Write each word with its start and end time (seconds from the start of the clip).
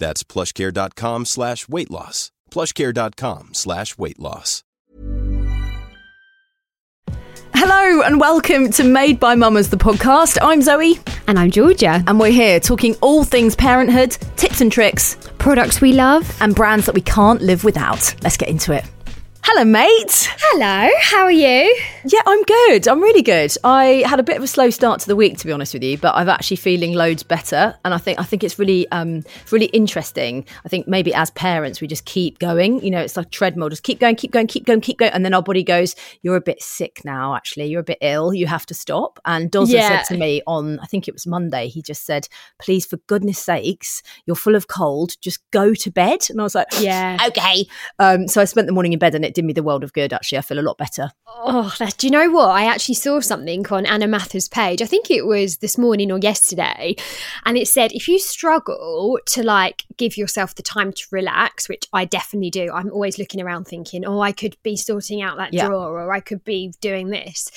That's 0.00 0.24
plushcare.com 0.24 1.26
slash 1.26 1.68
weight 1.68 1.90
loss. 1.90 2.32
plushcare.com 2.50 3.50
slash 3.54 3.96
weight 3.96 4.18
loss. 4.18 4.64
Hello 7.54 8.02
and 8.02 8.18
welcome 8.18 8.70
to 8.70 8.84
Made 8.84 9.20
by 9.20 9.34
Mamas, 9.34 9.68
the 9.68 9.76
podcast. 9.76 10.38
I'm 10.40 10.62
Zoe. 10.62 10.98
And 11.28 11.38
I'm 11.38 11.50
Georgia. 11.50 12.02
And 12.06 12.18
we're 12.18 12.32
here 12.32 12.58
talking 12.58 12.96
all 13.02 13.22
things 13.22 13.54
parenthood, 13.54 14.12
tips 14.36 14.60
and 14.60 14.72
tricks, 14.72 15.16
Products 15.38 15.80
we 15.80 15.92
love. 15.92 16.36
and 16.40 16.54
brands 16.54 16.86
that 16.86 16.94
we 16.94 17.02
can't 17.02 17.42
live 17.42 17.62
without. 17.62 18.14
Let's 18.22 18.36
get 18.36 18.48
into 18.48 18.72
it. 18.72 18.84
Hello, 19.42 19.64
mate. 19.64 20.28
Hello, 20.38 20.88
how 21.00 21.24
are 21.24 21.30
you? 21.32 21.76
Yeah, 22.06 22.20
I'm 22.24 22.42
good. 22.44 22.86
I'm 22.86 23.00
really 23.00 23.22
good. 23.22 23.52
I 23.64 24.04
had 24.06 24.20
a 24.20 24.22
bit 24.22 24.36
of 24.36 24.42
a 24.44 24.46
slow 24.46 24.70
start 24.70 25.00
to 25.00 25.06
the 25.08 25.16
week, 25.16 25.38
to 25.38 25.46
be 25.46 25.50
honest 25.52 25.74
with 25.74 25.82
you, 25.82 25.98
but 25.98 26.14
I'm 26.14 26.28
actually 26.28 26.58
feeling 26.58 26.92
loads 26.94 27.22
better, 27.24 27.74
and 27.84 27.92
I 27.92 27.98
think 27.98 28.20
I 28.20 28.22
think 28.22 28.44
it's 28.44 28.58
really 28.58 28.86
um 28.92 29.24
really 29.50 29.66
interesting. 29.66 30.44
I 30.64 30.68
think 30.68 30.86
maybe 30.86 31.12
as 31.14 31.30
parents 31.32 31.80
we 31.80 31.88
just 31.88 32.04
keep 32.04 32.38
going. 32.38 32.80
You 32.84 32.90
know, 32.92 33.00
it's 33.00 33.16
like 33.16 33.30
treadmill, 33.30 33.70
just 33.70 33.82
keep 33.82 33.98
going, 33.98 34.14
keep 34.14 34.30
going, 34.30 34.46
keep 34.46 34.66
going, 34.66 34.80
keep 34.80 34.98
going, 34.98 35.12
and 35.12 35.24
then 35.24 35.34
our 35.34 35.42
body 35.42 35.64
goes, 35.64 35.96
"You're 36.22 36.36
a 36.36 36.40
bit 36.40 36.62
sick 36.62 37.00
now. 37.04 37.34
Actually, 37.34 37.66
you're 37.66 37.80
a 37.80 37.84
bit 37.84 37.98
ill. 38.02 38.32
You 38.32 38.46
have 38.46 38.66
to 38.66 38.74
stop." 38.74 39.18
And 39.24 39.50
Dozza 39.50 39.72
Yeah. 39.72 39.88
said 40.02 40.14
to 40.14 40.20
me 40.20 40.42
on 40.46 40.78
I 40.80 40.86
think 40.86 41.08
it 41.08 41.14
was 41.14 41.26
Monday. 41.26 41.68
He 41.68 41.82
just 41.82 42.04
said, 42.06 42.28
"Please, 42.60 42.86
for 42.86 42.98
goodness 43.08 43.38
sakes, 43.38 44.02
you're 44.26 44.36
full 44.36 44.54
of 44.54 44.68
cold. 44.68 45.16
Just 45.20 45.40
go 45.50 45.74
to 45.74 45.90
bed." 45.90 46.26
And 46.30 46.40
I 46.40 46.44
was 46.44 46.54
like, 46.54 46.68
Yeah. 46.78 47.18
okay." 47.26 47.66
Um, 47.98 48.28
so 48.28 48.40
I 48.40 48.44
spent 48.44 48.66
the 48.68 48.72
morning 48.72 48.92
in 48.92 48.98
bed, 48.98 49.14
and 49.14 49.24
it 49.24 49.29
did 49.34 49.44
me 49.44 49.52
the 49.52 49.62
world 49.62 49.84
of 49.84 49.92
good. 49.92 50.12
Actually, 50.12 50.38
I 50.38 50.42
feel 50.42 50.58
a 50.58 50.62
lot 50.62 50.78
better. 50.78 51.10
Oh, 51.26 51.74
that, 51.78 51.96
do 51.98 52.06
you 52.06 52.10
know 52.10 52.30
what? 52.30 52.48
I 52.50 52.64
actually 52.64 52.94
saw 52.96 53.20
something 53.20 53.66
on 53.68 53.86
Anna 53.86 54.06
Mathur's 54.06 54.48
page. 54.48 54.82
I 54.82 54.86
think 54.86 55.10
it 55.10 55.26
was 55.26 55.58
this 55.58 55.78
morning 55.78 56.10
or 56.12 56.18
yesterday. 56.18 56.96
And 57.44 57.56
it 57.56 57.68
said 57.68 57.92
if 57.92 58.08
you 58.08 58.18
struggle 58.18 59.18
to 59.26 59.42
like 59.42 59.84
give 59.96 60.16
yourself 60.16 60.54
the 60.54 60.62
time 60.62 60.92
to 60.92 61.06
relax, 61.10 61.68
which 61.68 61.84
I 61.92 62.04
definitely 62.04 62.50
do, 62.50 62.70
I'm 62.72 62.90
always 62.92 63.18
looking 63.18 63.40
around 63.40 63.64
thinking, 63.64 64.04
oh, 64.04 64.20
I 64.20 64.32
could 64.32 64.56
be 64.62 64.76
sorting 64.76 65.22
out 65.22 65.36
that 65.38 65.54
Yeah. 65.54 65.66
drawer 65.68 66.00
or 66.02 66.12
I 66.12 66.20
could 66.20 66.44
be 66.44 66.72
doing 66.80 67.08
this. 67.08 67.50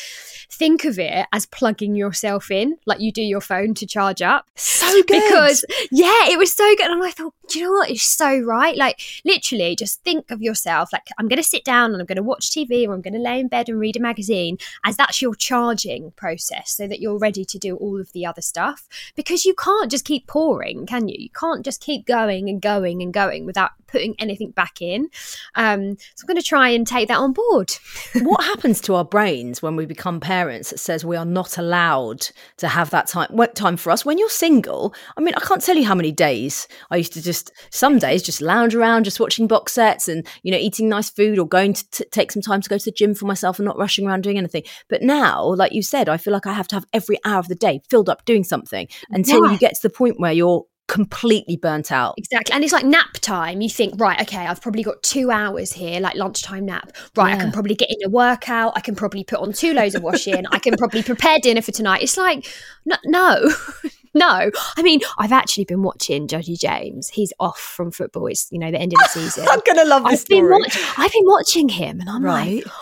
Think 0.49 0.85
of 0.85 0.99
it 0.99 1.25
as 1.33 1.45
plugging 1.47 1.95
yourself 1.95 2.52
in, 2.52 2.77
like 2.85 2.99
you 2.99 3.11
do 3.11 3.21
your 3.23 3.41
phone 3.41 3.73
to 3.75 3.85
charge 3.87 4.21
up. 4.21 4.45
So 4.55 4.87
good 5.08 5.23
because 5.23 5.65
yeah 5.92 6.30
it 6.30 6.37
was 6.37 6.53
so 6.53 6.64
good 6.75 6.92
and 6.92 7.03
i 7.03 7.09
thought 7.09 7.33
do 7.49 7.58
you 7.59 7.65
know 7.65 7.71
what 7.71 7.89
it's 7.89 8.03
so 8.03 8.37
right 8.39 8.77
like 8.77 9.02
literally 9.25 9.75
just 9.75 10.03
think 10.03 10.30
of 10.30 10.42
yourself 10.42 10.89
like 10.93 11.02
i'm 11.17 11.27
going 11.27 11.37
to 11.37 11.43
sit 11.43 11.62
down 11.63 11.91
and 11.91 12.01
i'm 12.01 12.05
going 12.05 12.15
to 12.15 12.23
watch 12.23 12.49
tv 12.49 12.87
or 12.87 12.93
i'm 12.93 13.01
going 13.01 13.13
to 13.13 13.19
lay 13.19 13.39
in 13.39 13.47
bed 13.47 13.69
and 13.69 13.79
read 13.79 13.95
a 13.95 13.99
magazine 13.99 14.57
as 14.85 14.97
that's 14.97 15.21
your 15.21 15.35
charging 15.35 16.11
process 16.11 16.75
so 16.75 16.87
that 16.87 16.99
you're 16.99 17.17
ready 17.17 17.45
to 17.45 17.57
do 17.57 17.75
all 17.77 17.99
of 17.99 18.11
the 18.13 18.25
other 18.25 18.41
stuff. 18.41 18.87
Because 19.15 19.45
you 19.45 19.53
can't 19.55 19.91
just 19.91 20.05
keep 20.05 20.27
pouring 20.27 20.85
can 20.85 21.07
you? 21.07 21.15
You 21.17 21.29
can't 21.29 21.63
just 21.63 21.81
keep 21.81 22.05
going 22.05 22.49
and 22.49 22.61
going 22.61 23.01
and 23.01 23.13
going 23.13 23.45
without 23.45 23.71
putting 23.87 24.15
anything 24.19 24.51
back 24.51 24.81
in. 24.81 25.09
Um, 25.55 25.97
so 26.15 26.23
i'm 26.23 26.27
going 26.27 26.41
to 26.41 26.47
try 26.47 26.69
and 26.69 26.85
take 26.87 27.07
that 27.07 27.17
on 27.17 27.33
board. 27.33 27.73
What 28.23 28.43
happens 28.43 28.80
to 28.81 28.95
our 28.95 29.03
brains 29.03 29.61
when 29.61 29.75
we 29.75 29.85
become 29.85 30.19
parents 30.19 30.69
that 30.69 30.80
says 30.80 31.03
we 31.03 31.17
are 31.17 31.25
not 31.25 31.57
allowed 31.57 32.27
to 32.57 32.67
have 32.67 32.89
that 32.91 33.07
time 33.07 33.27
what 33.31 33.55
time 33.55 33.75
for 33.77 33.91
us? 33.91 34.05
When 34.05 34.17
you're 34.17 34.30
single 34.30 34.93
i 35.17 35.21
mean 35.21 35.33
i 35.35 35.39
can't 35.39 35.61
tell 35.61 35.75
you 35.75 35.85
how 35.85 35.95
many 35.95 36.11
days 36.11 36.67
i 36.91 36.97
used 36.97 37.13
to 37.13 37.21
just 37.21 37.51
some 37.69 37.99
days 37.99 38.21
just 38.21 38.41
lounge 38.41 38.75
around 38.75 39.03
just 39.03 39.19
watching 39.19 39.47
box 39.47 39.73
sets 39.73 40.07
and 40.07 40.25
you 40.43 40.51
know 40.51 40.57
eating 40.57 40.89
nice 40.89 41.09
food 41.09 41.39
or 41.39 41.47
going 41.53 41.73
to 41.73 41.83
t- 41.91 42.05
take 42.11 42.31
some 42.31 42.41
time 42.41 42.61
to 42.61 42.69
go 42.69 42.77
to 42.77 42.86
the 42.86 42.91
gym 42.91 43.14
for 43.15 43.25
myself 43.25 43.59
and 43.59 43.65
not 43.65 43.77
rushing 43.77 44.08
around 44.08 44.21
doing 44.23 44.37
anything 44.39 44.64
but 44.89 45.02
now 45.03 45.43
like 45.61 45.71
you 45.71 45.83
said 45.83 46.09
i 46.09 46.17
feel 46.17 46.33
like 46.33 46.47
i 46.47 46.53
have 46.53 46.67
to 46.67 46.75
have 46.75 46.86
every 46.93 47.17
hour 47.25 47.39
of 47.39 47.47
the 47.47 47.55
day 47.55 47.80
filled 47.89 48.09
up 48.09 48.25
doing 48.25 48.43
something 48.43 48.87
until 49.11 49.45
Yeah. 49.45 49.52
you 49.52 49.58
get 49.59 49.73
to 49.75 49.81
the 49.83 49.89
point 49.89 50.19
where 50.19 50.31
you're 50.33 50.65
completely 50.89 51.55
burnt 51.55 51.92
out 51.92 52.13
Exactly. 52.17 52.53
And 52.53 52.61
it's 52.63 52.73
like 52.73 52.83
nap 52.86 53.13
time. 53.21 53.61
You 53.61 53.69
think, 53.69 53.93
right, 53.99 54.19
okay, 54.21 54.45
I've 54.45 54.61
probably 54.61 54.83
got 54.83 55.02
two 55.02 55.31
hours 55.31 55.71
here, 55.71 55.99
like 56.02 56.15
lunchtime 56.15 56.65
nap. 56.65 56.92
Right, 57.15 57.33
I 57.33 57.37
can 57.37 57.52
probably 57.53 57.73
get 57.73 57.89
in 57.89 58.05
a 58.05 58.09
workout. 58.09 58.73
I 58.75 58.81
can 58.81 58.93
probably 58.93 59.23
put 59.23 59.39
on 59.39 59.53
two 59.53 59.73
loads 59.73 59.95
of 59.95 60.03
washing. 60.03 60.45
I 60.52 60.59
can 60.59 60.75
probably 60.75 61.02
prepare 61.02 61.39
dinner 61.42 61.61
for 61.61 61.71
tonight. 61.71 62.03
It's 62.03 62.17
like, 62.17 62.45
no, 62.86 62.97
no. 63.05 63.49
No, 64.13 64.51
I 64.77 64.81
mean, 64.83 65.01
I've 65.17 65.31
actually 65.31 65.65
been 65.65 65.81
watching 65.83 66.27
Judgy 66.27 66.59
James. 66.59 67.09
He's 67.09 67.33
off 67.39 67.59
from 67.59 67.91
football. 67.91 68.27
It's, 68.27 68.47
you 68.51 68.59
know, 68.59 68.71
the 68.71 68.79
end 68.79 68.93
of 68.93 68.99
the 68.99 69.07
season. 69.19 69.47
I'm 69.49 69.59
gonna 69.65 69.85
love 69.85 70.03
I've 70.05 70.25
been, 70.27 70.49
watch- 70.49 70.77
I've 70.97 71.11
been 71.11 71.25
watching 71.25 71.69
him 71.69 71.99
and 71.99 72.09
I'm 72.09 72.23
right 72.23 72.63
like, 72.63 72.73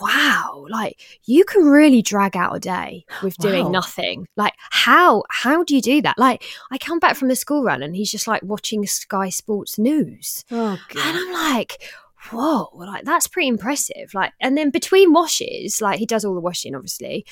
wow, 0.00 0.64
like 0.68 1.00
you 1.26 1.44
can 1.44 1.64
really 1.64 2.02
drag 2.02 2.36
out 2.36 2.54
a 2.56 2.60
day 2.60 3.04
with 3.22 3.36
doing 3.38 3.64
Wow. 3.64 3.70
nothing. 3.70 4.26
Like 4.36 4.54
how 4.70 5.24
how 5.30 5.64
do 5.64 5.74
you 5.74 5.82
do 5.82 6.00
that? 6.02 6.18
Like 6.18 6.44
I 6.70 6.78
come 6.78 6.98
back 6.98 7.16
from 7.16 7.28
the 7.28 7.36
school 7.36 7.62
run 7.64 7.82
and 7.82 7.96
he's 7.96 8.10
just 8.10 8.26
like 8.28 8.42
watching 8.42 8.86
Sky 8.86 9.28
Sports 9.28 9.78
News. 9.78 10.44
oh 10.50 10.78
And 10.90 10.98
I'm 11.18 11.32
like, 11.32 11.82
whoa, 12.30 12.68
like 12.74 13.04
that's 13.04 13.26
pretty 13.26 13.48
impressive. 13.48 14.12
Like 14.14 14.32
and 14.40 14.56
then 14.56 14.70
between 14.70 15.12
washes, 15.12 15.80
like 15.80 15.98
he 15.98 16.06
does 16.06 16.24
all 16.24 16.34
the 16.34 16.40
washing 16.40 16.74
obviously. 16.74 17.24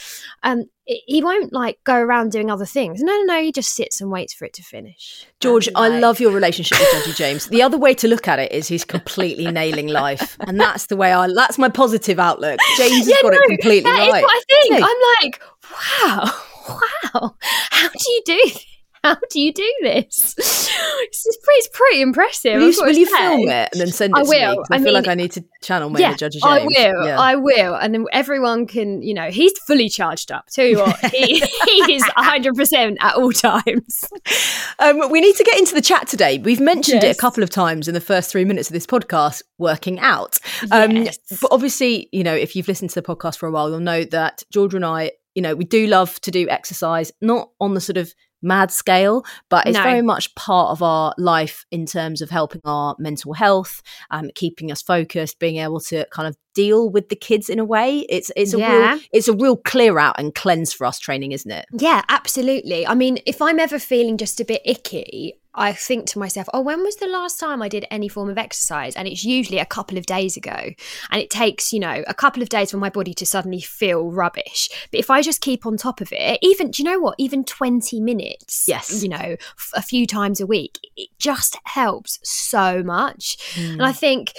Um 0.43 0.65
he 0.87 1.21
won't 1.23 1.53
like 1.53 1.79
go 1.83 1.97
around 1.97 2.31
doing 2.31 2.49
other 2.51 2.65
things. 2.65 3.03
No, 3.03 3.13
no, 3.13 3.23
no, 3.25 3.43
he 3.43 3.51
just 3.51 3.75
sits 3.75 4.01
and 4.01 4.11
waits 4.11 4.33
for 4.33 4.45
it 4.45 4.53
to 4.55 4.63
finish. 4.63 5.27
George, 5.41 5.67
And, 5.67 5.77
I 5.77 5.99
love 5.99 6.21
your 6.21 6.31
relationship 6.31 6.79
with 6.79 6.89
Judgy 7.05 7.17
James. 7.17 7.49
The 7.49 7.63
other 7.63 7.77
way 7.77 7.93
to 7.95 8.07
look 8.07 8.29
at 8.29 8.39
it 8.39 8.53
is 8.53 8.69
he's 8.69 8.85
completely 8.85 9.51
nailing 9.51 9.89
life, 9.89 10.37
and 10.41 10.61
that's 10.61 10.87
the 10.87 10.97
way 10.97 11.13
I. 11.13 11.27
That's 11.35 11.59
my 11.59 11.69
positive 11.69 12.21
outlook. 12.21 12.61
James 12.77 13.07
has 13.07 13.09
got 13.21 13.33
no, 13.33 13.39
it 13.39 13.49
completely 13.49 13.91
That 13.91 14.07
is 14.07 14.13
right. 14.13 14.23
what 14.23 14.31
I 14.31 14.43
think. 14.49 14.85
I'm 14.85 15.25
like, 15.25 15.43
wow, 15.73 16.41
wow. 17.15 17.35
How 17.71 17.89
do 17.89 18.11
you 18.13 18.23
do? 18.25 18.51
How 19.07 19.17
do 19.31 19.41
you 19.41 19.53
do 19.53 19.73
this? 19.83 20.35
It's, 20.39 21.37
pretty, 21.45 21.59
it's 21.59 21.69
pretty 21.73 22.01
impressive. 22.01 22.55
Will 22.55 22.71
you, 22.71 22.83
will 22.83 22.93
you 22.93 23.07
film 23.07 23.49
it 23.49 23.69
and 23.73 23.81
then 23.81 23.89
send 23.89 24.17
it 24.17 24.21
I 24.21 24.23
to 24.23 24.29
me? 24.31 24.37
will. 24.39 24.65
I, 24.71 24.77
I 24.77 24.83
feel 24.83 24.93
like 24.93 25.07
I 25.09 25.15
need 25.15 25.33
to 25.33 25.45
channel 25.63 25.91
my 25.91 26.01
Yeah, 26.01 26.15
Judgy 26.15 26.33
James. 26.33 26.45
I 26.45 26.65
will. 26.65 27.07
Yeah. 27.07 27.21
I 27.21 27.37
will, 27.37 27.75
and 27.75 27.95
then 27.95 28.07
everyone 28.13 28.67
can. 28.67 29.03
You 29.03 29.15
know, 29.15 29.31
he's 29.31 29.57
fully 29.61 29.89
charged 29.89 30.33
up. 30.33 30.47
Tell 30.51 30.65
you 30.67 30.79
what, 30.79 30.99
he, 31.15 31.39
he 31.41 31.95
is 31.95 32.03
hundred 32.17 32.55
percent 32.57 32.99
at 33.01 33.15
all 33.15 33.33
times. 33.33 34.09
Um, 34.79 35.11
we 35.11 35.21
need 35.21 35.37
to 35.37 35.45
get 35.45 35.59
into 35.59 35.75
the 35.75 35.83
chat 35.83 36.09
today. 36.09 36.39
We've 36.39 36.61
mentioned 36.61 37.05
it 37.05 37.17
a 37.17 37.19
couple 37.19 37.43
of 37.43 37.51
times 37.51 37.89
in 37.89 37.95
the 37.95 38.01
first 38.01 38.31
three 38.31 38.45
minutes 38.45 38.69
of 38.69 38.75
this 38.75 38.87
podcast, 38.87 39.43
working 39.59 39.99
out. 40.01 40.39
Um, 40.71 40.97
Yes. 40.97 41.19
But 41.41 41.53
obviously, 41.53 42.09
you 42.13 42.25
know, 42.25 42.35
if 42.35 42.57
you've 42.57 42.69
listened 42.69 42.91
to 42.91 43.01
the 43.01 43.07
podcast 43.07 43.39
for 43.39 43.47
a 43.47 43.51
while, 43.53 43.71
you'll 43.71 43.81
know 43.81 44.05
that 44.05 44.43
Georgia 44.51 44.77
and 44.77 44.85
I, 44.85 45.13
you 45.35 45.43
know, 45.43 45.55
we 45.55 45.65
do 45.65 45.87
love 45.87 46.21
to 46.23 46.31
do 46.31 46.49
exercise, 46.49 47.13
not 47.21 47.51
on 47.61 47.75
the 47.75 47.81
sort 47.81 47.97
of 47.99 48.13
mad 48.47 48.71
scale, 48.71 49.25
but 49.51 49.67
it's 49.67 49.77
No. 49.77 49.83
very 49.83 50.03
much 50.03 50.35
part 50.35 50.71
of 50.71 50.83
our 50.83 51.13
life 51.19 51.65
in 51.71 51.85
terms 51.85 52.23
of 52.23 52.31
helping 52.31 52.61
our 52.65 52.95
mental 52.99 53.33
health, 53.35 53.83
um, 54.11 54.31
keeping 54.35 54.71
us 54.73 54.81
focused, 54.83 55.39
being 55.39 55.57
able 55.57 55.81
to 55.81 56.07
kind 56.13 56.29
of 56.29 56.37
deal 56.55 56.89
with 56.89 57.11
the 57.11 57.17
kids 57.17 57.51
in 57.51 57.59
a 57.59 57.65
way. 57.65 58.07
It's 58.09 58.31
it's 58.37 58.55
a 58.55 58.59
Yeah. 58.59 58.93
real 58.93 59.01
it's 59.13 59.29
a 59.29 59.35
real 59.35 59.57
clear 59.59 59.99
out 59.99 60.19
and 60.19 60.35
cleanse 60.35 60.73
for 60.73 60.87
us 60.87 60.99
training, 60.99 61.33
isn't 61.33 61.51
it? 61.51 61.67
Yeah, 61.73 62.03
absolutely. 62.09 62.87
I 62.87 62.95
mean, 62.95 63.19
if 63.27 63.43
I'm 63.43 63.59
ever 63.61 63.79
feeling 63.79 64.17
just 64.17 64.41
a 64.41 64.45
bit 64.45 64.63
icky, 64.65 65.35
I 65.57 65.73
think 65.73 66.07
to 66.09 66.19
myself, 66.19 66.49
oh, 66.53 66.61
when 66.61 66.83
was 66.83 66.97
the 66.97 67.07
last 67.07 67.41
time 67.41 67.63
I 67.63 67.69
did 67.69 67.87
any 67.91 68.09
form 68.09 68.29
of 68.29 68.39
exercise? 68.39 68.95
And 68.95 69.09
it's 69.09 69.25
usually 69.25 69.59
a 69.59 69.65
couple 69.67 69.97
of 69.99 70.07
days 70.07 70.37
ago. 70.37 70.71
And 71.11 71.23
it 71.23 71.31
takes, 71.31 71.73
you 71.73 71.81
know, 71.81 72.05
a 72.07 72.15
couple 72.15 72.43
of 72.43 72.49
days 72.51 72.71
for 72.71 72.77
my 72.77 72.91
body 72.91 73.15
to 73.15 73.27
suddenly 73.27 73.61
feel 73.61 74.11
rubbish. 74.13 74.69
But 74.91 75.01
if 75.01 75.11
I 75.11 75.23
just 75.23 75.41
keep 75.41 75.65
on 75.67 75.77
top 75.77 76.01
of 76.01 76.13
it, 76.13 76.39
even, 76.43 76.71
do 76.71 76.83
you 76.83 76.89
know 76.89 77.01
what? 77.01 77.15
Even 77.19 77.43
20 77.45 78.01
minutes, 78.01 78.65
Yes. 78.69 79.03
you 79.03 79.09
know, 79.09 79.17
f- 79.59 79.73
a 79.75 79.83
few 79.83 80.07
times 80.07 80.41
a 80.41 80.47
week, 80.47 80.79
it 80.97 81.09
just 81.19 81.57
helps 81.65 82.19
so 82.23 82.83
much. 82.83 83.39
Mm. 83.55 83.73
And 83.75 83.83
I 83.83 83.93
think 83.93 84.35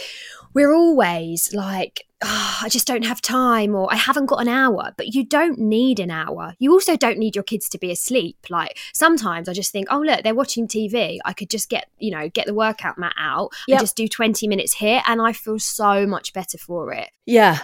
we're 0.57 0.73
always 0.73 1.53
like, 1.53 2.07
oh, 2.23 2.57
I 2.63 2.67
just 2.69 2.87
don't 2.87 3.05
have 3.05 3.21
time 3.21 3.75
or 3.75 3.93
I 3.93 3.95
haven't 3.95 4.25
got 4.25 4.41
an 4.41 4.47
hour, 4.47 4.91
but 4.97 5.13
you 5.13 5.23
don't 5.23 5.59
need 5.59 5.99
an 5.99 6.09
hour. 6.09 6.55
You 6.57 6.71
also 6.71 6.97
don't 6.97 7.19
need 7.19 7.35
your 7.35 7.43
kids 7.43 7.69
to 7.69 7.77
be 7.77 7.91
asleep. 7.91 8.37
Like 8.49 8.75
sometimes 8.91 9.47
I 9.47 9.53
just 9.53 9.71
think, 9.71 9.87
oh, 9.91 9.99
look, 9.99 10.23
they're 10.23 10.33
watching 10.33 10.67
TV. 10.67 11.19
I 11.25 11.33
could 11.33 11.51
just 11.51 11.69
get, 11.69 11.85
you 11.99 12.09
know, 12.09 12.27
get 12.29 12.47
the 12.47 12.55
workout 12.55 12.97
mat 12.97 13.13
out 13.19 13.51
Yep. 13.67 13.75
and 13.75 13.83
just 13.83 13.95
do 13.95 14.07
20 14.07 14.47
minutes 14.47 14.73
here. 14.73 15.03
And 15.05 15.21
I 15.21 15.31
feel 15.31 15.59
so 15.59 16.07
much 16.07 16.33
better 16.33 16.57
for 16.57 16.91
it. 16.91 17.11
Yeah. 17.27 17.59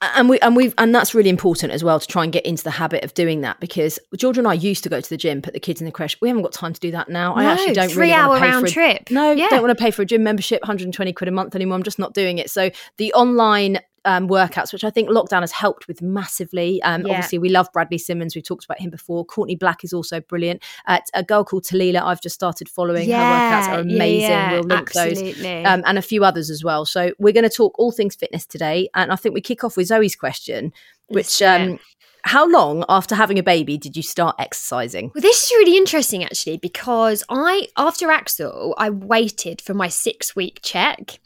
And 0.00 0.28
we 0.28 0.38
and 0.40 0.54
we 0.54 0.72
and 0.78 0.94
that's 0.94 1.12
really 1.12 1.28
important 1.28 1.72
as 1.72 1.82
well 1.82 1.98
to 1.98 2.06
try 2.06 2.22
and 2.22 2.32
get 2.32 2.46
into 2.46 2.62
the 2.62 2.70
habit 2.70 3.02
of 3.02 3.14
doing 3.14 3.40
that 3.40 3.58
because 3.58 3.98
George 4.16 4.38
and 4.38 4.46
I 4.46 4.54
used 4.54 4.84
to 4.84 4.88
go 4.88 5.00
to 5.00 5.08
the 5.10 5.16
gym, 5.16 5.42
put 5.42 5.54
the 5.54 5.60
kids 5.60 5.80
in 5.80 5.86
the 5.86 5.90
creche. 5.92 6.16
We 6.20 6.28
haven't 6.28 6.44
got 6.44 6.52
time 6.52 6.72
to 6.72 6.78
do 6.78 6.92
that 6.92 7.08
now. 7.08 7.34
I 7.34 7.44
actually 7.44 7.74
don't 7.74 7.90
three 7.90 8.02
really 8.02 8.12
hour 8.12 8.38
round 8.38 8.68
a, 8.68 8.70
trip. 8.70 9.10
No, 9.10 9.32
Yeah. 9.32 9.48
don't 9.48 9.62
want 9.62 9.76
to 9.76 9.82
pay 9.82 9.90
for 9.90 10.02
a 10.02 10.06
gym 10.06 10.22
membership, 10.22 10.62
120 10.62 11.12
quid 11.12 11.26
a 11.26 11.32
month 11.32 11.56
anymore. 11.56 11.76
I'm 11.76 11.82
just 11.82 11.98
not 11.98 12.14
doing 12.14 12.38
it. 12.38 12.48
So 12.48 12.70
the 12.96 13.12
online 13.14 13.80
um, 14.04 14.28
workouts, 14.28 14.72
which 14.72 14.84
I 14.84 14.90
think 14.90 15.08
lockdown 15.08 15.40
has 15.40 15.52
helped 15.52 15.88
with 15.88 16.02
massively. 16.02 16.80
Um, 16.82 17.02
Yeah. 17.06 17.14
Obviously, 17.14 17.38
we 17.38 17.48
love 17.48 17.68
Bradley 17.72 17.98
Simmons. 17.98 18.34
We've 18.34 18.44
talked 18.44 18.64
about 18.64 18.80
him 18.80 18.90
before. 18.90 19.24
Courtney 19.24 19.56
Black 19.56 19.84
is 19.84 19.92
also 19.92 20.20
brilliant. 20.20 20.62
Uh, 20.86 20.98
a 21.14 21.22
girl 21.22 21.44
called 21.44 21.64
Talila, 21.64 22.02
I've 22.02 22.20
just 22.20 22.34
started 22.34 22.68
following. 22.68 23.08
Her 23.10 23.16
workouts 23.16 23.68
are 23.68 23.80
amazing. 23.80 24.30
yeah, 24.30 24.52
we'll 24.52 24.62
link 24.64 24.92
those 24.92 25.18
um, 25.66 25.82
and 25.86 25.98
a 25.98 26.02
few 26.02 26.24
others 26.24 26.50
as 26.50 26.62
well. 26.64 26.84
So 26.84 27.12
we're 27.18 27.32
going 27.32 27.48
to 27.48 27.54
talk 27.54 27.78
all 27.78 27.92
things 27.92 28.14
fitness 28.14 28.46
today, 28.46 28.88
and 28.94 29.12
I 29.12 29.16
think 29.16 29.34
we 29.34 29.40
kick 29.40 29.64
off 29.64 29.76
with 29.76 29.86
Zoe's 29.88 30.16
question, 30.16 30.72
which 31.08 31.40
um, 31.42 31.78
how 32.22 32.46
long 32.50 32.84
after 32.88 33.14
having 33.14 33.38
a 33.38 33.42
baby 33.42 33.78
did 33.78 33.96
you 33.96 34.02
start 34.02 34.36
exercising? 34.38 35.10
Well, 35.14 35.22
this 35.22 35.44
is 35.44 35.50
really 35.52 35.76
interesting 35.76 36.24
actually 36.24 36.58
because 36.58 37.24
I, 37.30 37.68
after 37.76 38.10
Axel, 38.10 38.74
I 38.76 38.90
waited 38.90 39.60
for 39.60 39.72
my 39.72 39.88
six 39.88 40.34
week 40.36 40.60
check. 40.62 41.20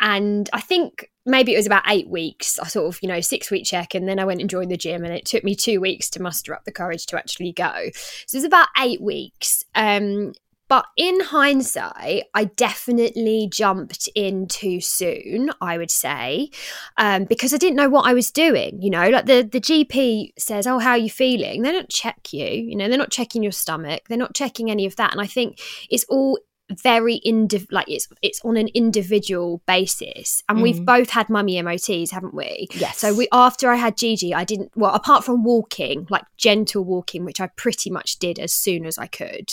And 0.00 0.48
I 0.52 0.60
think 0.60 1.10
maybe 1.28 1.52
it 1.52 1.56
was 1.56 1.66
about 1.66 1.84
eight 1.88 2.08
weeks. 2.08 2.58
I 2.58 2.66
sort 2.66 2.94
of, 2.94 3.02
you 3.02 3.08
know, 3.08 3.20
six 3.20 3.50
week 3.50 3.64
check. 3.64 3.94
And 3.94 4.08
then 4.08 4.18
I 4.18 4.24
went 4.24 4.40
and 4.40 4.50
joined 4.50 4.70
the 4.70 4.76
gym. 4.76 5.04
And 5.04 5.12
it 5.12 5.24
took 5.24 5.44
me 5.44 5.54
two 5.54 5.80
weeks 5.80 6.10
to 6.10 6.22
muster 6.22 6.54
up 6.54 6.64
the 6.64 6.72
courage 6.72 7.06
to 7.06 7.18
actually 7.18 7.52
go. 7.52 7.90
So 8.26 8.36
it 8.36 8.38
was 8.38 8.44
about 8.44 8.68
eight 8.78 9.00
weeks. 9.00 9.64
Um, 9.74 10.32
but 10.68 10.84
in 10.98 11.20
hindsight, 11.20 12.24
I 12.34 12.44
definitely 12.44 13.48
jumped 13.50 14.06
in 14.14 14.46
too 14.46 14.82
soon, 14.82 15.50
I 15.62 15.78
would 15.78 15.90
say, 15.90 16.50
um, 16.98 17.24
because 17.24 17.54
I 17.54 17.56
didn't 17.56 17.76
know 17.76 17.88
what 17.88 18.06
I 18.06 18.12
was 18.12 18.30
doing. 18.30 18.80
You 18.82 18.90
know, 18.90 19.08
like 19.08 19.24
the, 19.24 19.42
the 19.42 19.62
GP 19.62 20.32
says, 20.38 20.66
Oh, 20.66 20.78
how 20.78 20.90
are 20.90 20.98
you 20.98 21.08
feeling? 21.08 21.62
They 21.62 21.72
don't 21.72 21.88
check 21.88 22.34
you, 22.34 22.46
you 22.46 22.76
know, 22.76 22.88
they're 22.88 22.98
not 22.98 23.10
checking 23.10 23.42
your 23.42 23.52
stomach, 23.52 24.02
they're 24.08 24.18
not 24.18 24.34
checking 24.34 24.70
any 24.70 24.84
of 24.84 24.96
that. 24.96 25.12
And 25.12 25.22
I 25.22 25.26
think 25.26 25.58
it's 25.88 26.04
all 26.10 26.38
very 26.70 27.20
indiv- 27.24 27.66
like 27.72 27.88
it's 27.88 28.06
it's 28.20 28.40
on 28.44 28.56
an 28.56 28.68
individual 28.74 29.62
basis 29.66 30.42
and 30.48 30.60
we've 30.60 30.76
Mhm. 30.76 30.84
both 30.84 31.10
had 31.10 31.30
mummy 31.30 31.56
MOTs 31.62 32.10
haven't 32.10 32.34
we 32.34 32.68
Yes. 32.74 32.98
so 32.98 33.14
we 33.14 33.26
after 33.32 33.70
I 33.70 33.76
had 33.76 33.96
Gigi, 33.96 34.34
I 34.34 34.44
didn't 34.44 34.72
well 34.76 34.92
apart 34.94 35.24
from 35.24 35.44
walking, 35.44 36.06
like 36.10 36.24
gentle 36.36 36.84
walking, 36.84 37.24
which 37.24 37.40
I 37.40 37.46
pretty 37.48 37.88
much 37.90 38.18
did 38.18 38.38
as 38.38 38.52
soon 38.52 38.84
as 38.84 38.98
I 38.98 39.06
could. 39.06 39.48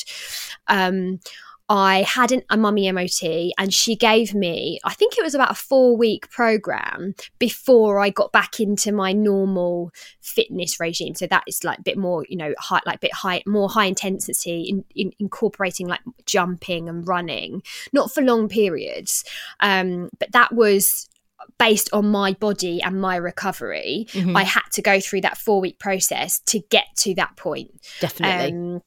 Um, 0.67 1.19
I 1.67 2.03
had 2.03 2.31
an, 2.31 2.43
a 2.49 2.57
mummy 2.57 2.91
MOT, 2.91 3.23
and 3.57 3.73
she 3.73 3.95
gave 3.95 4.35
me, 4.35 4.79
I 4.83 4.93
think 4.93 5.17
it 5.17 5.23
was 5.23 5.33
about 5.33 5.51
a 5.51 5.55
four 5.55 5.97
week 5.97 6.29
program 6.29 7.15
before 7.39 7.99
I 7.99 8.09
got 8.09 8.31
back 8.31 8.59
into 8.59 8.91
my 8.91 9.13
normal 9.13 9.91
fitness 10.21 10.79
regime. 10.79 11.15
So 11.15 11.25
that 11.27 11.43
is 11.47 11.63
like 11.63 11.79
a 11.79 11.83
bit 11.83 11.97
more, 11.97 12.25
you 12.29 12.37
know, 12.37 12.53
high, 12.59 12.81
like 12.85 12.97
a 12.97 12.99
bit 12.99 13.13
high, 13.13 13.41
more 13.47 13.69
high 13.69 13.85
intensity, 13.85 14.63
in, 14.69 14.85
in, 14.95 15.11
incorporating 15.19 15.87
like 15.87 16.01
jumping 16.25 16.87
and 16.87 17.07
running, 17.07 17.63
not 17.93 18.13
for 18.13 18.21
long 18.21 18.47
periods. 18.47 19.23
Um, 19.59 20.09
but 20.19 20.31
that 20.33 20.53
was 20.53 21.09
based 21.57 21.89
on 21.93 22.09
my 22.09 22.33
body 22.33 22.81
and 22.81 22.99
my 23.01 23.15
recovery. 23.15 24.07
Mhm. 24.11 24.35
I 24.35 24.43
had 24.43 24.63
to 24.73 24.81
go 24.81 24.99
through 24.99 25.21
that 25.21 25.37
four 25.37 25.61
week 25.61 25.79
process 25.79 26.39
to 26.47 26.59
get 26.59 26.85
to 26.97 27.15
that 27.15 27.35
point. 27.37 27.71
Definitely. 27.99 28.75
Um, 28.75 28.81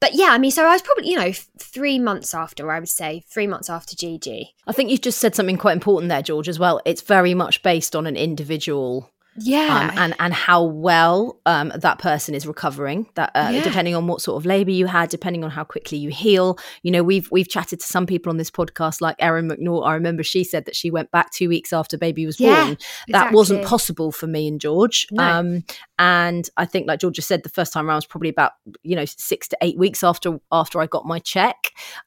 but 0.00 0.14
yeah, 0.14 0.28
I 0.30 0.38
mean, 0.38 0.50
so 0.50 0.64
I 0.64 0.72
was 0.72 0.82
probably, 0.82 1.10
you 1.10 1.16
know, 1.16 1.32
three 1.58 1.98
months 1.98 2.34
after, 2.34 2.70
I 2.70 2.80
would 2.80 2.88
say, 2.88 3.22
three 3.28 3.46
months 3.46 3.68
after 3.68 3.94
Gigi. 3.94 4.54
I 4.66 4.72
think 4.72 4.90
you've 4.90 5.02
just 5.02 5.18
said 5.18 5.34
something 5.34 5.58
quite 5.58 5.74
important 5.74 6.08
there, 6.08 6.22
George, 6.22 6.48
as 6.48 6.58
well. 6.58 6.80
It's 6.86 7.02
very 7.02 7.34
much 7.34 7.62
based 7.62 7.94
on 7.94 8.06
an 8.06 8.16
individual 8.16 9.10
Yeah. 9.40 9.90
um, 9.92 9.98
and 9.98 10.14
and 10.18 10.34
how 10.34 10.64
well 10.64 11.40
um, 11.46 11.72
that 11.76 11.98
person 11.98 12.34
is 12.34 12.46
recovering. 12.46 13.06
That 13.14 13.30
uh, 13.34 13.50
Yeah. 13.52 13.62
depending 13.62 13.94
on 13.94 14.06
what 14.06 14.20
sort 14.20 14.40
of 14.40 14.46
labour 14.46 14.70
you 14.70 14.86
had, 14.86 15.08
depending 15.10 15.44
on 15.44 15.50
how 15.50 15.64
quickly 15.64 15.98
you 15.98 16.10
heal. 16.10 16.58
You 16.82 16.90
know, 16.90 17.02
we've 17.02 17.28
we've 17.30 17.48
chatted 17.48 17.80
to 17.80 17.86
some 17.86 18.06
people 18.06 18.30
on 18.30 18.36
this 18.36 18.50
podcast, 18.50 19.00
like 19.00 19.16
Erin 19.18 19.48
McNaught. 19.48 19.86
I 19.86 19.94
remember 19.94 20.22
she 20.22 20.44
said 20.44 20.64
that 20.66 20.76
she 20.76 20.90
went 20.90 21.10
back 21.10 21.30
two 21.32 21.48
weeks 21.48 21.72
after 21.72 21.96
baby 21.98 22.26
was 22.26 22.38
Yeah, 22.40 22.64
born. 22.64 22.78
That 23.08 23.32
wasn't 23.32 23.64
possible 23.64 24.12
for 24.12 24.26
me 24.26 24.48
and 24.48 24.60
George. 24.60 25.06
No. 25.10 25.22
Um, 25.22 25.64
and 25.98 26.48
I 26.56 26.64
think, 26.64 26.86
like 26.88 27.00
George 27.00 27.16
just 27.16 27.28
said, 27.28 27.42
the 27.42 27.48
first 27.48 27.72
time 27.72 27.86
around 27.88 27.96
was 27.96 28.06
probably 28.06 28.30
about 28.30 28.52
you 28.82 28.96
know 28.96 29.04
six 29.04 29.48
to 29.48 29.58
eight 29.62 29.78
weeks 29.78 30.02
after 30.02 30.40
after 30.52 30.80
I 30.80 30.86
got 30.86 31.06
my 31.06 31.18
check. 31.18 31.56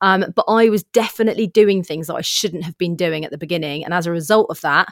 Um, 0.02 0.26
but 0.36 0.46
I 0.48 0.70
was 0.70 0.84
definitely 0.84 1.48
doing 1.48 1.84
things 1.84 2.08
that 2.08 2.16
I 2.16 2.22
shouldn't 2.22 2.64
have 2.64 2.78
been 2.78 2.96
doing 2.96 3.26
at 3.26 3.32
the 3.32 3.38
beginning, 3.38 3.84
and 3.86 3.94
as 3.94 4.06
a 4.08 4.12
result 4.12 4.48
of 4.50 4.62
that, 4.62 4.88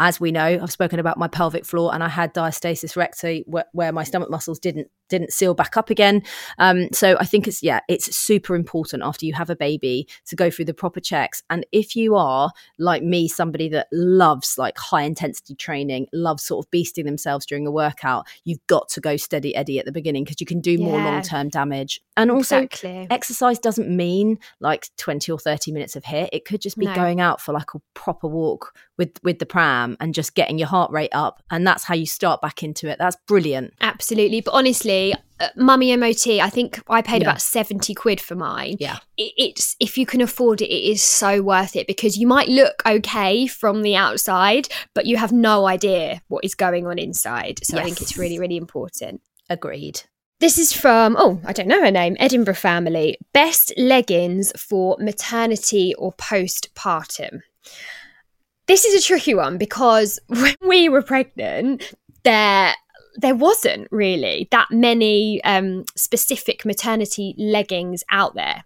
as 0.00 0.20
we 0.20 0.30
know, 0.30 0.44
I've 0.44 0.72
spoken 0.72 0.98
about 0.98 1.18
my 1.18 1.28
pelvic 1.28 1.64
floor, 1.64 1.92
and 1.92 2.02
I 2.04 2.08
had 2.08 2.34
diastasis 2.34 2.96
recti, 2.96 3.44
where, 3.46 3.66
where 3.72 3.92
my 3.92 4.04
stomach 4.04 4.30
muscles 4.30 4.58
didn't 4.58 4.88
didn't 5.08 5.32
seal 5.32 5.54
back 5.54 5.76
up 5.76 5.88
again. 5.88 6.22
Um, 6.58 6.88
so 6.92 7.16
I 7.18 7.24
think 7.24 7.48
it's 7.48 7.62
yeah, 7.62 7.80
it's 7.88 8.14
super 8.14 8.54
important 8.54 9.02
after 9.02 9.24
you 9.24 9.32
have 9.34 9.48
a 9.50 9.56
baby 9.56 10.06
to 10.26 10.36
go 10.36 10.50
through 10.50 10.66
the 10.66 10.74
proper 10.74 11.00
checks. 11.00 11.42
And 11.48 11.64
if 11.72 11.96
you 11.96 12.14
are 12.14 12.52
like 12.78 13.02
me, 13.02 13.26
somebody 13.26 13.68
that 13.70 13.88
loves 13.90 14.58
like 14.58 14.76
high 14.76 15.02
intensity 15.02 15.54
training, 15.54 16.08
loves 16.12 16.42
sort 16.42 16.66
of 16.66 16.70
beasting 16.70 17.06
themselves 17.06 17.46
during 17.46 17.66
a 17.66 17.70
workout, 17.70 18.26
you've 18.44 18.64
got 18.66 18.88
to 18.90 19.00
go 19.00 19.16
steady 19.16 19.54
Eddie 19.54 19.78
at 19.78 19.86
the 19.86 19.92
beginning 19.92 20.24
because 20.24 20.40
you 20.40 20.46
can 20.46 20.60
do 20.60 20.76
more 20.78 20.98
long 20.98 21.22
term 21.22 21.48
damage. 21.48 22.00
And 22.16 22.30
also, 22.30 22.58
exactly. 22.62 23.06
exercise 23.10 23.58
doesn't 23.58 23.88
mean 23.88 24.38
like 24.60 24.88
20 24.98 25.32
or 25.32 25.38
30 25.38 25.72
minutes 25.72 25.96
of 25.96 26.02
HIIT 26.02 26.28
it 26.32 26.44
could 26.44 26.60
just 26.60 26.76
be 26.78 26.86
No. 26.86 26.94
going 26.94 27.20
out 27.20 27.40
for 27.40 27.52
like 27.52 27.74
a 27.74 27.80
proper 27.94 28.28
walk 28.28 28.74
with 28.96 29.12
with 29.22 29.38
the 29.38 29.46
pram 29.46 29.87
and 30.00 30.14
just 30.14 30.34
getting 30.34 30.58
your 30.58 30.68
heart 30.68 30.90
rate 30.90 31.10
up 31.12 31.42
and 31.50 31.66
that's 31.66 31.84
how 31.84 31.94
you 31.94 32.06
start 32.06 32.40
back 32.40 32.62
into 32.62 32.88
it 32.88 32.98
that's 32.98 33.16
brilliant 33.26 33.72
Absolutely. 33.80 34.40
But 34.40 34.54
honestly, 34.54 35.14
uh, 35.40 35.48
mummy 35.56 35.94
MOT, 35.96 36.26
I 36.40 36.50
think 36.50 36.80
I 36.88 37.00
paid 37.02 37.22
Yeah. 37.22 37.28
about 37.30 37.40
70 37.40 37.94
quid 37.94 38.20
for 38.20 38.34
mine. 38.34 38.76
yeah 38.80 38.98
it, 39.16 39.32
it's 39.36 39.76
if 39.80 39.96
you 39.98 40.06
can 40.06 40.20
afford 40.20 40.60
it, 40.62 40.66
it 40.68 40.90
is 40.92 41.02
so 41.02 41.42
worth 41.42 41.76
it 41.76 41.86
because 41.86 42.16
you 42.16 42.26
might 42.26 42.48
look 42.48 42.82
okay 42.86 43.46
from 43.46 43.82
the 43.82 43.96
outside, 43.96 44.68
but 44.94 45.06
you 45.06 45.16
have 45.16 45.32
no 45.32 45.66
idea 45.66 46.20
what 46.28 46.44
is 46.44 46.54
going 46.54 46.86
on 46.86 46.98
inside. 46.98 47.60
So 47.64 47.78
I 47.78 47.84
think 47.84 48.00
it's 48.00 48.16
really, 48.18 48.38
really 48.38 48.56
important. 48.56 49.20
agreed 49.50 50.02
This 50.40 50.58
is 50.58 50.72
from, 50.72 51.16
oh, 51.18 51.40
I 51.44 51.52
don't 51.52 51.66
know 51.68 51.82
her 51.82 51.90
name, 51.90 52.16
Edinburgh 52.20 52.54
Family. 52.54 53.16
Best 53.32 53.72
leggings 53.76 54.52
for 54.60 54.96
maternity 55.00 55.94
or 55.98 56.12
postpartum. 56.14 57.40
This 58.68 58.84
is 58.84 59.02
a 59.02 59.06
tricky 59.06 59.34
one 59.34 59.58
because 59.58 60.18
when 60.28 60.54
we 60.66 60.88
were 60.88 61.02
pregnant, 61.02 61.92
there 62.22 62.74
there 63.16 63.34
wasn't 63.34 63.88
really 63.90 64.46
that 64.52 64.68
many 64.70 65.42
um, 65.42 65.84
specific 65.96 66.64
maternity 66.64 67.34
leggings 67.36 68.04
out 68.10 68.34
there. 68.36 68.62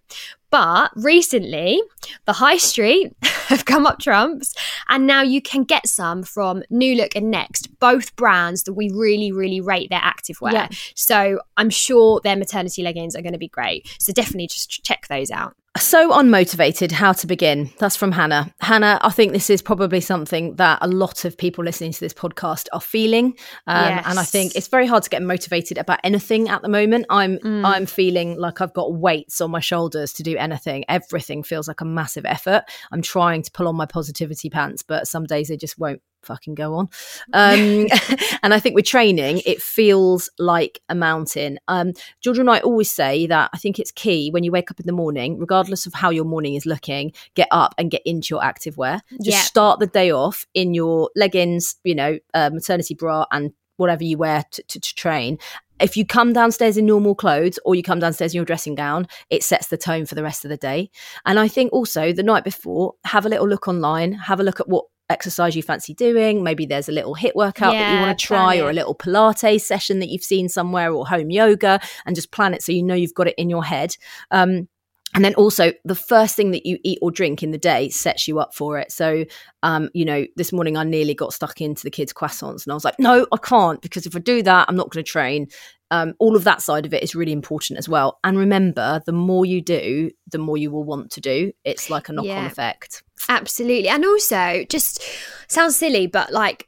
But 0.51 0.91
recently, 0.95 1.81
the 2.25 2.33
high 2.33 2.57
street 2.57 3.11
have 3.23 3.65
come 3.65 3.87
up 3.87 3.99
trumps, 3.99 4.53
and 4.89 5.07
now 5.07 5.23
you 5.23 5.41
can 5.41 5.63
get 5.63 5.87
some 5.87 6.21
from 6.21 6.61
New 6.69 6.93
Look 6.93 7.15
and 7.15 7.31
Next, 7.31 7.79
both 7.79 8.15
brands 8.15 8.61
that 8.63 8.73
we 8.73 8.91
really, 8.93 9.31
really 9.31 9.59
rate 9.59 9.89
their 9.89 10.01
activewear. 10.01 10.53
Yeah. 10.53 10.67
So 10.93 11.39
I'm 11.57 11.71
sure 11.71 12.21
their 12.23 12.35
maternity 12.35 12.83
leggings 12.83 13.15
are 13.15 13.23
going 13.23 13.33
to 13.33 13.39
be 13.39 13.47
great. 13.47 13.87
So 13.99 14.13
definitely 14.13 14.45
just 14.45 14.69
check 14.69 15.07
those 15.07 15.31
out. 15.31 15.55
So 15.77 16.11
unmotivated 16.11 16.91
how 16.91 17.11
to 17.13 17.25
begin. 17.25 17.71
That's 17.79 17.95
from 17.95 18.11
hannah. 18.11 18.53
Hannah 18.61 18.99
i 19.01 19.09
think 19.09 19.31
this 19.33 19.49
is 19.49 19.61
probably 19.61 19.99
something 20.01 20.55
that 20.57 20.77
a 20.81 20.87
lot 20.87 21.25
of 21.25 21.37
people 21.37 21.63
listening 21.63 21.91
to 21.91 21.99
this 21.99 22.13
podcast 22.13 22.67
are 22.73 22.81
feeling 22.81 23.35
um, 23.67 24.01
and 24.05 24.19
i 24.19 24.23
think 24.23 24.55
it's 24.55 24.67
very 24.67 24.85
hard 24.85 25.03
to 25.03 25.09
get 25.09 25.21
motivated 25.23 25.77
about 25.77 25.99
anything 26.03 26.47
at 26.49 26.61
the 26.61 26.69
moment. 26.69 27.05
I'm 27.09 27.33
Mm. 27.39 27.65
i'm 27.65 27.85
feeling 27.85 28.37
like 28.37 28.61
i've 28.61 28.73
got 28.73 28.93
weights 28.93 29.41
on 29.41 29.49
my 29.51 29.59
shoulders 29.59 30.13
to 30.13 30.23
do 30.23 30.37
anything. 30.37 30.85
Everything 30.87 31.41
feels 31.43 31.67
like 31.67 31.81
a 31.81 31.85
massive 31.85 32.25
effort. 32.25 32.63
I'm 32.91 33.01
trying 33.01 33.41
to 33.41 33.51
pull 33.51 33.67
on 33.67 33.75
my 33.75 33.85
positivity 33.87 34.49
pants 34.49 34.83
but 34.83 35.07
some 35.07 35.25
days 35.25 35.47
they 35.47 35.57
just 35.57 35.79
won't 35.79 36.01
fucking 36.25 36.55
go 36.55 36.75
on 36.75 36.89
um, 37.33 37.87
and 38.43 38.53
i 38.53 38.59
think 38.59 38.75
with 38.75 38.85
training 38.85 39.41
it 39.45 39.61
feels 39.61 40.29
like 40.39 40.81
a 40.89 40.95
mountain 40.95 41.59
um, 41.67 41.93
Georgia 42.21 42.41
and 42.41 42.49
I 42.49 42.59
always 42.59 42.91
say 42.91 43.27
that 43.27 43.49
I 43.53 43.57
think 43.57 43.79
it's 43.79 43.91
key 43.91 44.29
when 44.31 44.43
you 44.43 44.51
wake 44.51 44.71
up 44.71 44.79
in 44.79 44.85
the 44.85 44.93
morning, 44.93 45.39
regardless 45.39 45.85
of 45.85 45.93
how 45.93 46.09
your 46.09 46.25
morning 46.25 46.55
is 46.55 46.65
looking, 46.65 47.13
get 47.35 47.47
up 47.51 47.73
and 47.77 47.91
get 47.91 48.01
into 48.05 48.33
your 48.35 48.43
active 48.43 48.77
wear. 48.77 49.01
Just 49.21 49.45
start 49.45 49.79
the 49.79 49.87
day 49.87 50.11
off 50.11 50.45
in 50.53 50.73
your 50.73 51.09
leggings, 51.15 51.75
you 51.83 51.95
know, 51.95 52.19
uh, 52.33 52.49
maternity 52.53 52.95
bra 52.95 53.25
and 53.31 53.53
whatever 53.77 54.03
you 54.03 54.17
wear 54.17 54.43
to, 54.51 54.63
to, 54.63 54.79
to 54.79 54.95
train. 54.95 55.37
If 55.79 55.97
you 55.97 56.05
come 56.05 56.33
downstairs 56.33 56.77
in 56.77 56.85
normal 56.85 57.15
clothes 57.15 57.59
or 57.65 57.75
you 57.75 57.83
come 57.83 57.99
downstairs 57.99 58.33
in 58.33 58.37
your 58.37 58.45
dressing 58.45 58.75
gown, 58.75 59.07
it 59.29 59.43
sets 59.43 59.67
the 59.67 59.77
tone 59.77 60.05
for 60.05 60.15
the 60.15 60.23
rest 60.23 60.45
of 60.45 60.49
the 60.49 60.57
day. 60.57 60.91
And 61.25 61.39
I 61.39 61.47
think 61.47 61.73
also 61.73 62.13
the 62.13 62.23
night 62.23 62.43
before, 62.43 62.93
have 63.05 63.25
a 63.25 63.29
little 63.29 63.47
look 63.47 63.67
online, 63.67 64.13
have 64.13 64.39
a 64.39 64.43
look 64.43 64.59
at 64.59 64.69
what 64.69 64.85
exercise 65.09 65.55
you 65.55 65.63
fancy 65.63 65.93
doing. 65.93 66.43
Maybe 66.43 66.65
there's 66.65 66.89
a 66.89 66.93
little 66.93 67.15
HIIT 67.15 67.35
workout 67.35 67.73
that 67.73 67.89
you 67.93 67.99
want 67.99 68.17
to 68.17 68.25
try, 68.25 68.59
or 68.59 68.69
a 68.69 68.73
little 68.73 68.95
Pilates 68.95 69.61
session 69.61 69.99
that 69.99 70.09
you've 70.09 70.23
seen 70.23 70.49
somewhere, 70.49 70.91
or 70.91 71.05
home 71.07 71.29
yoga, 71.29 71.79
and 72.05 72.15
just 72.15 72.31
plan 72.31 72.53
it 72.53 72.61
so 72.63 72.71
you 72.71 72.83
know 72.83 72.95
you've 72.95 73.13
got 73.13 73.27
it 73.27 73.35
in 73.37 73.49
your 73.49 73.63
head. 73.63 73.95
Um, 74.31 74.67
and 75.15 75.23
then 75.23 75.35
also, 75.35 75.73
the 75.85 75.93
first 75.93 76.35
thing 76.35 76.49
that 76.51 76.65
you 76.65 76.79
eat 76.83 76.97
or 76.99 77.11
drink 77.11 77.43
in 77.43 77.51
the 77.51 77.57
day 77.59 77.89
sets 77.89 78.27
you 78.27 78.39
up 78.39 78.55
for 78.55 78.79
it. 78.79 78.91
So, 78.91 79.25
um, 79.61 79.89
you 79.93 80.05
know, 80.05 80.25
this 80.37 80.51
morning 80.51 80.75
I 80.75 80.83
nearly 80.83 81.13
got 81.13 81.33
stuck 81.33 81.61
into 81.61 81.83
the 81.83 81.91
kids' 81.91 82.13
croissants, 82.13 82.65
and 82.65 82.71
I 82.71 82.73
was 82.73 82.83
like, 82.83 82.97
no, 82.97 83.27
I 83.31 83.37
can't, 83.37 83.79
because 83.79 84.07
if 84.07 84.15
I 84.15 84.19
do 84.19 84.41
that, 84.41 84.65
I'm 84.67 84.75
not 84.75 84.89
going 84.89 85.03
to 85.03 85.11
train. 85.11 85.49
Um, 85.91 86.15
all 86.17 86.35
of 86.35 86.45
that 86.45 86.63
side 86.63 86.87
of 86.87 86.93
it 86.95 87.03
is 87.03 87.13
really 87.13 87.31
important 87.31 87.77
as 87.77 87.87
well. 87.87 88.17
And 88.23 88.35
remember, 88.39 89.03
the 89.05 89.11
more 89.11 89.45
you 89.45 89.61
do, 89.61 90.09
the 90.31 90.39
more 90.39 90.57
you 90.57 90.71
will 90.71 90.83
want 90.83 91.11
to 91.11 91.21
do. 91.21 91.51
It's 91.63 91.91
like 91.91 92.09
a 92.09 92.13
knock 92.13 92.25
on 92.25 92.29
Yeah. 92.31 92.47
effect. 92.47 93.03
Absolutely. 93.29 93.89
And 93.89 94.05
also, 94.05 94.65
just 94.69 95.01
sounds 95.47 95.75
silly, 95.75 96.07
but 96.07 96.31
like 96.31 96.67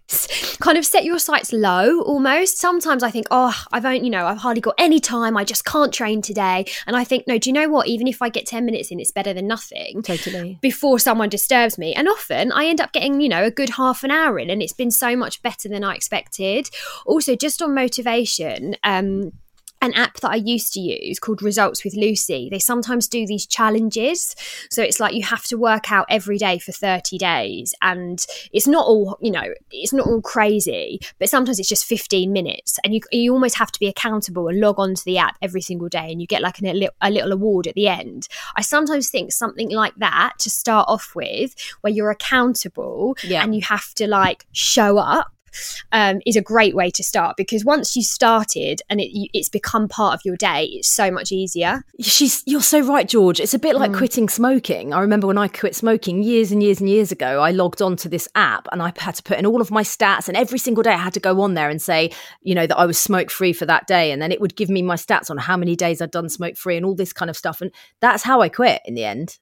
kind 0.59 0.77
of 0.77 0.85
set 0.85 1.03
your 1.03 1.19
sights 1.19 1.51
low 1.51 2.01
almost. 2.01 2.57
Sometimes 2.57 3.03
I 3.03 3.11
think, 3.11 3.25
oh, 3.31 3.55
I've 3.73 3.85
only, 3.85 4.03
you 4.03 4.09
know, 4.09 4.27
I've 4.27 4.37
hardly 4.37 4.61
got 4.61 4.75
any 4.77 4.99
time. 4.99 5.35
I 5.35 5.43
just 5.43 5.65
can't 5.65 5.93
train 5.93 6.21
today. 6.21 6.65
And 6.87 6.95
I 6.95 7.03
think, 7.03 7.25
no, 7.27 7.37
do 7.37 7.49
you 7.49 7.53
know 7.53 7.67
what? 7.67 7.87
Even 7.87 8.07
if 8.07 8.21
I 8.21 8.29
get 8.29 8.45
10 8.45 8.65
minutes 8.65 8.91
in, 8.91 8.99
it's 8.99 9.11
better 9.11 9.33
than 9.33 9.47
nothing 9.47 10.01
Totally. 10.03 10.59
before 10.61 10.99
someone 10.99 11.29
disturbs 11.29 11.77
me. 11.77 11.93
And 11.93 12.07
often 12.07 12.51
I 12.51 12.65
end 12.65 12.79
up 12.79 12.91
getting, 12.93 13.21
you 13.21 13.29
know, 13.29 13.43
a 13.43 13.51
good 13.51 13.71
half 13.71 14.03
an 14.03 14.11
hour 14.11 14.39
in, 14.39 14.49
and 14.49 14.61
it's 14.61 14.73
been 14.73 14.91
so 14.91 15.15
much 15.15 15.41
better 15.41 15.67
than 15.67 15.83
I 15.83 15.95
expected. 15.95 16.69
Also, 17.05 17.35
just 17.35 17.61
on 17.61 17.73
motivation, 17.73 18.75
um, 18.83 19.31
an 19.85 19.93
app 19.93 20.19
that 20.19 20.31
I 20.31 20.35
used 20.35 20.73
to 20.73 20.79
use 20.79 21.19
called 21.19 21.41
Results 21.41 21.83
with 21.83 21.93
Lucy. 21.95 22.49
They 22.51 22.59
sometimes 22.59 23.07
do 23.07 23.25
these 23.25 23.45
challenges. 23.45 24.35
So 24.69 24.81
it's 24.81 24.99
like 24.99 25.13
you 25.13 25.23
have 25.23 25.43
to 25.45 25.57
work 25.57 25.91
out 25.91 26.05
every 26.09 26.37
day 26.37 26.59
for 26.59 26.71
30 26.71 27.17
days. 27.17 27.73
And 27.81 28.25
it's 28.51 28.67
not 28.67 28.85
all, 28.85 29.17
you 29.21 29.31
know, 29.31 29.53
it's 29.71 29.93
not 29.93 30.07
all 30.07 30.21
crazy, 30.21 30.99
but 31.19 31.29
sometimes 31.29 31.59
it's 31.59 31.69
just 31.69 31.85
15 31.85 32.31
minutes. 32.33 32.79
And 32.83 32.93
you, 32.93 33.01
you 33.11 33.31
almost 33.33 33.57
have 33.57 33.71
to 33.71 33.79
be 33.79 33.87
accountable 33.87 34.47
and 34.47 34.59
log 34.59 34.79
on 34.79 34.95
to 34.95 35.05
the 35.05 35.17
app 35.17 35.37
every 35.41 35.61
single 35.61 35.87
day. 35.89 36.11
And 36.11 36.19
you 36.19 36.27
get 36.27 36.41
like 36.41 36.59
an, 36.59 36.65
a, 36.65 36.73
little, 36.73 36.95
a 37.01 37.09
little 37.11 37.31
award 37.31 37.67
at 37.67 37.75
the 37.75 37.87
end. 37.87 38.27
I 38.55 38.61
sometimes 38.61 39.09
think 39.09 39.31
something 39.31 39.69
like 39.71 39.95
that 39.97 40.33
to 40.39 40.49
start 40.49 40.87
off 40.89 41.13
with, 41.15 41.55
where 41.81 41.93
you're 41.93 42.11
accountable 42.11 43.15
Yeah. 43.23 43.43
and 43.43 43.53
you 43.55 43.61
have 43.61 43.93
to 43.95 44.07
like 44.07 44.45
show 44.51 44.97
up 44.97 45.31
um, 45.91 46.21
is 46.25 46.35
a 46.35 46.41
great 46.41 46.75
way 46.75 46.89
to 46.91 47.03
start 47.03 47.37
because 47.37 47.63
once 47.65 47.95
you 47.95 48.03
started 48.03 48.81
and 48.89 48.99
it, 48.99 49.11
you, 49.11 49.27
it's 49.33 49.49
become 49.49 49.87
part 49.87 50.13
of 50.13 50.21
your 50.25 50.35
day, 50.35 50.65
it's 50.65 50.87
so 50.87 51.09
much 51.11 51.31
easier. 51.31 51.83
She's 51.99 52.43
you're 52.45 52.61
so 52.61 52.79
right, 52.81 53.07
George. 53.07 53.39
It's 53.39 53.53
a 53.53 53.59
bit 53.59 53.75
like 53.75 53.91
Mm. 53.91 53.97
quitting 53.97 54.29
smoking. 54.29 54.93
I 54.93 54.99
remember 55.01 55.27
when 55.27 55.37
I 55.37 55.47
quit 55.47 55.75
smoking 55.75 56.23
years 56.23 56.51
and 56.51 56.61
years 56.63 56.79
and 56.79 56.89
years 56.89 57.11
ago, 57.11 57.39
I 57.41 57.51
logged 57.51 57.81
onto 57.81 58.09
this 58.09 58.27
app 58.35 58.67
and 58.71 58.81
I 58.81 58.91
had 58.97 59.15
to 59.15 59.23
put 59.23 59.37
in 59.37 59.45
all 59.45 59.61
of 59.61 59.69
my 59.71 59.83
stats 59.83 60.27
and 60.27 60.35
every 60.35 60.57
single 60.59 60.83
day 60.83 60.91
I 60.93 60.97
had 60.97 61.13
to 61.13 61.19
go 61.19 61.41
on 61.41 61.53
there 61.53 61.69
and 61.69 61.81
say, 61.81 62.11
you 62.41 62.55
know, 62.55 62.65
that 62.67 62.77
I 62.77 62.85
was 62.85 62.99
smoke 62.99 63.29
free 63.29 63.53
for 63.53 63.65
that 63.67 63.87
day 63.87 64.11
and 64.11 64.21
then 64.21 64.31
it 64.31 64.41
would 64.41 64.55
give 64.55 64.69
me 64.69 64.81
my 64.81 64.95
stats 64.95 65.29
on 65.29 65.37
how 65.37 65.55
many 65.55 65.75
days 65.75 66.01
I'd 66.01 66.11
done 66.11 66.29
smoke 66.29 66.57
free 66.57 66.77
and 66.77 66.85
all 66.85 66.95
this 66.95 67.13
kind 67.13 67.29
of 67.29 67.37
stuff 67.37 67.61
and 67.61 67.71
that's 68.01 68.23
how 68.23 68.41
I 68.41 68.49
quit 68.49 68.81
in 68.85 68.95
the 68.95 69.05
end. 69.05 69.37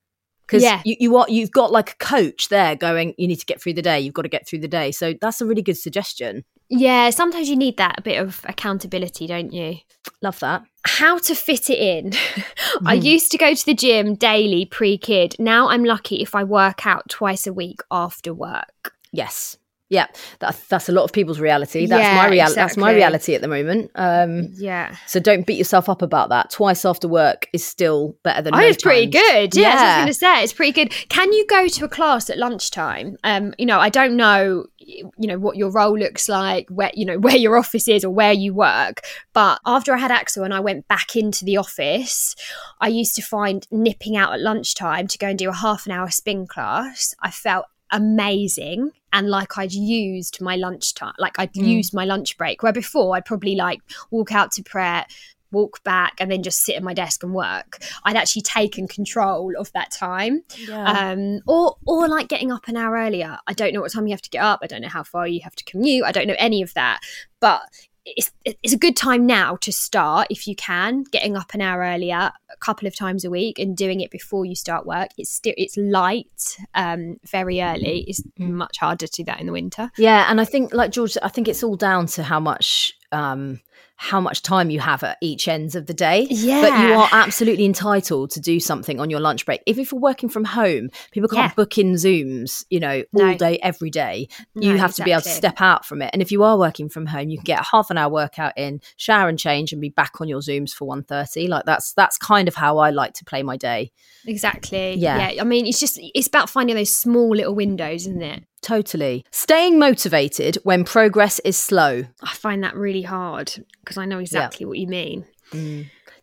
Because 0.47 0.63
Yeah. 0.63 0.81
you, 0.85 0.95
you 0.99 1.17
are 1.17 1.25
you've 1.29 1.51
got 1.51 1.71
like 1.71 1.91
a 1.91 1.95
coach 1.95 2.49
there 2.49 2.75
going, 2.75 3.13
you 3.17 3.27
need 3.27 3.39
to 3.39 3.45
get 3.45 3.61
through 3.61 3.73
the 3.73 3.81
day, 3.81 3.99
you've 3.99 4.13
got 4.13 4.23
to 4.23 4.29
get 4.29 4.47
through 4.47 4.59
the 4.59 4.67
day. 4.67 4.91
So 4.91 5.13
that's 5.21 5.39
a 5.41 5.45
really 5.45 5.61
good 5.61 5.77
suggestion. 5.77 6.43
Yeah, 6.69 7.09
sometimes 7.11 7.49
you 7.49 7.55
need 7.55 7.77
that 7.77 7.95
a 7.99 8.01
bit 8.01 8.19
of 8.19 8.41
accountability, 8.45 9.27
don't 9.27 9.53
you? 9.53 9.77
Love 10.21 10.39
that. 10.39 10.63
How 10.85 11.17
to 11.19 11.35
fit 11.35 11.69
it 11.69 11.77
in. 11.79 12.13
I 12.85 12.97
Mhm. 12.97 13.03
used 13.03 13.31
to 13.31 13.37
go 13.37 13.53
to 13.53 13.65
the 13.65 13.73
gym 13.73 14.15
daily 14.15 14.65
pre 14.65 14.97
kid. 14.97 15.35
Now 15.39 15.69
I'm 15.69 15.83
lucky 15.83 16.21
if 16.21 16.35
I 16.35 16.43
work 16.43 16.85
out 16.87 17.09
twice 17.09 17.45
a 17.47 17.53
week 17.53 17.79
after 17.91 18.33
work. 18.33 18.93
Yes. 19.11 19.57
Yeah, 19.93 20.07
that, 20.39 20.59
that's 20.69 20.89
a 20.89 20.91
lot 20.91 21.03
of 21.03 21.13
people's 21.13 21.39
reality. 21.39 21.85
That's 21.85 22.01
Yeah, 22.01 22.15
my 22.15 22.27
reality. 22.29 22.55
That's 22.55 22.77
my 22.77 22.91
reality 22.93 23.35
at 23.35 23.41
the 23.41 23.47
moment. 23.47 23.91
Um, 23.93 24.49
Yeah. 24.53 24.95
So 25.05 25.19
don't 25.19 25.45
beat 25.45 25.57
yourself 25.59 25.87
up 25.87 26.01
about 26.01 26.29
that. 26.29 26.49
Twice 26.49 26.83
after 26.83 27.07
work 27.07 27.47
is 27.53 27.63
still 27.63 28.15
better 28.23 28.41
than. 28.41 28.55
Oh, 28.55 28.59
no 28.59 28.65
it's 28.65 28.81
pretty 28.81 29.09
times. 29.09 29.23
good. 29.29 29.55
Yeah, 29.55 29.69
that's 29.69 29.81
what 29.81 29.87
I 29.87 29.97
was 29.97 29.97
going 29.97 30.07
to 30.07 30.13
say. 30.39 30.43
It's 30.43 30.53
pretty 30.53 30.71
good. 30.71 30.89
Can 31.09 31.31
you 31.31 31.45
go 31.45 31.67
to 31.67 31.85
a 31.85 31.89
class 31.89 32.29
at 32.31 32.39
lunchtime? 32.39 33.17
Um, 33.23 33.53
you 33.59 33.67
know, 33.67 33.79
I 33.79 33.89
don't 33.89 34.17
know, 34.17 34.65
you 34.79 35.11
know, 35.17 35.37
what 35.37 35.57
your 35.57 35.69
role 35.71 35.97
looks 35.97 36.27
like, 36.27 36.67
where 36.69 36.91
you 36.95 37.05
know 37.05 37.19
where 37.25 37.37
your 37.37 37.55
office 37.57 37.87
is 37.87 38.03
or 38.03 38.09
where 38.09 38.33
you 38.33 38.53
work. 38.55 39.01
But 39.31 39.59
after 39.65 39.93
I 39.93 39.97
had 39.99 40.09
Axel 40.11 40.43
and 40.43 40.53
I 40.55 40.59
went 40.59 40.87
back 40.87 41.15
into 41.15 41.45
the 41.45 41.57
office, 41.57 42.35
I 42.81 42.87
used 42.87 43.15
to 43.15 43.21
find 43.21 43.67
nipping 43.69 44.17
out 44.17 44.33
at 44.33 44.39
lunchtime 44.41 45.07
to 45.07 45.17
go 45.19 45.27
and 45.27 45.37
do 45.37 45.49
a 45.49 45.53
half 45.53 45.85
an 45.85 45.91
hour 45.91 46.09
spin 46.09 46.47
class. 46.47 47.13
I 47.21 47.29
felt 47.29 47.65
amazing 47.93 48.91
and 49.13 49.29
like 49.29 49.57
I'd 49.57 49.71
used 49.73 50.41
my 50.41 50.55
lunchtime, 50.55 51.13
like 51.19 51.37
I'd 51.39 51.53
Mm. 51.53 51.67
used 51.67 51.93
my 51.93 52.05
lunch 52.05 52.37
break. 52.37 52.63
Where 52.63 52.73
before 52.73 53.15
I'd 53.15 53.25
probably 53.25 53.55
like 53.55 53.79
walk 54.11 54.31
out 54.33 54.51
to 54.53 54.63
Pret, 54.63 55.09
walk 55.51 55.83
back, 55.83 56.13
and 56.19 56.31
then 56.31 56.41
just 56.41 56.63
sit 56.65 56.75
at 56.75 56.81
my 56.81 56.95
desk 56.95 57.21
and 57.23 57.31
work. 57.31 57.77
I'd 58.05 58.15
actually 58.15 58.41
taken 58.41 58.87
control 58.87 59.53
of 59.57 59.71
that 59.73 59.91
time, 59.91 60.41
Yeah. 60.67 61.11
um, 61.11 61.41
or 61.47 61.77
or 61.85 62.07
like 62.07 62.27
getting 62.27 62.51
up 62.51 62.67
an 62.67 62.75
hour 62.75 62.95
earlier. 62.95 63.37
I 63.45 63.53
don't 63.53 63.71
know 63.73 63.81
what 63.81 63.91
time 63.93 64.07
you 64.07 64.13
have 64.13 64.21
to 64.23 64.31
get 64.31 64.41
up. 64.43 64.59
I 64.63 64.67
don't 64.67 64.81
know 64.81 64.87
how 64.89 65.03
far 65.03 65.27
you 65.27 65.41
have 65.43 65.55
to 65.57 65.63
commute. 65.63 66.05
I 66.05 66.11
don't 66.11 66.27
know 66.27 66.35
any 66.39 66.61
of 66.63 66.73
that, 66.73 66.99
but. 67.39 67.61
It's, 68.05 68.31
it's 68.43 68.73
a 68.73 68.77
good 68.77 68.97
time 68.97 69.25
now 69.25 69.55
to 69.57 69.71
start 69.71 70.27
if 70.29 70.45
you 70.45 70.55
can 70.57 71.03
getting 71.03 71.37
up 71.37 71.53
an 71.53 71.61
hour 71.61 71.81
earlier 71.81 72.31
a 72.51 72.57
couple 72.59 72.85
of 72.87 72.95
times 72.95 73.23
a 73.23 73.29
week 73.29 73.59
and 73.59 73.77
doing 73.77 74.01
it 74.01 74.11
before 74.11 74.43
you 74.45 74.55
start 74.55 74.85
work. 74.85 75.09
It's 75.17 75.31
still 75.31 75.53
it's 75.55 75.77
light 75.77 76.57
um 76.75 77.17
very 77.29 77.61
early. 77.61 78.03
It's 78.07 78.21
Mm. 78.39 78.51
much 78.51 78.77
harder 78.79 79.07
to 79.07 79.13
do 79.13 79.23
that 79.25 79.39
in 79.39 79.45
the 79.45 79.53
winter. 79.53 79.91
Yeah, 79.97 80.25
and 80.29 80.41
I 80.41 80.45
think, 80.45 80.73
like 80.73 80.91
George, 80.91 81.15
I 81.21 81.29
think 81.29 81.47
it's 81.47 81.63
all 81.63 81.75
down 81.75 82.07
to 82.07 82.23
how 82.23 82.39
much, 82.39 82.93
um, 83.11 83.59
how 84.03 84.19
much 84.19 84.41
time 84.41 84.69
you 84.69 84.79
have 84.81 85.01
at 85.03 85.17
each 85.21 85.47
ends 85.47 85.75
of 85.75 85.85
the 85.85 85.93
day. 85.93 86.27
But 86.27 86.35
you 86.81 86.93
are 86.93 87.07
absolutely 87.11 87.65
entitled 87.65 88.31
to 88.31 88.39
do 88.41 88.59
something 88.59 88.99
on 88.99 89.09
your 89.09 89.21
lunch 89.21 89.45
break. 89.45 89.61
If, 89.65 89.77
if 89.77 89.91
you're 89.91 90.01
working 90.01 90.27
from 90.29 90.43
home, 90.43 90.89
people 91.11 91.29
can't 91.29 91.51
Yeah. 91.51 91.55
book 91.55 91.77
in 91.77 91.93
Zooms, 91.93 92.65
you 92.69 92.79
know, 92.79 93.03
all 93.15 93.25
No. 93.27 93.37
day, 93.37 93.57
every 93.63 93.89
day. 93.89 94.27
You 94.55 94.73
No, 94.73 94.79
have 94.79 94.93
to 94.95 95.03
be 95.03 95.11
able 95.11 95.21
to 95.21 95.29
step 95.29 95.61
out 95.61 95.85
from 95.85 96.01
it. 96.01 96.09
And 96.13 96.21
if 96.21 96.31
you 96.31 96.43
are 96.43 96.57
working 96.57 96.89
from 96.89 97.05
home, 97.05 97.29
you 97.29 97.37
can 97.37 97.45
get 97.45 97.61
a 97.61 97.63
half 97.71 97.89
an 97.89 97.97
hour 97.97 98.11
workout 98.11 98.53
in, 98.57 98.81
shower 98.97 99.29
and 99.29 99.39
change, 99.39 99.71
and 99.71 99.81
be 99.81 99.89
back 99.89 100.19
on 100.19 100.27
your 100.27 100.41
Zooms 100.41 100.71
for 100.73 100.85
1.30. 100.87 101.47
Like 101.47 101.65
that's 101.65 101.93
that's 101.93 102.17
kind 102.17 102.47
of 102.47 102.55
how 102.55 102.77
I 102.79 102.89
like 102.89 103.13
to 103.13 103.25
play 103.25 103.41
my 103.43 103.55
day. 103.57 103.91
exactly 104.27 104.95
Yeah. 104.95 105.29
yeah 105.31 105.41
i 105.41 105.45
mean 105.45 105.65
it's 105.67 105.79
just 105.79 105.99
it's 106.15 106.27
about 106.27 106.49
finding 106.49 106.75
those 106.75 106.95
small 106.95 107.29
little 107.35 107.53
windows 107.55 108.01
isn't 108.07 108.21
it 108.21 108.43
Totally. 108.63 109.23
Staying 109.29 109.77
motivated 109.77 110.57
when 110.63 110.83
progress 110.85 111.39
is 111.45 111.57
slow. 111.57 112.03
i 112.23 112.33
find 112.33 112.63
that 112.63 112.75
really 112.75 113.03
hard 113.03 113.53
because 113.81 113.97
i 113.97 114.05
know 114.05 114.17
exactly 114.19 114.65
what 114.65 114.79
you 114.79 114.87
mean 114.87 115.25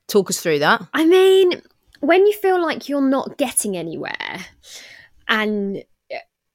Talk 0.08 0.28
us 0.28 0.40
through 0.40 0.58
that. 0.58 0.82
I 0.92 1.04
mean, 1.06 1.62
when 2.00 2.26
you 2.26 2.32
feel 2.32 2.60
like 2.60 2.88
you're 2.88 3.00
not 3.00 3.38
getting 3.38 3.76
anywhere 3.76 4.38
and 5.28 5.76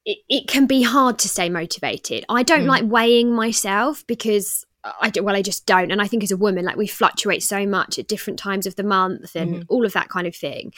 it, 0.04 0.18
it 0.28 0.46
can 0.46 0.66
be 0.66 0.82
hard 0.82 1.18
to 1.20 1.28
stay 1.30 1.48
motivated. 1.48 2.26
I 2.28 2.42
don't 2.42 2.64
Mm. 2.64 2.68
like 2.68 2.84
weighing 2.84 3.32
myself 3.34 4.06
because 4.06 4.66
I 5.00 5.08
do, 5.08 5.22
well, 5.22 5.34
I 5.34 5.40
just 5.40 5.64
don't. 5.64 5.90
And 5.90 6.02
I 6.02 6.06
think 6.06 6.22
as 6.22 6.30
a 6.30 6.36
woman, 6.36 6.66
like 6.66 6.76
we 6.76 6.86
fluctuate 6.86 7.42
so 7.42 7.66
much 7.66 7.98
at 7.98 8.06
different 8.08 8.38
times 8.38 8.66
of 8.66 8.76
the 8.76 8.84
month 8.84 9.34
and 9.34 9.64
all 9.68 9.86
of 9.86 9.94
that 9.94 10.10
kind 10.10 10.26
of 10.26 10.36
thing. 10.36 10.72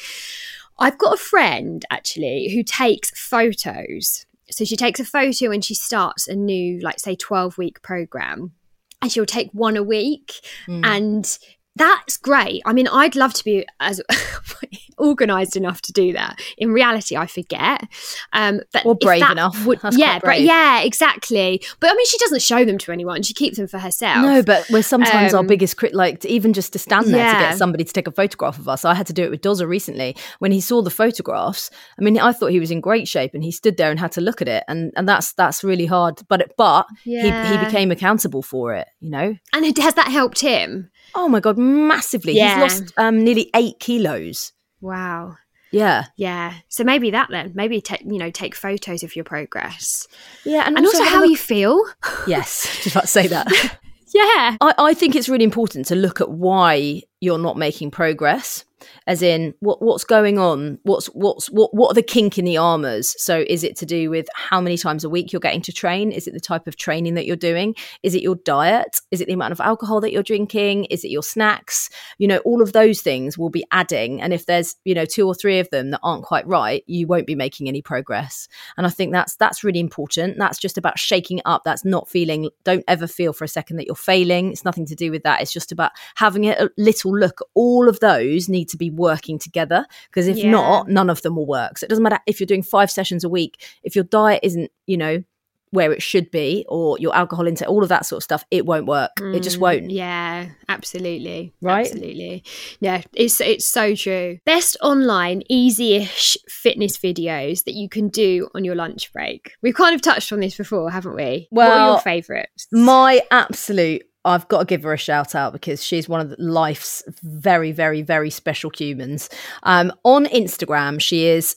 I've 0.79 0.99
got 0.99 1.15
a 1.15 1.19
friend 1.33 1.85
actually 1.91 2.50
who 2.55 2.62
takes 2.62 3.11
photos. 3.11 4.25
So 4.50 4.64
she 4.64 4.76
takes 4.76 5.00
a 5.00 5.05
photo 5.05 5.50
and 5.50 5.64
she 5.64 5.75
starts 5.75 6.28
a 6.28 6.35
new, 6.35 6.81
like, 6.81 6.99
say, 6.99 7.14
12 7.14 7.59
week 7.59 7.83
program. 7.83 8.52
And 9.00 9.12
she'll 9.12 9.26
take 9.26 9.50
one 9.52 9.76
a 9.76 9.83
week. 9.83 10.33
Mm. 10.67 10.85
And 10.85 11.38
that's 11.79 12.17
great. 12.17 12.63
I 12.67 12.73
mean, 12.73 12.89
I'd 12.89 13.17
love 13.17 13.33
to 13.35 13.45
be 13.45 13.67
as 13.81 14.01
organized 14.99 15.57
enough 15.57 15.81
to 15.83 15.93
do 15.93 16.13
that. 16.13 16.41
In 16.57 16.73
reality, 16.73 17.17
I 17.17 17.27
forget. 17.27 17.85
Um, 18.33 18.61
but 18.73 18.85
Or 18.85 18.95
brave 18.95 19.23
enough. 19.31 19.65
Would, 19.67 19.81
yeah, 19.93 20.19
quite 20.19 20.23
bra- 20.23 20.33
yeah, 20.35 20.81
exactly. 20.83 21.63
But 21.81 21.91
I 21.91 21.95
mean, 21.95 22.07
she 22.07 22.19
doesn't 22.19 22.43
show 22.43 22.65
them 22.65 22.79
to 22.79 22.93
anyone. 22.93 23.23
She 23.23 23.35
keeps 23.35 23.57
them 23.59 23.67
for 23.69 23.79
herself. 23.79 24.23
No, 24.23 24.43
but 24.43 24.67
we're 24.71 24.83
sometimes 24.83 25.35
our 25.35 25.41
Um, 25.41 25.47
biggest 25.47 25.77
crit. 25.77 25.95
Like 25.95 26.25
even 26.25 26.53
just 26.53 26.73
to 26.73 26.79
stand 26.79 27.07
there 27.07 27.33
to 27.33 27.39
get 27.39 27.57
somebody 27.59 27.85
to 27.85 27.93
take 27.93 28.07
a 28.07 28.13
photograph 28.13 28.59
of 28.59 28.69
us. 28.69 28.85
I 28.85 28.95
had 28.95 29.07
to 29.07 29.13
do 29.13 29.23
it 29.25 29.31
with 29.31 29.41
Dozer 29.43 29.69
recently. 29.69 30.17
When 30.41 30.53
he 30.53 30.61
saw 30.61 30.83
the 30.83 30.91
photographs, 30.91 31.71
I 31.99 32.03
mean, 32.03 32.19
I 32.19 32.33
thought 32.33 32.51
he 32.51 32.61
was 32.61 32.71
in 32.71 32.81
great 32.81 33.09
shape, 33.09 33.35
and 33.35 33.45
he 33.45 33.53
stood 33.53 33.77
there 33.77 33.91
and 33.91 34.01
had 34.01 34.13
to 34.13 34.21
look 34.21 34.43
at 34.43 34.49
it, 34.49 34.65
and 34.69 34.93
and 34.97 35.09
that's 35.09 35.33
that's 35.33 35.63
really 35.65 35.87
hard. 35.87 36.21
But 36.29 36.41
it, 36.41 36.53
but 36.57 36.87
he 37.05 37.31
he 37.31 37.59
became 37.59 37.91
accountable 37.91 38.43
for 38.43 38.75
it. 38.75 38.89
You 39.01 39.11
know. 39.11 39.37
and 39.53 39.65
it- 39.65 39.79
has 39.79 39.95
that 39.95 40.09
helped 40.09 40.41
him? 40.41 40.91
Oh 41.15 41.29
my 41.29 41.39
god, 41.41 41.57
massively. 41.69 42.35
Yeah. 42.35 42.63
He's 42.65 42.81
lost 42.81 42.95
um, 42.97 43.23
nearly 43.25 43.51
eight 43.55 43.79
kilos. 43.79 44.53
Wow. 44.81 45.37
Yeah, 45.71 46.07
Yeah. 46.17 46.55
So 46.69 46.83
maybe 46.83 47.11
that 47.11 47.29
then. 47.31 47.53
Maybe 47.55 47.81
take 47.81 48.03
you 48.03 48.19
know 48.19 48.31
take 48.31 48.55
photos 48.55 49.03
of 49.03 49.15
your 49.15 49.25
progress 49.25 50.09
yeah, 50.45 50.67
and 50.67 50.79
also, 50.79 51.03
have 51.03 51.13
how 51.13 51.25
a 51.25 51.29
you 51.29 51.37
feel. 51.37 51.85
Yes, 52.27 52.63
just 52.83 52.95
about 52.95 53.03
to 53.03 53.07
say 53.07 53.27
that. 53.27 53.79
Yeah. 54.15 54.57
I, 54.63 54.75
I 54.79 54.95
think 54.95 55.15
it's 55.15 55.29
really 55.29 55.45
important 55.45 55.85
to 55.89 55.95
look 55.95 56.23
at 56.23 56.31
why 56.31 57.03
you're 57.21 57.39
not 57.39 57.59
making 57.59 57.91
progress. 57.91 58.65
As 59.07 59.23
in 59.23 59.55
what 59.61 59.83
what's 59.83 60.05
going 60.05 60.39
on? 60.39 60.79
What's 60.83 61.07
what's 61.09 61.49
what 61.51 61.75
what 61.75 61.91
are 61.91 61.95
the 61.95 62.03
kink 62.03 62.39
in 62.39 62.45
the 62.45 62.57
armors? 62.57 63.15
So 63.23 63.45
is 63.49 63.65
it 63.65 63.77
to 63.77 63.87
do 63.87 64.11
with 64.11 64.27
how 64.35 64.61
many 64.61 64.77
times 64.77 65.05
a 65.05 65.11
week 65.11 65.33
you're 65.33 65.41
getting 65.41 65.63
to 65.63 65.73
train? 65.73 66.13
Is 66.13 66.27
it 66.27 66.35
the 66.35 66.41
type 66.41 66.67
of 66.67 66.77
training 66.77 67.15
that 67.15 67.27
you're 67.27 67.37
doing? 67.37 67.75
Is 68.03 68.15
it 68.15 68.23
your 68.23 68.37
diet? 68.37 69.01
Is 69.11 69.21
it 69.21 69.27
the 69.27 69.35
amount 69.35 69.53
of 69.53 69.61
alcohol 69.61 70.01
that 70.01 70.13
you're 70.13 70.23
drinking? 70.23 70.85
Is 70.87 71.05
it 71.05 71.11
your 71.11 71.23
snacks? 71.23 71.91
You 72.19 72.29
know 72.29 72.39
all 72.39 72.63
of 72.63 72.73
those 72.73 73.01
things 73.01 73.39
will 73.39 73.51
be 73.51 73.65
adding. 73.73 74.21
And 74.21 74.33
if 74.33 74.47
there's 74.47 74.77
you 74.85 74.95
know 74.95 75.05
two 75.05 75.27
or 75.27 75.35
three 75.35 75.59
of 75.59 75.71
them 75.71 75.91
that 75.91 76.01
aren't 76.03 76.25
quite 76.25 76.47
right 76.47 76.83
you 76.87 77.07
won't 77.07 77.27
be 77.27 77.35
making 77.35 77.69
any 77.69 77.83
progress. 77.83 78.49
And 78.77 78.87
i 78.87 78.91
think 78.91 79.13
that's 79.13 79.37
that's 79.37 79.65
really 79.65 79.81
important. 79.81 80.39
That's 80.39 80.59
just 80.59 80.79
about 80.79 80.99
shaking 80.99 81.41
up. 81.45 81.63
That's 81.65 81.85
not 81.85 82.09
feeling 82.09 82.51
don't 82.65 82.85
ever 82.89 83.07
feel 83.07 83.33
for 83.33 83.45
a 83.45 83.49
second 83.49 83.77
that 83.77 83.87
you're 83.87 83.95
failing. 83.95 84.53
It's 84.53 84.65
nothing 84.65 84.87
to 84.87 84.95
do 84.95 85.11
with 85.11 85.23
that. 85.23 85.41
It's 85.41 85.53
just 85.53 85.73
about 85.73 85.93
having 86.17 86.47
a 86.47 86.69
little 86.77 87.17
look. 87.17 87.41
All 87.55 87.89
of 87.89 88.01
those 88.01 88.49
need 88.49 88.68
to 88.69 88.77
be 88.77 88.91
working 88.91 89.39
together 89.39 89.85
because 90.11 90.29
if 90.29 90.37
Yeah. 90.39 90.51
not 90.51 90.89
none 90.89 91.11
of 91.11 91.23
them 91.23 91.37
will 91.37 91.47
work 91.47 91.79
so 91.79 91.85
it 91.85 91.89
doesn't 91.89 92.03
matter 92.03 92.19
if 92.27 92.41
you're 92.41 92.47
doing 92.47 92.63
five 92.63 92.91
sessions 92.91 93.25
a 93.25 93.29
week 93.29 93.65
if 93.83 93.95
your 93.95 94.05
diet 94.05 94.41
isn't 94.43 94.71
you 94.87 94.97
know 94.97 95.23
where 95.71 95.93
it 95.93 96.01
should 96.03 96.31
be 96.31 96.65
or 96.67 96.97
your 96.99 97.15
alcohol 97.15 97.47
intake 97.47 97.69
all 97.69 97.83
of 97.83 97.91
that 97.91 98.07
sort 98.07 98.17
of 98.17 98.25
stuff 98.25 98.43
it 98.51 98.65
won't 98.65 98.87
work 98.87 99.11
it 99.21 99.41
just 99.43 99.59
Mm, 99.59 99.61
won't 99.61 99.91
Yeah, 99.91 100.49
absolutely. 100.67 101.53
Right? 101.61 101.85
Absolutely. 101.85 102.43
Yeah, 102.81 103.03
it's 103.15 103.39
it's 103.43 103.69
so 103.69 103.95
true. 103.95 104.39
Best 104.47 104.79
online 104.83 105.43
easy-ish 105.51 106.39
fitness 106.49 106.97
videos 106.97 107.65
that 107.65 107.75
you 107.75 107.87
can 107.91 108.09
do 108.09 108.49
on 108.55 108.65
your 108.65 108.77
lunch 108.77 109.13
break. 109.13 109.53
We've 109.61 109.75
kind 109.75 109.95
of 109.95 110.01
touched 110.01 110.33
on 110.33 110.41
this 110.41 110.57
before, 110.57 110.91
haven't 110.91 111.17
we? 111.17 111.49
what 111.51 111.69
are 111.69 111.87
your 111.91 112.01
favourites? 112.01 112.67
my 112.73 113.21
absolute 113.31 114.08
I've 114.25 114.49
got 114.49 114.61
to 114.61 114.65
give 114.65 114.83
her 114.83 114.93
a 114.93 114.99
shout 114.99 115.35
out 115.35 115.53
because 115.53 115.83
she's 115.83 116.09
one 116.09 116.21
of 116.21 116.35
life's 116.39 117.03
very, 117.23 117.73
very, 117.73 118.03
very 118.03 118.31
special 118.31 118.71
humans. 118.77 119.31
Um, 119.63 119.93
on 120.05 120.27
Instagram, 120.27 121.01
she 121.01 121.27
is 121.27 121.57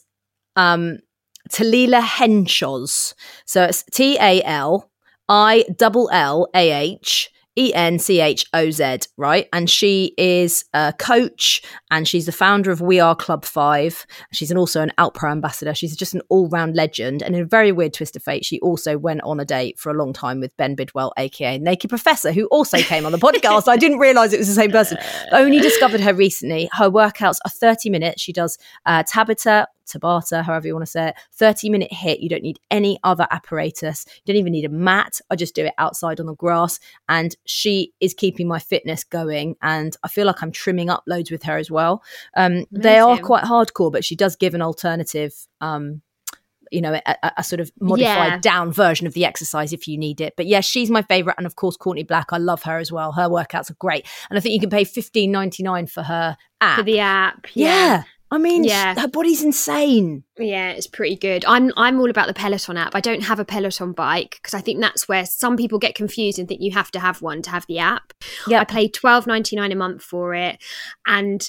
um, 0.56 1.00
Talila 1.50 2.01
Henshaws. 2.01 3.15
So 3.46 3.63
it's 3.63 3.84
T 3.91 4.18
A 4.20 4.41
L 4.44 4.89
I 5.27 5.65
double 5.75 6.10
L 6.12 6.48
A 6.56 6.72
H 6.72 7.30
E 7.58 7.74
N 7.74 8.00
C 8.00 8.22
H 8.22 8.46
O 8.53 8.72
Z, 8.72 9.00
right? 9.17 9.48
And 9.51 9.70
she 9.70 10.13
is 10.17 10.63
a 10.74 10.93
coach 10.98 11.62
and 11.89 12.08
she's 12.08 12.25
the 12.25 12.31
founder 12.31 12.72
of 12.72 12.81
We 12.81 13.00
Are 13.00 13.15
Club 13.15 13.43
Five. 13.43 14.05
She's 14.31 14.51
an, 14.51 14.58
also 14.58 14.81
an 14.81 14.91
Outpro 14.98 15.31
ambassador. 15.31 15.74
She's 15.74 15.96
just 15.96 16.13
an 16.13 16.22
all 16.29 16.48
round 16.48 16.75
legend. 16.75 17.22
And 17.22 17.36
in 17.36 17.41
a 17.41 17.46
very 17.46 17.72
weird 17.72 17.93
twist 17.93 18.15
of 18.15 18.24
fate, 18.24 18.46
she 18.46 18.60
also 18.62 18.98
went 18.98 19.22
on 19.24 19.39
a 19.39 19.46
date 19.46 19.79
for 19.79 19.89
a 19.89 19.93
long 19.93 20.13
time 20.13 20.39
with 20.39 20.55
Ben 20.55 20.75
Bidwell, 20.75 21.12
aka 21.17 21.58
Naked 21.58 21.89
Professor, 21.89 22.31
who 22.31 22.46
also 22.48 22.77
came 22.77 23.05
on 23.05 23.12
the 23.12 23.17
podcast. 23.17 23.67
I 23.67 23.77
didn't 23.77 24.00
realize 24.00 24.31
it 24.31 24.39
was 24.39 24.48
the 24.48 24.53
same 24.53 24.72
person. 24.72 24.98
I 25.31 25.41
Only 25.41 25.60
discovered 25.60 26.01
her 26.01 26.13
recently. 26.13 26.70
Her 26.72 26.89
workouts 26.89 27.38
are 27.46 27.50
30 27.50 27.89
minutes. 27.89 28.22
She 28.22 28.31
does 28.31 28.58
uh, 28.86 29.03
Tabata, 29.03 29.65
Tabata, 29.91 30.43
however 30.43 30.67
you 30.67 30.74
want 30.74 30.86
to 30.86 30.91
say 30.91 31.10
it, 31.10 31.15
30 31.33 31.69
minute 31.69 31.91
HIIT. 31.91 32.21
You 32.21 32.29
don't 32.29 32.43
need 32.43 32.60
any 32.69 33.00
other 33.03 33.27
apparatus. 33.31 34.05
You 34.24 34.33
don't 34.33 34.39
even 34.39 34.53
need 34.53 34.65
a 34.65 34.69
mat. 34.69 35.19
I 35.29 35.36
just 35.36 35.55
do 35.55 35.65
it 35.65 35.74
outside 35.77 36.19
on 36.19 36.25
the 36.25 36.36
grass. 36.36 36.79
And 37.10 37.36
she 37.45 37.93
is 38.00 38.13
keeping 38.13 38.48
my 38.48 38.60
fitness 38.60 39.03
going. 39.03 39.55
And 39.62 39.95
I 40.03 40.07
feel 40.07 40.25
like 40.25 40.41
I'm 40.41 40.51
trimming 40.51 40.89
up 40.89 41.03
loads 41.07 41.31
with 41.31 41.43
her 41.43 41.57
as 41.57 41.69
well. 41.69 42.03
Um, 42.36 42.65
they 42.71 43.00
are 43.00 43.17
quite 43.17 43.43
hardcore, 43.43 43.91
but 43.91 44.05
she 44.05 44.15
does 44.15 44.36
give 44.36 44.53
an 44.53 44.62
alternative. 44.62 45.33
Um, 45.60 46.01
you 46.74 46.79
know, 46.79 46.93
a, 47.05 47.31
a- 47.38 47.43
sort 47.43 47.60
of 47.60 47.69
modified 47.81 48.31
Yeah. 48.31 48.38
down 48.38 48.71
version 48.71 49.05
of 49.05 49.12
the 49.13 49.25
exercise 49.25 49.74
if 49.74 49.89
you 49.89 49.98
need 49.98 50.21
it. 50.21 50.36
But 50.38 50.45
yeah, 50.48 50.62
she's 50.62 50.89
my 50.89 51.01
favorite, 51.01 51.36
and 51.38 51.45
of 51.45 51.57
course, 51.57 51.75
Courtney 51.75 52.03
Black. 52.03 52.27
I 52.31 52.38
love 52.38 52.63
her 52.63 52.77
as 52.77 52.93
well. 52.93 53.12
Her 53.12 53.27
workouts 53.27 53.69
are 53.69 53.75
great, 53.77 54.07
and 54.29 54.38
I 54.38 54.39
think 54.39 54.53
you 54.53 54.60
can 54.62 54.69
pay 54.69 54.86
fifteen 54.86 55.31
ninety 55.33 55.63
nine 55.63 55.86
for 55.86 56.01
her 56.03 56.38
app. 56.62 56.77
For 56.77 56.83
the 56.83 57.00
app. 57.00 57.48
yeah. 57.55 58.03
I 58.33 58.38
mean, 58.38 58.63
Yeah. 58.63 58.95
her 59.00 59.09
body's 59.09 59.43
insane. 59.43 60.23
Yeah, 60.38 60.69
it's 60.71 60.88
pretty 60.88 61.17
good. 61.17 61.43
I'm 61.45 61.71
I'm 61.75 62.00
all 62.00 62.09
about 62.09 62.27
the 62.27 62.33
Peloton 62.33 62.77
app. 62.77 62.95
I 62.95 63.01
don't 63.01 63.23
have 63.23 63.39
a 63.39 63.45
Peloton 63.45 63.91
bike 63.91 64.39
because 64.41 64.53
I 64.53 64.61
think 64.61 64.79
that's 64.79 65.07
where 65.07 65.25
some 65.25 65.57
people 65.57 65.79
get 65.79 65.95
confused 65.95 66.39
and 66.39 66.47
think 66.47 66.61
you 66.61 66.71
have 66.71 66.91
to 66.91 67.00
have 67.00 67.21
one 67.21 67.41
to 67.41 67.50
have 67.50 67.65
the 67.67 67.79
app. 67.79 68.13
Yeah, 68.47 68.61
I 68.61 68.63
pay 68.63 68.88
twelve 68.88 69.27
ninety 69.27 69.55
nine 69.57 69.72
a 69.72 69.75
month 69.75 70.01
for 70.01 70.33
it, 70.33 70.63
and 71.05 71.48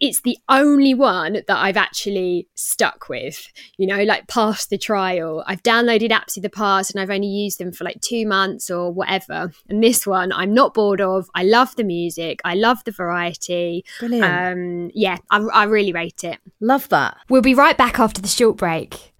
it's 0.00 0.22
the 0.22 0.38
only 0.48 0.94
one 0.94 1.34
that 1.46 1.56
I've 1.56 1.76
actually 1.76 2.48
stuck 2.54 3.08
with. 3.08 3.46
You 3.76 3.86
know, 3.86 4.02
like 4.02 4.28
past 4.28 4.70
the 4.70 4.78
trial. 4.78 5.44
I've 5.46 5.62
downloaded 5.62 6.10
apps 6.10 6.36
in 6.36 6.42
the 6.42 6.50
past, 6.50 6.92
and 6.92 7.00
I've 7.00 7.10
only 7.10 7.26
used 7.26 7.58
them 7.58 7.72
for 7.72 7.84
like 7.84 8.00
two 8.00 8.26
months 8.26 8.70
or 8.70 8.92
whatever. 8.92 9.52
And 9.68 9.82
this 9.82 10.06
one, 10.06 10.32
I'm 10.32 10.54
not 10.54 10.74
bored 10.74 11.00
of. 11.00 11.28
I 11.34 11.44
love 11.44 11.76
the 11.76 11.84
music. 11.84 12.40
I 12.44 12.54
love 12.54 12.82
the 12.84 12.92
variety. 12.92 13.84
brilliant. 13.98 14.24
Um, 14.24 14.90
yeah, 14.94 15.18
I, 15.30 15.38
I 15.38 15.64
really 15.64 15.92
rate 15.92 16.24
it. 16.24 16.38
love 16.60 16.88
that. 16.88 17.16
We'll 17.28 17.42
be 17.42 17.54
right 17.54 17.76
back 17.76 17.98
after 17.98 18.20
the 18.20 18.28
short 18.28 18.56
break. 18.56 19.12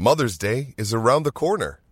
Mother's 0.00 0.38
Day 0.38 0.74
is 0.78 0.94
around 0.94 1.24
the 1.24 1.32
corner. 1.32 1.80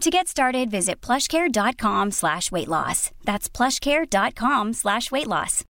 To 0.00 0.10
get 0.10 0.28
started, 0.28 0.70
visit 0.70 1.02
plushcare.com 1.02 2.12
slash 2.12 2.50
weight 2.50 2.68
loss. 2.68 3.10
That's 3.24 3.50
plushcare.com 3.50 4.72
slash 4.72 5.10
weight 5.10 5.26
loss. 5.26 5.62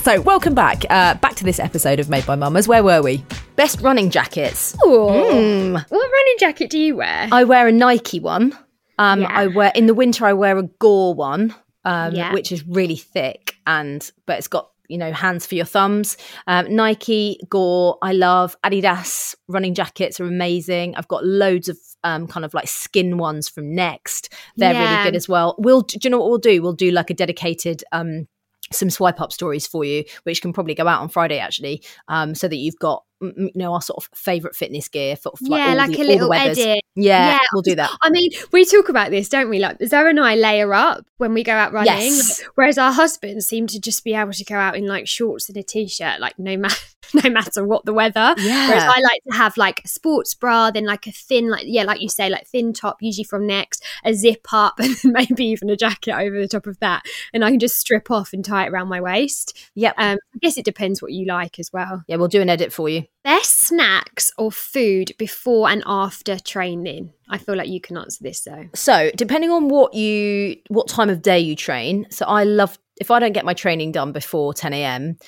So, 0.00 0.20
welcome 0.20 0.54
back. 0.54 0.84
Uh, 0.90 1.14
back 1.14 1.34
to 1.36 1.44
this 1.44 1.58
episode 1.58 1.98
of 1.98 2.10
Made 2.10 2.26
by 2.26 2.34
Mamas. 2.36 2.68
Where 2.68 2.82
were 2.84 3.00
we? 3.02 3.24
Best 3.56 3.80
running 3.80 4.10
jackets. 4.10 4.74
Ooh. 4.84 4.88
Mm. 5.08 5.72
What 5.88 6.10
running 6.12 6.34
jacket 6.38 6.68
do 6.70 6.78
you 6.78 6.96
wear? 6.96 7.28
I 7.32 7.44
wear 7.44 7.66
a 7.68 7.72
Nike 7.72 8.20
one. 8.20 8.56
Um, 8.98 9.22
Yeah. 9.22 9.28
I 9.32 9.46
wear 9.46 9.72
in 9.74 9.86
the 9.86 9.94
winter. 9.94 10.26
I 10.26 10.34
wear 10.34 10.58
a 10.58 10.62
Gore 10.64 11.14
one, 11.14 11.54
um, 11.86 12.14
Yeah. 12.14 12.32
which 12.34 12.52
is 12.52 12.66
really 12.66 12.96
thick 12.96 13.54
and 13.66 14.10
but 14.26 14.38
it's 14.38 14.48
got 14.48 14.69
you 14.90 14.98
know 14.98 15.12
hands 15.12 15.46
for 15.46 15.54
your 15.54 15.64
thumbs. 15.64 16.16
Um, 16.46 16.74
Nike 16.74 17.38
Gore, 17.48 17.96
I 18.02 18.12
love 18.12 18.56
Adidas 18.64 19.34
running 19.48 19.74
jackets 19.74 20.20
are 20.20 20.24
amazing. 20.26 20.94
I've 20.96 21.08
got 21.08 21.24
loads 21.24 21.68
of 21.68 21.78
um, 22.04 22.26
kind 22.26 22.44
of 22.44 22.54
like 22.54 22.68
skin 22.68 23.18
ones 23.18 23.48
from 23.48 23.74
Next. 23.74 24.32
They're 24.56 24.72
Yeah. 24.74 24.80
really 25.00 25.10
good 25.10 25.16
as 25.16 25.28
well. 25.28 25.54
We'll 25.58 25.82
do 25.82 25.98
you 26.02 26.10
know 26.10 26.18
what 26.18 26.28
we'll 26.30 26.38
do? 26.38 26.62
We'll 26.62 26.72
do 26.72 26.90
like 26.90 27.10
a 27.10 27.14
dedicated. 27.14 27.84
Um, 27.92 28.26
some 28.72 28.88
swipe 28.88 29.20
up 29.20 29.32
stories 29.32 29.66
for 29.66 29.84
you, 29.84 30.04
which 30.22 30.40
can 30.40 30.52
probably 30.52 30.76
go 30.76 30.86
out 30.86 31.00
on 31.00 31.08
Friday 31.08 31.40
actually, 31.40 31.82
um, 32.06 32.36
so 32.36 32.46
that 32.46 32.54
you've 32.54 32.78
got 32.78 33.02
you 33.20 33.50
know 33.54 33.74
our 33.74 33.82
sort 33.82 33.98
of 34.04 34.08
favorite 34.16 34.56
fitness 34.56 34.88
gear 34.88 35.16
for 35.16 35.32
for, 35.36 35.56
yeah, 35.56 35.74
like 35.74 35.90
the, 35.92 36.02
a 36.02 36.04
little 36.04 36.32
edit. 36.32 36.80
Yeah, 36.96 37.32
Yeah. 37.32 37.38
we'll 37.52 37.62
do 37.62 37.74
that. 37.76 37.90
I 38.02 38.10
mean, 38.10 38.30
we 38.52 38.64
talk 38.64 38.88
about 38.88 39.10
this, 39.10 39.28
don't 39.28 39.48
we? 39.48 39.58
Like 39.58 39.76
Zoe 39.86 40.10
and 40.10 40.18
I 40.20 40.34
layer 40.34 40.72
up 40.74 41.04
when 41.18 41.34
we 41.34 41.42
go 41.44 41.52
out 41.52 41.72
running, 41.72 41.92
Yes. 41.94 42.40
like, 42.40 42.48
whereas 42.56 42.78
our 42.78 42.92
husbands 42.92 43.46
seem 43.46 43.66
to 43.68 43.80
just 43.80 44.04
be 44.04 44.14
able 44.14 44.32
to 44.32 44.44
go 44.44 44.56
out 44.56 44.76
in 44.76 44.86
like 44.86 45.06
shorts 45.06 45.48
and 45.48 45.56
a 45.56 45.62
t-shirt, 45.62 46.20
like 46.20 46.38
no 46.38 46.56
matter 46.56 46.76
no 47.24 47.30
matter 47.30 47.64
what 47.64 47.84
the 47.84 47.92
weather. 47.94 48.34
Yeah. 48.38 48.68
Whereas 48.68 48.82
I 48.84 49.00
like 49.00 49.22
to 49.30 49.36
have 49.36 49.56
like 49.56 49.82
a 49.84 49.88
sports 49.88 50.34
bra, 50.34 50.70
then 50.70 50.84
like 50.86 51.06
a 51.06 51.12
thin, 51.12 51.48
like 51.50 51.64
yeah, 51.66 51.84
like 51.84 52.00
you 52.00 52.08
say, 52.08 52.28
like 52.28 52.46
thin 52.46 52.72
top, 52.72 52.98
usually 53.00 53.24
from 53.24 53.46
Next, 53.46 53.84
a 54.04 54.12
zip 54.14 54.46
up, 54.52 54.74
and 54.78 54.94
then 54.96 55.12
maybe 55.12 55.44
even 55.46 55.70
a 55.70 55.76
jacket 55.76 56.14
over 56.14 56.38
the 56.40 56.48
top 56.48 56.66
of 56.66 56.78
that, 56.80 57.04
and 57.32 57.44
I 57.44 57.50
can 57.50 57.58
just 57.60 57.76
strip 57.76 58.10
off 58.10 58.32
and 58.32 58.44
tie 58.44 58.66
it 58.66 58.70
around 58.70 58.88
my 58.88 59.00
waist. 59.00 59.56
Yep. 59.74 59.94
Um, 59.98 60.18
I 60.34 60.38
guess 60.40 60.56
it 60.58 60.64
depends 60.64 61.00
what 61.02 61.12
you 61.12 61.26
like 61.26 61.58
as 61.58 61.70
well. 61.72 62.02
yeah, 62.08 62.16
we'll 62.16 62.28
do 62.28 62.40
an 62.42 62.50
edit 62.50 62.72
for 62.72 62.88
you. 62.88 63.04
Best 63.22 63.60
snacks 63.60 64.32
or 64.38 64.50
food 64.50 65.12
before 65.18 65.68
and 65.68 65.82
after 65.86 66.38
training? 66.38 67.12
I 67.28 67.36
feel 67.36 67.54
like 67.54 67.68
you 67.68 67.80
can 67.80 67.98
answer 67.98 68.24
this 68.24 68.40
though. 68.40 68.68
So, 68.74 69.10
depending 69.14 69.50
on 69.50 69.68
what 69.68 69.92
you 69.92 70.56
what 70.68 70.88
time 70.88 71.10
of 71.10 71.20
day 71.20 71.38
you 71.38 71.54
train, 71.54 72.06
so 72.10 72.24
I 72.24 72.44
love 72.44 72.78
if 72.98 73.10
I 73.10 73.18
don't 73.18 73.32
get 73.32 73.44
my 73.44 73.54
training 73.54 73.92
done 73.92 74.12
before 74.12 74.54
10 74.54 74.72
a.m., 74.72 75.18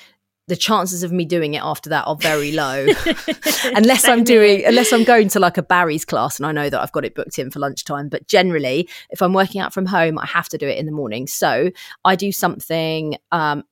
the 0.47 0.55
chances 0.55 1.03
of 1.03 1.11
me 1.11 1.23
doing 1.23 1.53
it 1.53 1.61
after 1.63 1.89
that 1.89 2.05
are 2.05 2.15
very 2.15 2.51
low 2.51 2.85
unless 3.75 4.05
i'm 4.09 4.25
doing 4.25 4.65
unless 4.65 4.91
i'm 4.91 5.05
going 5.05 5.29
to 5.29 5.39
like 5.39 5.57
a 5.57 5.63
barry's 5.63 6.03
class 6.03 6.37
and 6.37 6.45
i 6.45 6.51
know 6.51 6.69
that 6.69 6.81
i've 6.81 6.91
got 6.91 7.05
it 7.05 7.15
booked 7.15 7.39
in 7.39 7.49
for 7.49 7.59
lunchtime 7.59 8.09
but 8.09 8.27
generally 8.27 8.89
if 9.09 9.21
i'm 9.21 9.31
working 9.31 9.61
out 9.61 9.73
from 9.73 9.85
home 9.85 10.19
i 10.19 10.25
have 10.25 10.49
to 10.49 10.57
do 10.57 10.67
it 10.67 10.77
in 10.77 10.85
the 10.85 10.91
morning 10.91 11.27
so 11.27 11.71
i 12.03 12.13
do 12.13 12.29
something 12.31 13.15
um, 13.31 13.63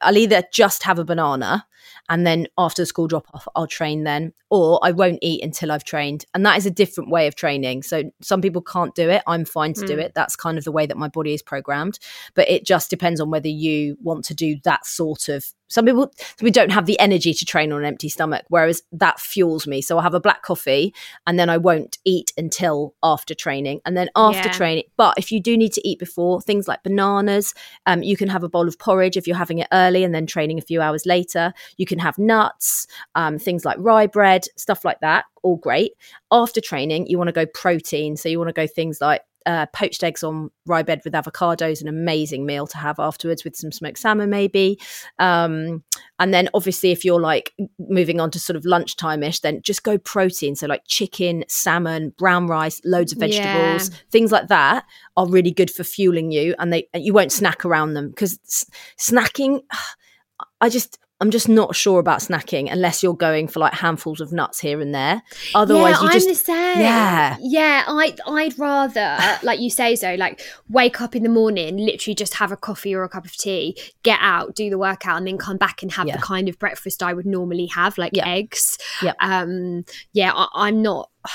I'll 0.00 0.16
either 0.16 0.42
just 0.52 0.82
have 0.82 0.98
a 0.98 1.04
banana 1.04 1.66
and 2.08 2.26
then 2.26 2.46
after 2.58 2.82
the 2.82 2.86
school 2.86 3.06
drop 3.06 3.26
off, 3.34 3.46
I'll 3.54 3.66
train 3.66 4.04
then, 4.04 4.32
or 4.50 4.80
I 4.82 4.92
won't 4.92 5.18
eat 5.22 5.42
until 5.42 5.72
I've 5.72 5.84
trained. 5.84 6.24
And 6.34 6.44
that 6.46 6.56
is 6.56 6.66
a 6.66 6.70
different 6.70 7.10
way 7.10 7.26
of 7.26 7.34
training. 7.34 7.82
So 7.82 8.10
some 8.20 8.40
people 8.40 8.62
can't 8.62 8.94
do 8.94 9.08
it. 9.08 9.22
I'm 9.26 9.44
fine 9.44 9.74
to 9.74 9.82
mm. 9.82 9.86
do 9.86 9.98
it. 9.98 10.12
That's 10.14 10.36
kind 10.36 10.58
of 10.58 10.64
the 10.64 10.72
way 10.72 10.86
that 10.86 10.96
my 10.96 11.08
body 11.08 11.34
is 11.34 11.42
programmed. 11.42 11.98
But 12.34 12.48
it 12.48 12.64
just 12.64 12.90
depends 12.90 13.20
on 13.20 13.30
whether 13.30 13.48
you 13.48 13.96
want 14.02 14.24
to 14.26 14.34
do 14.34 14.56
that 14.64 14.86
sort 14.86 15.28
of 15.28 15.52
some 15.70 15.86
people 15.86 16.12
we 16.42 16.50
don't 16.50 16.70
have 16.70 16.86
the 16.86 16.98
energy 16.98 17.32
to 17.32 17.44
train 17.44 17.72
on 17.72 17.78
an 17.78 17.84
empty 17.86 18.08
stomach 18.08 18.44
whereas 18.48 18.82
that 18.92 19.18
fuels 19.18 19.66
me 19.66 19.80
so 19.80 19.96
i'll 19.96 20.02
have 20.02 20.14
a 20.14 20.20
black 20.20 20.42
coffee 20.42 20.92
and 21.26 21.38
then 21.38 21.48
i 21.48 21.56
won't 21.56 21.98
eat 22.04 22.32
until 22.36 22.94
after 23.02 23.34
training 23.34 23.80
and 23.86 23.96
then 23.96 24.10
after 24.14 24.48
yeah. 24.48 24.52
training 24.52 24.84
but 24.96 25.14
if 25.16 25.32
you 25.32 25.40
do 25.40 25.56
need 25.56 25.72
to 25.72 25.88
eat 25.88 25.98
before 25.98 26.42
things 26.42 26.68
like 26.68 26.82
bananas 26.82 27.54
um, 27.86 28.02
you 28.02 28.16
can 28.16 28.28
have 28.28 28.42
a 28.42 28.48
bowl 28.48 28.68
of 28.68 28.78
porridge 28.78 29.16
if 29.16 29.26
you're 29.26 29.36
having 29.36 29.58
it 29.58 29.68
early 29.72 30.04
and 30.04 30.14
then 30.14 30.26
training 30.26 30.58
a 30.58 30.62
few 30.62 30.82
hours 30.82 31.06
later 31.06 31.52
you 31.76 31.86
can 31.86 31.98
have 31.98 32.18
nuts 32.18 32.86
um, 33.14 33.38
things 33.38 33.64
like 33.64 33.76
rye 33.80 34.06
bread 34.06 34.44
stuff 34.56 34.84
like 34.84 35.00
that 35.00 35.24
all 35.42 35.56
great 35.56 35.92
after 36.30 36.60
training 36.60 37.06
you 37.06 37.18
want 37.18 37.28
to 37.28 37.32
go 37.32 37.46
protein 37.46 38.16
so 38.16 38.28
you 38.28 38.38
want 38.38 38.48
to 38.48 38.52
go 38.52 38.66
things 38.66 39.00
like 39.00 39.22
uh, 39.46 39.66
poached 39.66 40.04
eggs 40.04 40.22
on 40.22 40.50
rye 40.66 40.82
bread 40.82 41.00
with 41.04 41.14
avocados, 41.14 41.80
an 41.80 41.88
amazing 41.88 42.44
meal 42.44 42.66
to 42.66 42.76
have 42.76 42.98
afterwards 42.98 43.44
with 43.44 43.56
some 43.56 43.72
smoked 43.72 43.98
salmon, 43.98 44.28
maybe. 44.28 44.78
Um, 45.18 45.82
and 46.18 46.34
then 46.34 46.48
obviously, 46.52 46.90
if 46.90 47.04
you're 47.04 47.20
like 47.20 47.54
moving 47.78 48.20
on 48.20 48.30
to 48.32 48.38
sort 48.38 48.56
of 48.56 48.64
lunchtime 48.64 49.22
ish, 49.22 49.40
then 49.40 49.62
just 49.62 49.82
go 49.82 49.96
protein. 49.98 50.54
So, 50.54 50.66
like 50.66 50.82
chicken, 50.86 51.44
salmon, 51.48 52.12
brown 52.18 52.46
rice, 52.46 52.80
loads 52.84 53.12
of 53.12 53.18
vegetables, 53.18 53.90
yeah. 53.90 53.96
things 54.10 54.30
like 54.30 54.48
that 54.48 54.84
are 55.16 55.26
really 55.26 55.52
good 55.52 55.70
for 55.70 55.84
fueling 55.84 56.30
you. 56.30 56.54
And 56.58 56.72
they 56.72 56.88
you 56.94 57.14
won't 57.14 57.32
snack 57.32 57.64
around 57.64 57.94
them 57.94 58.10
because 58.10 58.38
s- 58.44 58.66
snacking, 58.98 59.62
I 60.60 60.68
just 60.68 60.98
I'm 61.20 61.30
just 61.30 61.50
not 61.50 61.76
sure 61.76 62.00
about 62.00 62.20
snacking 62.20 62.72
unless 62.72 63.02
you're 63.02 63.14
going 63.14 63.46
for 63.46 63.60
like 63.60 63.74
handfuls 63.74 64.22
of 64.22 64.32
nuts 64.32 64.58
here 64.58 64.80
and 64.80 64.94
there. 64.94 65.22
Otherwise, 65.54 65.96
yeah, 66.00 66.06
you 66.06 66.12
just 66.12 66.26
I'm 66.26 66.32
the 66.32 66.34
same. 66.34 66.80
yeah, 66.80 67.36
yeah. 67.40 67.84
I 67.86 68.16
I'd 68.26 68.58
rather, 68.58 69.18
like 69.42 69.60
you 69.60 69.68
say, 69.68 69.96
so 69.96 70.14
like 70.14 70.40
wake 70.70 71.02
up 71.02 71.14
in 71.14 71.22
the 71.22 71.28
morning, 71.28 71.76
literally 71.76 72.14
just 72.14 72.34
have 72.34 72.52
a 72.52 72.56
coffee 72.56 72.94
or 72.94 73.04
a 73.04 73.08
cup 73.08 73.26
of 73.26 73.36
tea, 73.36 73.76
get 74.02 74.18
out, 74.22 74.54
do 74.54 74.70
the 74.70 74.78
workout, 74.78 75.18
and 75.18 75.26
then 75.26 75.36
come 75.36 75.58
back 75.58 75.82
and 75.82 75.92
have 75.92 76.06
yeah. 76.06 76.16
the 76.16 76.22
kind 76.22 76.48
of 76.48 76.58
breakfast 76.58 77.02
I 77.02 77.12
would 77.12 77.26
normally 77.26 77.66
have, 77.66 77.98
like 77.98 78.12
yeah. 78.14 78.26
eggs. 78.26 78.78
Yeah, 79.02 79.12
um, 79.20 79.84
yeah. 80.14 80.32
I, 80.34 80.48
I'm 80.54 80.80
not 80.80 81.10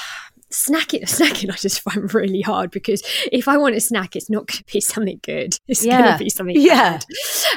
snacking 0.51 1.01
snacking 1.03 1.51
i 1.51 1.55
just 1.55 1.81
find 1.81 2.13
really 2.13 2.39
hard 2.39 2.71
because 2.71 3.01
if 3.31 3.47
i 3.47 3.57
want 3.57 3.75
a 3.75 3.79
snack 3.81 4.15
it's 4.15 4.29
not 4.29 4.47
going 4.47 4.59
to 4.59 4.73
be 4.73 4.79
something 4.79 5.19
good 5.23 5.57
it's 5.67 5.83
yeah. 5.83 6.01
going 6.01 6.17
to 6.17 6.23
be 6.23 6.29
something 6.29 6.55
yeah 6.57 6.99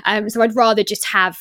bad. 0.04 0.24
um 0.24 0.30
so 0.30 0.40
i'd 0.42 0.56
rather 0.56 0.82
just 0.82 1.04
have 1.04 1.38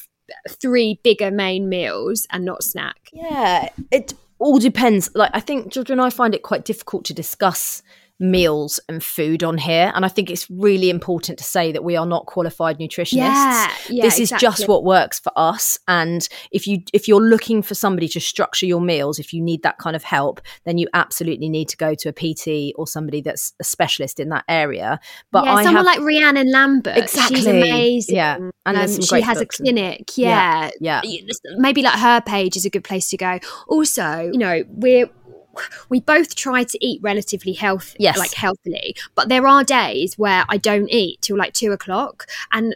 three 0.50 1.00
bigger 1.04 1.32
main 1.32 1.70
meals 1.70 2.28
and 2.32 2.46
not 2.46 2.64
snack. 2.64 3.10
Yeah, 3.14 3.70
it 3.92 4.14
all 4.40 4.60
depends. 4.60 5.10
Like 5.16 5.32
I 5.34 5.40
think 5.40 5.72
Georgia 5.72 5.94
and 5.94 6.02
I 6.02 6.10
find 6.10 6.36
it 6.36 6.44
quite 6.44 6.66
difficult 6.66 7.06
to 7.06 7.14
discuss 7.14 7.82
meals 8.20 8.80
and 8.90 9.04
food 9.04 9.44
on 9.44 9.58
here. 9.58 9.92
And 9.96 10.04
I 10.06 10.08
think 10.08 10.30
it's 10.30 10.50
really 10.50 10.90
important 10.90 11.38
to 11.38 11.44
say 11.44 11.72
that 11.72 11.84
we 11.84 11.96
are 11.96 12.06
not 12.06 12.26
qualified 12.26 12.80
nutritionists. 12.80 13.14
Yeah, 13.14 13.72
yeah, 13.90 14.04
this 14.04 14.20
is 14.20 14.34
just 14.40 14.68
what 14.68 14.84
works 14.84 15.20
for 15.20 15.32
us. 15.36 15.78
And 15.88 16.28
if 16.52 16.68
you 16.68 16.82
if 16.94 17.08
you're 17.08 17.22
looking 17.22 17.62
for 17.62 17.76
somebody 17.76 18.08
to 18.10 18.20
structure 18.20 18.66
your 18.66 18.82
meals, 18.82 19.20
if 19.20 19.34
you 19.34 19.42
need 19.42 19.64
that 19.64 19.78
kind 19.78 19.96
of 19.96 20.04
help, 20.04 20.42
then 20.66 20.78
you 20.78 20.88
absolutely 20.94 21.50
need 21.50 21.70
to 21.70 21.78
go 21.78 21.94
to 21.96 22.10
a 22.10 22.14
PT 22.14 22.74
or 22.76 22.88
somebody 22.88 23.22
that's 23.22 23.54
a 23.60 23.64
specialist 23.64 24.20
in 24.20 24.30
that 24.30 24.46
area. 24.48 25.00
But 25.32 25.46
yeah, 25.46 25.56
I 25.56 25.64
someone 25.64 25.86
have, 25.86 25.98
like 25.98 26.06
Rhiannon 26.06 26.52
Lambert. 26.52 26.98
Exactly. 26.98 27.38
She's 27.38 27.48
amazing. 27.48 28.16
Yeah. 28.16 28.38
And 28.66 28.78
um, 28.78 29.02
she 29.02 29.22
has 29.22 29.40
a 29.40 29.46
clinic. 29.46 30.18
Yeah. 30.18 30.72
yeah. 30.80 31.02
Yeah. 31.04 31.22
Maybe 31.58 31.82
like 31.82 32.00
her 32.00 32.22
page 32.22 32.58
is 32.58 32.66
a 32.66 32.70
good 32.70 32.84
place 32.84 33.10
to 33.12 33.18
go. 33.18 33.40
Also, 33.68 34.30
you 34.32 34.38
know, 34.38 34.64
we're 34.68 35.10
we 35.90 36.00
both 36.00 36.36
try 36.36 36.64
to 36.64 36.86
eat 36.86 37.02
relatively 37.02 37.54
healthy, 37.54 37.98
yes. 38.00 38.18
like 38.18 38.34
healthily. 38.34 38.96
But 39.16 39.30
there 39.30 39.48
are 39.48 39.64
days 39.64 40.18
where 40.18 40.46
I 40.50 40.58
don't 40.58 40.90
eat 40.90 41.22
till 41.22 41.38
like 41.38 41.54
two 41.54 41.72
o'clock, 41.72 42.28
and 42.52 42.76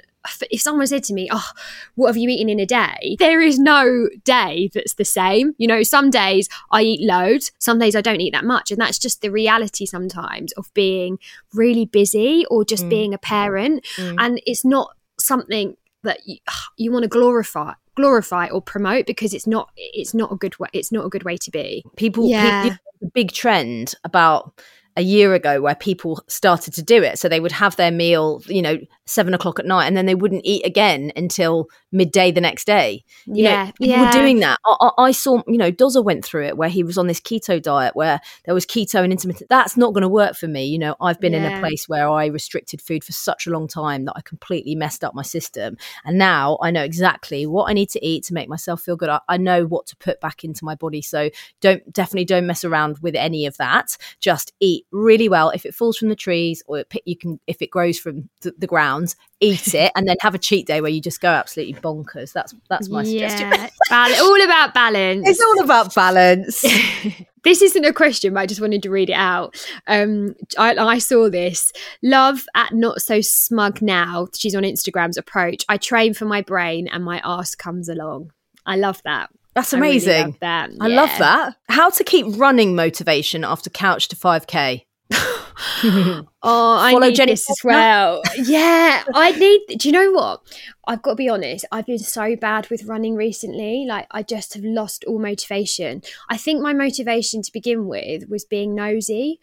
if 0.51 0.61
someone 0.61 0.87
said 0.87 1.03
to 1.05 1.13
me, 1.13 1.27
"Oh, 1.31 1.49
what 1.95 2.07
have 2.07 2.17
you 2.17 2.29
eaten 2.29 2.49
in 2.49 2.59
a 2.59 2.65
day?" 2.65 3.15
There 3.19 3.41
is 3.41 3.57
no 3.57 4.07
day 4.23 4.69
that's 4.73 4.93
the 4.93 5.05
same. 5.05 5.55
You 5.57 5.67
know, 5.67 5.83
some 5.83 6.09
days 6.09 6.47
I 6.71 6.83
eat 6.83 7.01
loads, 7.01 7.51
some 7.59 7.79
days 7.79 7.95
I 7.95 8.01
don't 8.01 8.21
eat 8.21 8.33
that 8.33 8.45
much, 8.45 8.71
and 8.71 8.79
that's 8.79 8.99
just 8.99 9.21
the 9.21 9.31
reality 9.31 9.85
sometimes 9.85 10.51
of 10.53 10.71
being 10.73 11.17
really 11.53 11.85
busy 11.85 12.45
or 12.49 12.63
just 12.63 12.85
mm. 12.85 12.89
being 12.89 13.13
a 13.13 13.17
parent. 13.17 13.85
Mm. 13.97 14.15
And 14.19 14.41
it's 14.45 14.63
not 14.63 14.95
something 15.19 15.75
that 16.03 16.19
you, 16.25 16.37
you 16.77 16.91
want 16.91 17.03
to 17.03 17.09
glorify 17.09 17.73
glorify 17.95 18.47
or 18.47 18.62
promote 18.62 19.06
because 19.06 19.34
it's 19.34 19.47
not 19.47 19.69
it's 19.75 20.13
not 20.13 20.32
a 20.32 20.36
good 20.36 20.58
way 20.60 20.69
it's 20.73 20.91
not 20.91 21.06
a 21.06 21.10
good 21.10 21.23
way 21.23 21.38
to 21.38 21.51
be. 21.51 21.84
People 21.95 22.27
yeah. 22.27 22.63
people, 22.63 23.12
big 23.13 23.32
trend 23.32 23.93
about 24.04 24.62
a 24.97 25.01
year 25.01 25.34
ago 25.34 25.62
where 25.62 25.75
people 25.75 26.23
started 26.27 26.73
to 26.73 26.84
do 26.84 27.01
it. 27.01 27.17
So 27.17 27.30
they 27.30 27.39
would 27.39 27.51
have 27.51 27.75
their 27.75 27.91
meal, 27.91 28.41
you 28.47 28.62
know, 28.62 28.77
seven 29.06 29.34
o'clock 29.34 29.60
at 29.60 29.65
night, 29.65 29.88
and 29.88 29.95
then 29.95 30.06
they 30.06 30.15
wouldn't 30.15 30.41
eat 30.45 30.65
again 30.65 31.12
until 31.15 31.67
midday 31.91 32.32
the 32.32 32.41
next 32.41 32.65
day. 32.65 33.04
You 33.25 33.43
yeah, 33.43 33.65
know, 33.65 33.71
people 33.71 33.88
yeah. 33.88 34.06
were 34.06 34.12
doing 34.12 34.39
that. 34.39 34.60
I, 34.65 34.89
I, 34.97 35.12
saw, 35.12 35.41
you 35.47 35.58
know, 35.58 35.71
Dozer 35.71 36.04
went 36.04 36.25
through 36.25 36.45
it 36.45 36.58
where 36.58 36.69
he 36.69 36.84
was 36.84 36.97
on 36.97 37.08
this 37.08 37.19
keto 37.19 37.62
diet 37.62 37.95
where 37.95 38.19
there 38.45 38.54
was 38.54 38.65
keto 38.65 39.04
and 39.04 39.12
intermittent. 39.12 39.49
That's 39.49 39.77
not 39.77 39.93
going 39.93 40.04
to 40.04 40.10
work 40.10 40.36
for 40.36 40.47
me. 40.47 40.65
You 40.65 40.80
know, 40.80 40.95
I've 41.01 41.19
been 41.19 41.34
yeah. 41.34 41.49
in 41.49 41.58
a 41.58 41.60
place 41.60 41.88
where 41.88 42.10
I 42.10 42.27
restricted 42.27 42.82
food 42.82 43.04
for 43.04 43.12
such 43.12 43.47
a 43.47 43.49
long 43.49 43.67
time 43.67 44.06
that 44.06 44.13
I 44.15 44.21
completely 44.21 44.75
messed 44.75 45.04
up 45.04 45.13
my 45.13 45.23
system, 45.23 45.77
and 46.06 46.17
now 46.17 46.58
I 46.62 46.71
know 46.71 46.84
exactly 46.84 47.45
what 47.45 47.69
I 47.69 47.73
need 47.73 47.89
to 47.91 48.06
eat 48.06 48.25
to 48.25 48.34
make 48.34 48.49
myself 48.49 48.82
feel 48.82 48.95
good. 48.95 49.10
I, 49.10 49.19
I 49.27 49.38
know 49.38 49.65
what 49.65 49.88
to 49.88 49.95
put 49.97 50.19
back 50.21 50.43
into 50.43 50.65
my 50.65 50.75
body. 50.75 51.01
So 51.01 51.30
don't 51.62 51.91
definitely 51.91 52.25
don't 52.25 52.47
mess 52.47 52.63
around 52.63 52.99
with 52.99 53.15
any 53.15 53.45
of 53.45 53.58
that. 53.58 53.97
Just 54.19 54.54
eat 54.60 54.80
really 54.91 55.29
well. 55.29 55.49
If 55.49 55.65
it 55.65 55.75
falls 55.75 55.97
from 55.97 56.09
the 56.09 56.15
trees 56.15 56.63
or 56.67 56.79
it, 56.79 56.87
you 57.05 57.17
can, 57.17 57.39
if 57.47 57.61
it 57.61 57.69
grows 57.69 57.99
from 57.99 58.29
the, 58.41 58.53
the 58.57 58.67
ground, 58.67 59.15
eat 59.39 59.73
it 59.73 59.91
and 59.95 60.07
then 60.07 60.17
have 60.21 60.35
a 60.35 60.39
cheat 60.39 60.67
day 60.67 60.81
where 60.81 60.91
you 60.91 61.01
just 61.01 61.21
go 61.21 61.29
absolutely 61.29 61.73
bonkers. 61.75 62.33
That's 62.33 62.53
that's 62.69 62.89
my 62.89 63.03
yeah. 63.03 63.27
suggestion. 63.27 63.69
all 63.91 64.41
about 64.43 64.73
balance. 64.73 65.27
It's 65.27 65.41
all 65.41 65.63
about 65.63 65.93
balance. 65.93 66.61
this 67.43 67.61
isn't 67.61 67.85
a 67.85 67.93
question, 67.93 68.33
but 68.33 68.41
I 68.41 68.45
just 68.45 68.61
wanted 68.61 68.83
to 68.83 68.89
read 68.89 69.09
it 69.09 69.13
out. 69.13 69.63
Um, 69.87 70.35
I, 70.57 70.75
I, 70.75 70.97
saw 70.99 71.29
this. 71.29 71.71
Love 72.03 72.45
at 72.55 72.73
not 72.73 73.01
so 73.01 73.21
smug 73.21 73.81
now. 73.81 74.27
She's 74.35 74.55
on 74.55 74.63
Instagram's 74.63 75.17
approach. 75.17 75.65
I 75.67 75.77
train 75.77 76.13
for 76.13 76.25
my 76.25 76.41
brain, 76.41 76.87
and 76.87 77.03
my 77.03 77.21
ass 77.23 77.55
comes 77.55 77.89
along. 77.89 78.31
I 78.65 78.75
love 78.75 79.01
that. 79.05 79.29
That's 79.53 79.73
amazing. 79.73 80.13
I, 80.13 80.21
really 80.23 80.37
that. 80.39 80.71
I 80.79 80.87
love 80.87 81.11
that. 81.19 81.55
How 81.69 81.89
to 81.89 82.03
keep 82.03 82.25
running 82.37 82.75
motivation 82.75 83.43
after 83.43 83.69
couch 83.69 84.07
to 84.09 84.15
5K. 84.15 84.85
oh, 85.83 86.25
I 86.43 86.91
Follow 86.93 87.07
need 87.07 87.15
Jenny 87.15 87.33
this 87.33 87.49
as 87.49 87.63
well. 87.63 88.21
yeah, 88.37 89.03
I 89.13 89.31
need. 89.33 89.77
Do 89.79 89.89
you 89.89 89.93
know 89.93 90.11
what? 90.11 90.41
I've 90.87 91.01
got 91.01 91.11
to 91.11 91.15
be 91.15 91.29
honest. 91.29 91.65
I've 91.71 91.85
been 91.85 91.99
so 91.99 92.35
bad 92.35 92.69
with 92.69 92.85
running 92.85 93.15
recently. 93.15 93.85
Like 93.87 94.07
I 94.11 94.23
just 94.23 94.53
have 94.53 94.63
lost 94.63 95.03
all 95.05 95.19
motivation. 95.19 96.01
I 96.29 96.37
think 96.37 96.61
my 96.61 96.73
motivation 96.73 97.41
to 97.41 97.51
begin 97.51 97.87
with 97.87 98.29
was 98.29 98.45
being 98.45 98.73
nosy 98.73 99.39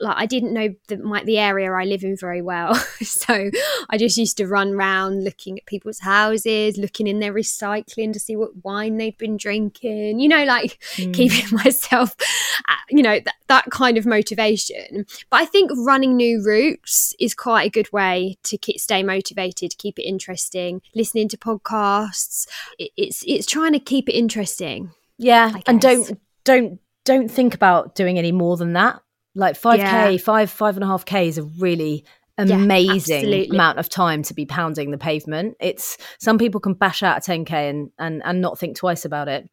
like 0.00 0.16
I 0.16 0.26
didn't 0.26 0.52
know 0.52 0.74
the 0.88 0.98
my, 0.98 1.22
the 1.24 1.38
area 1.38 1.72
I 1.72 1.84
live 1.84 2.04
in 2.04 2.16
very 2.16 2.42
well, 2.42 2.74
so 3.02 3.50
I 3.90 3.98
just 3.98 4.16
used 4.16 4.36
to 4.38 4.46
run 4.46 4.74
around 4.74 5.24
looking 5.24 5.58
at 5.58 5.66
people's 5.66 6.00
houses, 6.00 6.76
looking 6.76 7.06
in 7.06 7.20
their 7.20 7.32
recycling 7.32 8.12
to 8.12 8.20
see 8.20 8.36
what 8.36 8.64
wine 8.64 8.96
they've 8.96 9.16
been 9.18 9.36
drinking. 9.36 10.20
You 10.20 10.28
know, 10.28 10.44
like 10.44 10.78
mm. 10.94 11.12
keeping 11.12 11.56
myself, 11.64 12.14
uh, 12.68 12.74
you 12.90 13.02
know, 13.02 13.20
that, 13.20 13.34
that 13.48 13.70
kind 13.70 13.98
of 13.98 14.06
motivation. 14.06 15.06
But 15.30 15.40
I 15.40 15.44
think 15.44 15.70
running 15.76 16.16
new 16.16 16.44
routes 16.44 17.14
is 17.18 17.34
quite 17.34 17.66
a 17.66 17.70
good 17.70 17.92
way 17.92 18.36
to 18.44 18.56
keep, 18.56 18.80
stay 18.80 19.02
motivated, 19.02 19.78
keep 19.78 19.98
it 19.98 20.04
interesting. 20.04 20.80
Listening 20.94 21.28
to 21.28 21.36
podcasts, 21.36 22.46
it, 22.78 22.90
it's 22.96 23.24
it's 23.26 23.46
trying 23.46 23.72
to 23.72 23.80
keep 23.80 24.08
it 24.08 24.12
interesting. 24.12 24.92
Yeah, 25.18 25.52
and 25.66 25.80
don't 25.80 26.20
don't 26.44 26.80
don't 27.04 27.30
think 27.30 27.54
about 27.54 27.94
doing 27.94 28.18
any 28.18 28.32
more 28.32 28.56
than 28.56 28.74
that 28.74 29.00
like 29.38 29.58
5K, 29.58 29.78
yeah. 29.78 30.16
five, 30.18 30.50
five 30.50 30.76
and 30.76 30.84
a 30.84 30.86
half 30.86 31.04
K 31.04 31.28
is 31.28 31.38
a 31.38 31.44
really 31.44 32.04
amazing 32.38 33.28
yeah, 33.28 33.44
amount 33.50 33.78
of 33.78 33.88
time 33.88 34.22
to 34.24 34.34
be 34.34 34.44
pounding 34.44 34.90
the 34.90 34.98
pavement. 34.98 35.56
It's 35.60 35.96
some 36.18 36.38
people 36.38 36.60
can 36.60 36.74
bash 36.74 37.02
out 37.02 37.16
a 37.16 37.30
10K 37.30 37.52
and, 37.52 37.90
and, 37.98 38.20
and 38.24 38.40
not 38.40 38.58
think 38.58 38.76
twice 38.76 39.04
about 39.04 39.28
it. 39.28 39.48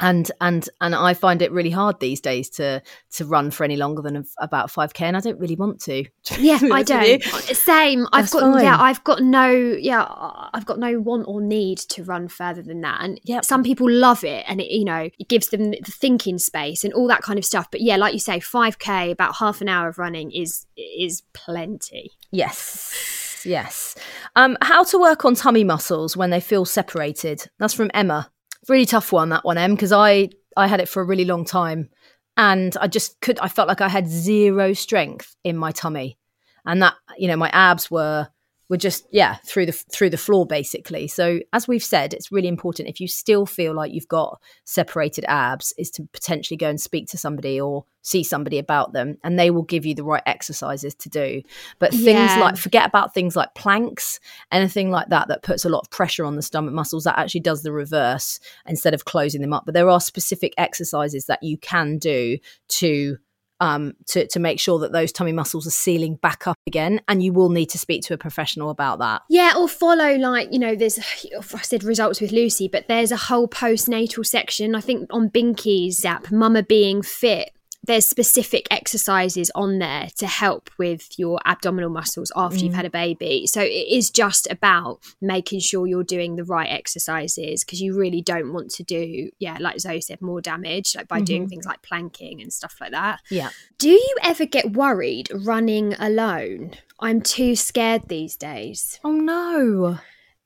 And 0.00 0.30
and 0.40 0.68
and 0.80 0.94
I 0.94 1.14
find 1.14 1.42
it 1.42 1.52
really 1.52 1.70
hard 1.70 2.00
these 2.00 2.20
days 2.20 2.48
to 2.50 2.82
to 3.12 3.24
run 3.24 3.50
for 3.50 3.64
any 3.64 3.76
longer 3.76 4.02
than 4.02 4.24
about 4.38 4.70
five 4.70 4.94
k, 4.94 5.06
and 5.06 5.16
I 5.16 5.20
don't 5.20 5.38
really 5.38 5.56
want 5.56 5.80
to. 5.82 6.04
Yeah, 6.38 6.58
I 6.72 6.82
don't. 6.82 7.22
Same. 7.22 8.06
I've 8.12 8.30
got 8.30 8.62
yeah. 8.62 8.76
I've 8.80 9.02
got 9.04 9.22
no 9.22 9.50
yeah, 9.50 10.06
I've 10.54 10.64
got 10.66 10.78
no 10.78 11.00
want 11.00 11.26
or 11.28 11.40
need 11.40 11.78
to 11.78 12.04
run 12.04 12.28
further 12.28 12.62
than 12.62 12.80
that. 12.82 13.00
And 13.02 13.20
Yep. 13.24 13.44
some 13.44 13.62
people 13.62 13.90
love 13.90 14.24
it, 14.24 14.44
and 14.48 14.60
it 14.60 14.72
you 14.72 14.84
know 14.84 15.10
it 15.18 15.28
gives 15.28 15.48
them 15.48 15.70
the 15.70 15.92
thinking 15.92 16.38
space 16.38 16.84
and 16.84 16.94
all 16.94 17.06
that 17.08 17.22
kind 17.22 17.38
of 17.38 17.44
stuff. 17.44 17.70
But 17.70 17.80
yeah, 17.82 17.96
like 17.96 18.12
you 18.14 18.20
say, 18.20 18.40
five 18.40 18.78
k, 18.78 19.10
about 19.10 19.36
half 19.36 19.60
an 19.60 19.68
hour 19.68 19.88
of 19.88 19.98
running 19.98 20.30
is 20.32 20.66
is 20.76 21.22
plenty. 21.32 22.12
Yes, 22.30 23.42
yes. 23.44 23.96
Um, 24.36 24.56
how 24.62 24.84
to 24.84 24.98
work 24.98 25.24
on 25.24 25.34
tummy 25.34 25.64
muscles 25.64 26.16
when 26.16 26.30
they 26.30 26.40
feel 26.40 26.64
separated? 26.64 27.50
That's 27.58 27.74
from 27.74 27.90
Emma. 27.92 28.30
Really 28.68 28.86
tough 28.86 29.12
one 29.12 29.30
that 29.30 29.44
one, 29.44 29.58
Em, 29.58 29.74
because 29.74 29.92
I 29.92 30.30
I 30.56 30.66
had 30.66 30.80
it 30.80 30.88
for 30.88 31.00
a 31.02 31.06
really 31.06 31.24
long 31.24 31.44
time, 31.44 31.88
and 32.36 32.76
I 32.80 32.88
just 32.88 33.20
could. 33.20 33.38
I 33.38 33.48
felt 33.48 33.68
like 33.68 33.80
I 33.80 33.88
had 33.88 34.08
zero 34.08 34.72
strength 34.74 35.34
in 35.44 35.56
my 35.56 35.72
tummy, 35.72 36.18
and 36.66 36.82
that 36.82 36.94
you 37.16 37.26
know 37.28 37.36
my 37.36 37.48
abs 37.50 37.90
were 37.90 38.28
were 38.70 38.76
just 38.78 39.06
yeah 39.10 39.36
through 39.44 39.66
the 39.66 39.72
through 39.72 40.08
the 40.08 40.16
floor 40.16 40.46
basically. 40.46 41.08
So 41.08 41.40
as 41.52 41.68
we've 41.68 41.84
said, 41.84 42.14
it's 42.14 42.32
really 42.32 42.48
important 42.48 42.88
if 42.88 43.00
you 43.00 43.08
still 43.08 43.44
feel 43.44 43.74
like 43.74 43.92
you've 43.92 44.08
got 44.08 44.40
separated 44.64 45.24
abs, 45.28 45.74
is 45.76 45.90
to 45.90 46.08
potentially 46.12 46.56
go 46.56 46.68
and 46.70 46.80
speak 46.80 47.08
to 47.08 47.18
somebody 47.18 47.60
or 47.60 47.84
see 48.02 48.22
somebody 48.22 48.58
about 48.58 48.94
them, 48.94 49.18
and 49.22 49.38
they 49.38 49.50
will 49.50 49.64
give 49.64 49.84
you 49.84 49.94
the 49.94 50.04
right 50.04 50.22
exercises 50.24 50.94
to 50.94 51.10
do. 51.10 51.42
But 51.80 51.90
things 51.90 52.06
Yeah. 52.06 52.38
like 52.40 52.56
forget 52.56 52.86
about 52.86 53.12
things 53.12 53.36
like 53.36 53.54
planks, 53.54 54.20
anything 54.50 54.90
like 54.90 55.08
that 55.08 55.28
that 55.28 55.42
puts 55.42 55.64
a 55.64 55.68
lot 55.68 55.80
of 55.80 55.90
pressure 55.90 56.24
on 56.24 56.36
the 56.36 56.42
stomach 56.42 56.72
muscles. 56.72 57.04
That 57.04 57.18
actually 57.18 57.40
does 57.40 57.62
the 57.62 57.72
reverse 57.72 58.38
instead 58.66 58.94
of 58.94 59.04
closing 59.04 59.42
them 59.42 59.52
up. 59.52 59.64
But 59.66 59.74
there 59.74 59.90
are 59.90 60.00
specific 60.00 60.54
exercises 60.56 61.26
that 61.26 61.42
you 61.42 61.58
can 61.58 61.98
do 61.98 62.38
to 62.68 63.18
um, 63.60 63.94
to 64.06 64.26
to 64.28 64.40
make 64.40 64.58
sure 64.58 64.78
that 64.80 64.92
those 64.92 65.12
tummy 65.12 65.32
muscles 65.32 65.66
are 65.66 65.70
sealing 65.70 66.16
back 66.16 66.46
up 66.46 66.56
again, 66.66 67.00
and 67.08 67.22
you 67.22 67.32
will 67.32 67.50
need 67.50 67.66
to 67.66 67.78
speak 67.78 68.02
to 68.04 68.14
a 68.14 68.18
professional 68.18 68.70
about 68.70 68.98
that. 68.98 69.22
Yeah, 69.28 69.54
or 69.56 69.68
follow 69.68 70.14
like 70.16 70.52
you 70.52 70.58
know, 70.58 70.74
there's 70.74 70.98
I 70.98 71.62
said 71.62 71.84
results 71.84 72.20
with 72.20 72.32
Lucy, 72.32 72.68
but 72.68 72.88
there's 72.88 73.12
a 73.12 73.16
whole 73.16 73.48
postnatal 73.48 74.24
section. 74.26 74.74
I 74.74 74.80
think 74.80 75.06
on 75.10 75.30
Binky's 75.30 76.04
app, 76.04 76.30
Mama 76.30 76.62
Being 76.62 77.02
Fit. 77.02 77.50
There's 77.82 78.06
specific 78.06 78.66
exercises 78.70 79.50
on 79.54 79.78
there 79.78 80.08
to 80.18 80.26
help 80.26 80.70
with 80.78 81.18
your 81.18 81.40
abdominal 81.46 81.90
muscles 81.90 82.30
after 82.36 82.58
you've 82.58 82.72
mm. 82.72 82.76
had 82.76 82.84
a 82.84 82.90
baby. 82.90 83.46
So 83.46 83.62
it 83.62 83.68
is 83.68 84.10
just 84.10 84.46
about 84.50 85.00
making 85.20 85.60
sure 85.60 85.86
you're 85.86 86.04
doing 86.04 86.36
the 86.36 86.44
right 86.44 86.68
exercises 86.68 87.64
because 87.64 87.80
you 87.80 87.98
really 87.98 88.20
don't 88.20 88.52
want 88.52 88.70
to 88.72 88.82
do, 88.82 89.30
yeah, 89.38 89.56
like 89.60 89.80
Zoe 89.80 90.00
said, 90.00 90.20
more 90.20 90.40
damage, 90.42 90.94
like 90.94 91.08
by 91.08 91.20
doing 91.20 91.42
mm-hmm. 91.42 91.48
things 91.48 91.66
like 91.66 91.82
planking 91.82 92.42
and 92.42 92.52
stuff 92.52 92.76
like 92.80 92.92
that. 92.92 93.20
Yeah. 93.30 93.50
Do 93.78 93.88
you 93.88 94.16
ever 94.22 94.44
get 94.44 94.72
worried 94.72 95.30
running 95.32 95.94
alone? 95.94 96.72
I'm 97.00 97.22
too 97.22 97.56
scared 97.56 98.08
these 98.08 98.36
days. 98.36 99.00
Oh 99.02 99.12
no. 99.12 99.98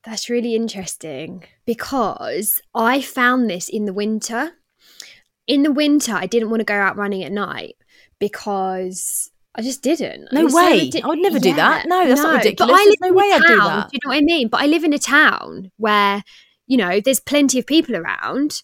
That's 0.05 0.29
really 0.29 0.55
interesting 0.55 1.45
because 1.65 2.61
I 2.75 3.01
found 3.01 3.49
this 3.49 3.69
in 3.69 3.87
the 3.87 3.93
winter. 3.93 4.53
In 5.47 5.63
the 5.63 5.73
winter, 5.73 6.13
I 6.13 6.27
didn't 6.27 6.51
want 6.51 6.61
to 6.61 6.65
go 6.65 6.75
out 6.75 6.97
running 6.97 7.23
at 7.23 7.33
night 7.33 7.77
because 8.19 9.31
I 9.55 9.63
just 9.63 9.83
didn't. 9.83 10.33
No 10.33 10.49
so 10.49 10.57
way. 10.57 10.91
I 11.03 11.07
would 11.07 11.19
never 11.19 11.39
do 11.39 11.55
that. 11.55 11.87
No, 11.87 12.07
that's 12.07 12.23
not 12.23 12.33
But 12.33 12.45
ridiculous. 12.45 12.73
I 12.73 12.77
There's 12.77 12.89
live 12.89 12.97
no 13.01 13.07
in 13.09 13.13
a 13.13 13.17
way 13.17 13.33
I'd 13.33 13.43
do 13.43 13.57
town, 13.57 13.67
that. 13.67 13.91
Do 13.91 13.97
you 13.97 14.01
know 14.05 14.15
what 14.15 14.19
I 14.19 14.25
mean? 14.25 14.49
But 14.49 14.61
I 14.63 14.67
live 14.67 14.85
in 14.85 14.93
a 14.93 14.99
town 14.99 15.71
where, 15.77 16.25
you 16.67 16.77
know, 16.77 17.01
there's 17.01 17.21
plenty 17.21 17.59
of 17.59 17.67
people 17.67 17.95
around, 17.95 18.63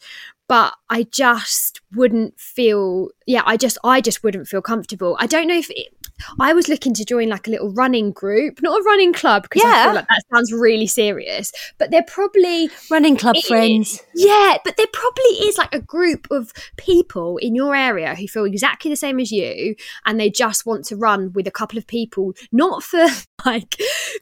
but 0.48 0.74
I 0.88 1.04
just 1.04 1.80
wouldn't 1.94 2.40
feel 2.40 3.10
yeah, 3.26 3.42
I 3.46 3.56
just 3.56 3.78
I 3.84 4.00
just 4.00 4.24
wouldn't 4.24 4.48
feel 4.48 4.62
comfortable. 4.62 5.16
I 5.20 5.26
don't 5.26 5.46
know 5.46 5.58
if 5.58 5.70
it, 5.70 5.94
I 6.38 6.52
was 6.52 6.68
looking 6.68 6.94
to 6.94 7.04
join 7.04 7.28
like 7.28 7.46
a 7.46 7.50
little 7.50 7.70
running 7.72 8.12
group, 8.12 8.60
not 8.62 8.80
a 8.80 8.84
running 8.84 9.12
club 9.12 9.44
because 9.44 9.62
I 9.64 9.84
feel 9.84 9.94
like 9.94 10.06
that 10.08 10.22
sounds 10.32 10.52
really 10.52 10.86
serious. 10.86 11.52
But 11.78 11.90
they're 11.90 12.02
probably 12.02 12.70
Running 12.90 13.16
club 13.16 13.36
it- 13.36 13.44
friends. 13.46 14.00
yeah, 14.14 14.56
but 14.64 14.76
there 14.76 14.86
probably 14.92 15.46
is 15.48 15.58
like 15.58 15.74
a 15.74 15.80
group 15.80 16.26
of 16.30 16.52
people 16.76 17.36
in 17.38 17.54
your 17.54 17.74
area 17.74 18.14
who 18.14 18.26
feel 18.28 18.44
exactly 18.44 18.90
the 18.90 18.96
same 18.96 19.20
as 19.20 19.30
you 19.32 19.74
and 20.06 20.18
they 20.18 20.30
just 20.30 20.66
want 20.66 20.84
to 20.86 20.96
run 20.96 21.32
with 21.32 21.46
a 21.46 21.50
couple 21.50 21.78
of 21.78 21.86
people, 21.86 22.32
not 22.52 22.82
for 22.82 23.06
like, 23.46 23.76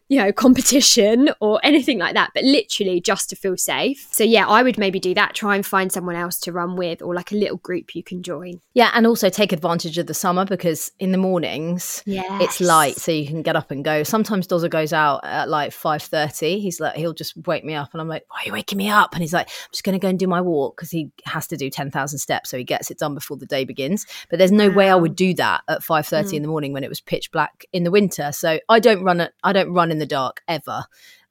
you 0.08 0.18
know, 0.18 0.32
competition 0.32 1.30
or 1.40 1.60
anything 1.62 1.98
like 1.98 2.14
that, 2.14 2.30
but 2.34 2.44
literally 2.44 3.00
just 3.00 3.30
to 3.30 3.36
feel 3.36 3.56
safe. 3.56 4.06
So, 4.12 4.22
yeah, 4.24 4.46
I 4.46 4.62
would 4.62 4.78
maybe 4.78 5.00
do 5.00 5.14
that. 5.14 5.34
Try 5.34 5.56
and 5.56 5.64
find 5.66 5.90
someone 5.92 6.16
else 6.16 6.38
to 6.40 6.52
run 6.52 6.76
with 6.76 7.02
or 7.02 7.14
like 7.14 7.32
a 7.32 7.36
little 7.36 7.56
group 7.58 7.94
you 7.94 8.02
can 8.02 8.22
join. 8.22 8.60
Yeah, 8.74 8.90
and 8.94 9.06
also 9.06 9.28
take 9.28 9.52
advantage 9.52 9.98
of 9.98 10.06
the 10.06 10.14
summer 10.14 10.44
because 10.44 10.92
in 10.98 11.12
the 11.12 11.18
mornings 11.18 11.87
Yeah. 12.06 12.40
it's 12.40 12.60
light, 12.60 12.96
so 12.96 13.12
you 13.12 13.26
can 13.26 13.42
get 13.42 13.56
up 13.56 13.70
and 13.70 13.84
go. 13.84 14.02
Sometimes 14.02 14.46
Dozza 14.46 14.70
goes 14.70 14.92
out 14.92 15.20
at 15.24 15.48
like 15.48 15.72
five 15.72 16.02
thirty. 16.02 16.60
He's 16.60 16.80
like, 16.80 16.96
he'll 16.96 17.12
just 17.12 17.36
wake 17.46 17.64
me 17.64 17.74
up, 17.74 17.90
and 17.92 18.00
I'm 18.00 18.08
like, 18.08 18.24
"Why 18.28 18.40
are 18.40 18.46
you 18.46 18.52
waking 18.52 18.78
me 18.78 18.88
up?" 18.88 19.12
And 19.12 19.22
he's 19.22 19.32
like, 19.32 19.48
"I'm 19.48 19.72
just 19.72 19.84
going 19.84 19.98
to 19.98 20.02
go 20.02 20.08
and 20.08 20.18
do 20.18 20.26
my 20.26 20.40
walk 20.40 20.76
because 20.76 20.90
he 20.90 21.10
has 21.24 21.46
to 21.48 21.56
do 21.56 21.70
ten 21.70 21.90
thousand 21.90 22.18
steps, 22.18 22.50
so 22.50 22.58
he 22.58 22.64
gets 22.64 22.90
it 22.90 22.98
done 22.98 23.14
before 23.14 23.36
the 23.36 23.46
day 23.46 23.64
begins." 23.64 24.06
But 24.30 24.38
there's 24.38 24.52
no 24.52 24.70
way 24.70 24.90
I 24.90 24.94
would 24.94 25.16
do 25.16 25.34
that 25.34 25.62
at 25.68 25.82
five 25.82 26.06
thirty 26.06 26.36
in 26.36 26.42
mm. 26.42 26.46
the 26.46 26.50
morning 26.50 26.72
when 26.72 26.84
it 26.84 26.88
was 26.88 27.00
pitch 27.00 27.30
black 27.30 27.64
in 27.72 27.84
the 27.84 27.90
winter. 27.90 28.32
So 28.32 28.60
I 28.68 28.80
don't 28.80 29.02
run 29.02 29.20
it. 29.20 29.32
I 29.42 29.52
don't 29.52 29.72
run 29.72 29.90
in 29.90 29.98
the 29.98 30.06
dark 30.06 30.42
ever. 30.48 30.84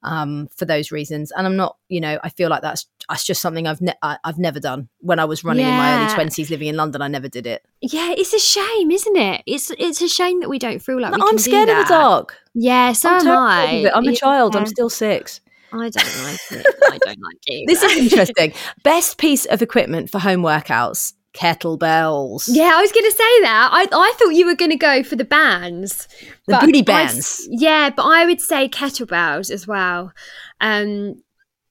Um, 0.04 0.48
for 0.54 0.64
those 0.64 0.92
reasons, 0.92 1.32
and 1.32 1.44
I'm 1.44 1.56
not, 1.56 1.76
you 1.88 2.00
know, 2.00 2.20
I 2.22 2.28
feel 2.28 2.48
like 2.50 2.62
that's 2.62 2.86
that's 3.08 3.24
just 3.24 3.40
something 3.42 3.66
I've 3.66 3.80
ne- 3.80 3.98
I, 4.00 4.16
I've 4.22 4.38
never 4.38 4.60
done. 4.60 4.88
When 5.00 5.18
I 5.18 5.24
was 5.24 5.42
running 5.42 5.66
in 5.66 5.74
my 5.74 5.96
early 5.96 6.14
twenties, 6.14 6.50
living 6.50 6.68
in 6.68 6.76
London, 6.76 7.02
I 7.02 7.08
never 7.08 7.26
did 7.28 7.48
it. 7.48 7.64
Yeah, 7.80 8.12
it's 8.16 8.32
a 8.32 8.38
shame, 8.38 8.92
isn't 8.92 9.16
it? 9.16 9.42
It's 9.44 9.72
it's 9.76 10.00
a 10.00 10.08
shame 10.08 10.38
that 10.40 10.48
we 10.48 10.60
don't 10.60 10.78
feel 10.78 11.00
like 11.00 11.10
No, 11.10 11.16
we 11.16 11.22
can 11.22 11.28
I'm 11.30 11.38
scared 11.38 11.68
of 11.68 11.78
the 11.78 11.84
dark. 11.92 12.36
Yeah, 12.54 12.92
so 12.92 13.08
I'm 13.10 13.26
am 13.26 13.38
I. 13.38 13.90
I'm 13.92 14.04
a 14.06 14.10
Yeah. 14.12 14.16
child. 14.16 14.54
I'm 14.54 14.66
still 14.66 14.88
six. 14.88 15.40
I 15.72 15.90
don't 15.90 16.22
like 16.22 16.40
it. 16.52 16.66
I 16.84 16.98
don't 16.98 17.18
like 17.20 17.38
it. 17.46 17.64
This 17.68 17.82
is 17.82 17.96
interesting. 17.96 18.52
Best 18.84 19.18
piece 19.18 19.46
of 19.46 19.62
equipment 19.62 20.10
for 20.10 20.20
home 20.20 20.42
workouts: 20.42 21.14
kettlebells. 21.38 22.48
Yeah, 22.50 22.72
I 22.74 22.80
was 22.80 22.92
going 22.92 23.04
to 23.04 23.12
say 23.12 23.40
that. 23.42 23.70
I 23.72 23.86
I 23.92 24.12
thought 24.18 24.30
you 24.34 24.46
were 24.46 24.54
going 24.56 24.70
to 24.70 24.76
go 24.76 25.02
for 25.02 25.16
the 25.16 25.24
bands, 25.24 26.08
The 26.46 26.58
booty 26.60 26.80
I 26.80 26.82
bands. 26.82 27.46
yeah, 27.50 27.90
but 27.90 28.02
I 28.02 28.26
would 28.26 28.40
say 28.40 28.68
kettlebells 28.68 29.50
as 29.50 29.66
well, 29.66 30.12
um, 30.60 31.22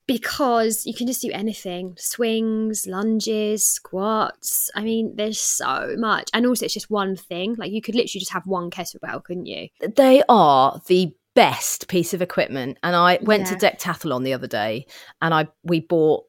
because 0.08 0.86
you 0.86 0.94
can 0.94 1.08
just 1.08 1.22
do 1.22 1.32
anything: 1.34 1.96
swings, 1.98 2.86
lunges, 2.88 3.68
squats. 3.68 4.70
I 4.76 4.84
mean, 4.84 5.16
there's 5.16 5.40
so 5.40 5.96
much, 5.98 6.30
and 6.34 6.46
also 6.46 6.66
it's 6.66 6.74
just 6.74 6.90
one 6.90 7.16
thing. 7.16 7.56
Like 7.58 7.72
you 7.72 7.82
could 7.82 7.96
literally 7.96 8.20
just 8.22 8.34
have 8.34 8.46
one 8.48 8.70
kettlebell, 8.70 9.24
couldn't 9.24 9.46
you? 9.48 9.68
They 9.96 10.24
are 10.30 10.80
the 10.88 11.14
best 11.36 11.88
piece 11.88 12.14
of 12.16 12.22
equipment. 12.22 12.78
And 12.82 12.96
I 12.96 13.20
went 13.22 13.44
Yeah. 13.52 13.56
to 13.58 13.66
Decathlon 13.66 14.24
the 14.24 14.34
other 14.34 14.48
day, 14.48 14.88
and 15.22 15.34
I 15.34 15.48
we 15.64 15.82
bought 15.82 16.24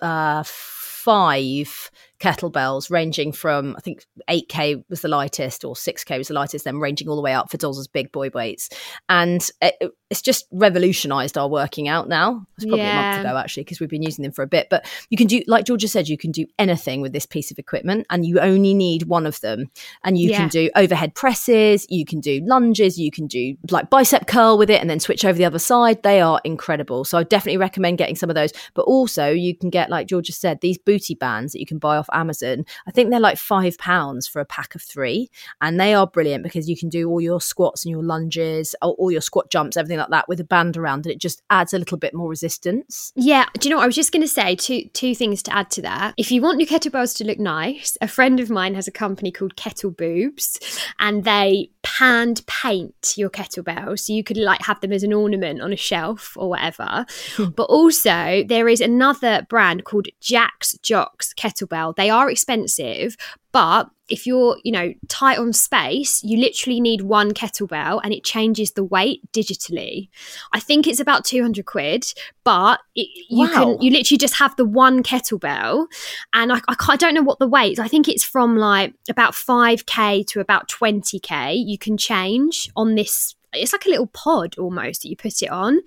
uh, 0.00 0.42
five 0.46 1.90
kettlebells 2.24 2.90
ranging 2.90 3.32
from 3.32 3.74
I 3.76 3.80
think 3.80 4.06
8k 4.30 4.84
was 4.88 5.02
the 5.02 5.08
lightest 5.08 5.64
or 5.64 5.74
6k 5.74 6.18
was 6.18 6.28
the 6.28 6.34
lightest 6.34 6.64
then 6.64 6.78
ranging 6.78 7.08
all 7.08 7.16
the 7.16 7.22
way 7.22 7.34
up 7.34 7.50
for 7.50 7.56
Doz's 7.58 7.86
big 7.88 8.10
boy 8.12 8.30
weights. 8.32 8.70
And 9.08 9.48
it, 9.60 9.74
it's 10.10 10.22
just 10.22 10.46
revolutionized 10.50 11.36
our 11.36 11.48
working 11.48 11.88
out 11.88 12.08
now. 12.08 12.46
It's 12.56 12.66
probably 12.66 12.88
a 12.88 12.94
month 12.94 13.18
ago 13.18 13.36
actually 13.36 13.64
because 13.64 13.80
we've 13.80 13.90
been 13.90 14.02
using 14.02 14.22
them 14.22 14.32
for 14.32 14.42
a 14.42 14.46
bit. 14.46 14.68
But 14.70 14.86
you 15.10 15.16
can 15.16 15.26
do 15.26 15.42
like 15.46 15.66
Georgia 15.66 15.88
said 15.88 16.08
you 16.08 16.16
can 16.16 16.30
do 16.30 16.46
anything 16.58 17.00
with 17.00 17.12
this 17.12 17.26
piece 17.26 17.50
of 17.50 17.58
equipment 17.58 18.06
and 18.10 18.24
you 18.24 18.40
only 18.40 18.74
need 18.74 19.04
one 19.04 19.26
of 19.26 19.40
them. 19.40 19.66
And 20.02 20.16
you 20.16 20.30
Yeah. 20.30 20.38
can 20.38 20.48
do 20.48 20.70
overhead 20.76 21.14
presses 21.14 21.86
you 21.90 22.04
can 22.04 22.20
do 22.20 22.40
lunges 22.44 22.98
you 22.98 23.10
can 23.10 23.26
do 23.26 23.56
like 23.70 23.90
bicep 23.90 24.26
curl 24.26 24.56
with 24.56 24.70
it 24.70 24.80
and 24.80 24.88
then 24.88 25.00
switch 25.00 25.24
over 25.24 25.36
the 25.36 25.44
other 25.44 25.58
side. 25.58 26.02
They 26.02 26.20
are 26.20 26.40
incredible. 26.44 27.04
So 27.04 27.18
I 27.18 27.22
definitely 27.24 27.58
recommend 27.58 27.98
getting 27.98 28.16
some 28.16 28.30
of 28.30 28.34
those. 28.34 28.52
But 28.74 28.82
also 28.82 29.30
you 29.30 29.56
can 29.56 29.70
get 29.70 29.90
like 29.90 30.06
Georgia 30.06 30.32
said 30.32 30.60
these 30.60 30.78
booty 30.78 31.14
bands 31.14 31.52
that 31.52 31.60
you 31.60 31.66
can 31.66 31.78
buy 31.78 31.96
off 31.96 32.08
Amazon 32.14 32.64
I 32.86 32.90
think 32.90 33.10
they're 33.10 33.20
like 33.20 33.38
five 33.38 33.78
pounds 33.78 34.26
for 34.26 34.40
a 34.40 34.44
pack 34.44 34.74
of 34.74 34.82
three 34.82 35.30
and 35.60 35.78
they 35.78 35.94
are 35.94 36.06
brilliant 36.06 36.44
because 36.44 36.68
you 36.68 36.76
can 36.76 36.88
do 36.88 37.08
all 37.08 37.20
your 37.20 37.40
squats 37.40 37.84
and 37.84 37.90
your 37.90 38.02
lunges 38.02 38.74
all 38.80 39.10
your 39.10 39.20
squat 39.20 39.50
jumps 39.50 39.76
everything 39.76 39.98
like 39.98 40.10
that 40.10 40.28
with 40.28 40.40
a 40.40 40.44
band 40.44 40.76
around 40.76 41.06
and 41.06 41.12
it 41.12 41.20
just 41.20 41.42
adds 41.50 41.72
a 41.74 41.78
little 41.78 41.98
bit 41.98 42.14
more 42.14 42.28
resistance 42.28 43.12
Yeah, 43.14 43.46
do 43.58 43.68
you 43.68 43.70
know 43.70 43.78
what? 43.78 43.84
I 43.84 43.86
was 43.86 43.96
just 43.96 44.12
going 44.12 44.22
to 44.22 44.28
say 44.28 44.54
two 44.54 44.88
two 44.92 45.14
things 45.14 45.42
to 45.44 45.54
add 45.54 45.70
to 45.70 45.82
that. 45.82 46.14
If 46.16 46.30
you 46.30 46.42
want 46.42 46.60
your 46.60 46.68
kettlebells 46.68 47.16
to 47.18 47.24
look 47.24 47.38
nice, 47.38 47.96
a 48.00 48.08
friend 48.08 48.40
of 48.40 48.50
mine 48.50 48.74
has 48.74 48.88
a 48.88 48.92
company 48.92 49.30
called 49.30 49.56
Kettle 49.56 49.90
Boobs, 49.90 50.58
and 50.98 51.24
they 51.24 51.70
hand 51.86 52.42
paint 52.46 53.14
your 53.16 53.30
kettlebells, 53.30 54.00
so 54.00 54.12
you 54.12 54.24
could 54.24 54.36
like 54.36 54.62
have 54.62 54.80
them 54.80 54.92
as 54.92 55.02
an 55.02 55.12
ornament 55.12 55.60
on 55.60 55.72
a 55.72 55.76
shelf 55.76 56.36
or 56.36 56.48
whatever. 56.48 57.06
Hmm. 57.36 57.50
but 57.50 57.64
also, 57.64 58.44
there 58.46 58.68
is 58.68 58.80
another 58.80 59.46
brand 59.48 59.84
called 59.84 60.08
JaxJox 60.22 61.34
kettlebell. 61.36 61.96
They 61.96 62.10
are 62.10 62.30
expensive. 62.30 63.16
But 63.54 63.88
if 64.08 64.26
you're, 64.26 64.58
you 64.64 64.72
know, 64.72 64.92
tight 65.08 65.38
on 65.38 65.52
space, 65.52 66.22
you 66.24 66.38
literally 66.38 66.80
need 66.80 67.02
one 67.02 67.30
kettlebell 67.32 68.00
and 68.02 68.12
it 68.12 68.24
changes 68.24 68.72
the 68.72 68.82
weight 68.82 69.20
digitally. 69.32 70.08
I 70.52 70.58
think 70.58 70.88
it's 70.88 70.98
about 70.98 71.24
200 71.24 71.64
quid, 71.64 72.12
but 72.42 72.80
it, 72.96 73.06
you 73.30 73.46
Wow. 73.48 73.52
can, 73.54 73.80
you 73.80 73.92
literally 73.92 74.18
just 74.18 74.34
have 74.38 74.56
the 74.56 74.64
one 74.64 75.04
kettlebell. 75.04 75.86
And 76.32 76.52
I, 76.52 76.56
I, 76.68 76.74
I 76.88 76.96
don't 76.96 77.14
know 77.14 77.22
what 77.22 77.38
the 77.38 77.46
weight 77.46 77.74
is. 77.74 77.78
I 77.78 77.86
think 77.86 78.08
it's 78.08 78.24
from 78.24 78.56
like 78.56 78.92
about 79.08 79.34
5K 79.34 80.26
to 80.26 80.40
about 80.40 80.68
20K. 80.68 81.54
You 81.64 81.78
can 81.78 81.96
change 81.96 82.70
on 82.74 82.96
this. 82.96 83.36
It's 83.62 83.72
like 83.72 83.86
a 83.86 83.90
little 83.90 84.06
pod 84.08 84.56
almost 84.58 85.02
that 85.02 85.08
you 85.08 85.16
put 85.16 85.42
it 85.42 85.50
on. 85.50 85.80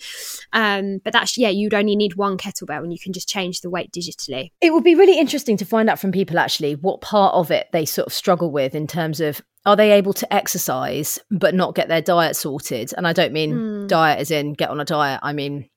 Um, 0.54 1.00
but 1.04 1.14
that's, 1.14 1.38
yeah, 1.38 1.50
you'd 1.50 1.74
only 1.74 1.96
need 1.96 2.16
one 2.16 2.38
kettlebell 2.38 2.84
and 2.84 2.92
you 2.94 3.00
can 3.00 3.14
just 3.14 3.28
change 3.28 3.62
the 3.62 3.70
weight 3.70 3.92
digitally. 3.92 4.52
It 4.62 4.74
would 4.74 4.84
be 4.84 4.96
really 4.96 5.20
interesting 5.20 5.58
to 5.58 5.66
find 5.66 5.90
out 5.90 6.00
from 6.00 6.12
people 6.12 6.40
actually 6.40 6.76
what 6.76 7.02
part 7.02 7.34
of 7.36 7.52
it 7.52 7.68
they 7.72 7.86
sort 7.86 8.08
of 8.08 8.14
struggle 8.14 8.52
with 8.52 8.76
in 8.76 8.88
terms 8.88 9.20
of 9.22 9.42
are 9.66 9.76
they 9.76 9.92
able 9.92 10.14
to 10.14 10.34
exercise 10.34 11.20
but 11.30 11.54
not 11.54 11.76
get 11.76 11.90
their 11.90 12.02
diet 12.02 12.36
sorted? 12.36 12.94
And 12.96 13.06
I 13.08 13.14
don't 13.14 13.34
mean 13.34 13.52
Hmm. 13.52 13.88
diet 13.88 14.20
as 14.20 14.32
in 14.32 14.54
get 14.54 14.70
on 14.70 14.80
a 14.80 14.86
diet. 14.86 15.20
I 15.24 15.34
mean 15.34 15.70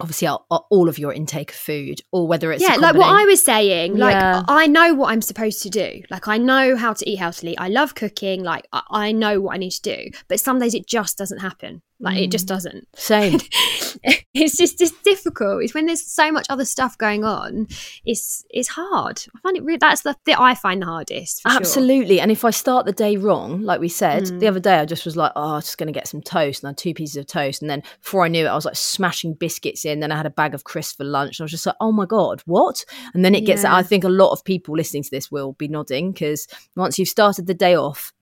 obviously 0.00 0.28
all, 0.28 0.46
all 0.70 0.88
of 0.88 0.98
your 0.98 1.12
intake 1.12 1.50
of 1.50 1.56
food 1.56 2.00
or 2.12 2.26
whether 2.26 2.52
it's 2.52 2.62
yeah, 2.62 2.76
like 2.76 2.94
what 2.94 3.08
I 3.08 3.24
was 3.24 3.42
saying. 3.42 3.96
Like 3.96 4.14
Yeah. 4.14 4.42
I 4.48 4.66
know 4.66 4.94
what 4.94 5.12
I'm 5.12 5.22
supposed 5.22 5.62
to 5.62 5.70
do. 5.70 6.02
Like 6.10 6.28
I 6.28 6.38
know 6.38 6.76
how 6.76 6.92
to 6.92 7.08
eat 7.08 7.16
healthily. 7.16 7.56
I 7.58 7.68
love 7.68 7.94
cooking. 7.94 8.42
Like 8.42 8.66
I 8.72 9.12
know 9.12 9.40
what 9.40 9.54
I 9.54 9.58
need 9.58 9.72
to 9.72 9.82
do. 9.82 10.10
But 10.28 10.40
some 10.40 10.58
days 10.58 10.74
it 10.74 10.86
just 10.86 11.18
doesn't 11.18 11.38
happen. 11.38 11.82
Like 12.02 12.18
it 12.18 12.28
Mm. 12.28 12.32
just 12.32 12.46
doesn't. 12.46 12.88
same. 12.96 13.38
it's 14.34 14.56
just 14.56 14.80
it's 14.80 14.92
difficult. 15.02 15.62
It's 15.62 15.74
when 15.74 15.86
there's 15.86 16.04
so 16.04 16.32
much 16.32 16.46
other 16.48 16.64
stuff 16.64 16.96
going 16.96 17.24
on. 17.24 17.66
It's 18.06 18.44
it's 18.50 18.68
hard. 18.68 19.22
I 19.34 19.38
find 19.42 19.56
it 19.56 19.62
really. 19.64 19.78
That's 19.78 20.02
the 20.02 20.14
thing 20.24 20.36
I 20.38 20.54
find 20.54 20.80
the 20.82 20.86
hardest. 20.86 21.42
for 21.42 21.50
sure. 21.50 21.58
Absolutely. 21.58 22.20
And 22.20 22.30
if 22.30 22.44
I 22.44 22.50
start 22.50 22.86
the 22.86 22.92
day 22.92 23.16
wrong, 23.16 23.62
like 23.62 23.80
we 23.80 23.88
said, 23.88 24.24
Mm. 24.24 24.40
the 24.40 24.48
other 24.48 24.60
day 24.60 24.78
I 24.78 24.84
just 24.86 25.04
was 25.04 25.16
like, 25.16 25.32
oh, 25.36 25.54
I'm 25.56 25.60
just 25.60 25.76
going 25.78 25.92
to 25.92 25.98
get 25.98 26.08
some 26.08 26.22
toast. 26.22 26.62
And 26.62 26.68
I 26.68 26.70
had 26.70 26.78
two 26.78 26.94
pieces 26.94 27.16
of 27.16 27.26
toast. 27.26 27.60
And 27.62 27.70
then 27.70 27.82
before 28.02 28.24
I 28.24 28.28
knew 28.28 28.46
it, 28.46 28.48
I 28.48 28.54
was 28.54 28.64
like 28.64 28.76
smashing 28.76 29.34
biscuits 29.34 29.84
in. 29.84 30.00
Then 30.00 30.12
I 30.12 30.16
had 30.16 30.26
a 30.26 30.30
bag 30.30 30.54
of 30.54 30.64
crisps 30.64 30.96
for 30.96 31.04
lunch. 31.04 31.38
And 31.38 31.44
I 31.44 31.46
was 31.46 31.50
just 31.52 31.66
like, 31.66 31.76
oh 31.80 31.92
my 31.92 32.06
God, 32.06 32.42
what? 32.46 32.84
And 33.14 33.24
then 33.24 33.34
it 33.34 33.42
gets, 33.44 33.62
Yeah. 33.64 33.74
I 33.76 33.82
think 33.82 34.04
a 34.04 34.08
lot 34.08 34.32
of 34.32 34.42
people 34.44 34.74
listening 34.76 35.02
to 35.02 35.10
this 35.10 35.30
will 35.30 35.52
be 35.52 35.68
nodding 35.68 36.12
because 36.12 36.46
once 36.76 36.98
you've 36.98 37.08
started 37.08 37.46
the 37.46 37.54
day 37.54 37.74
off, 37.76 38.12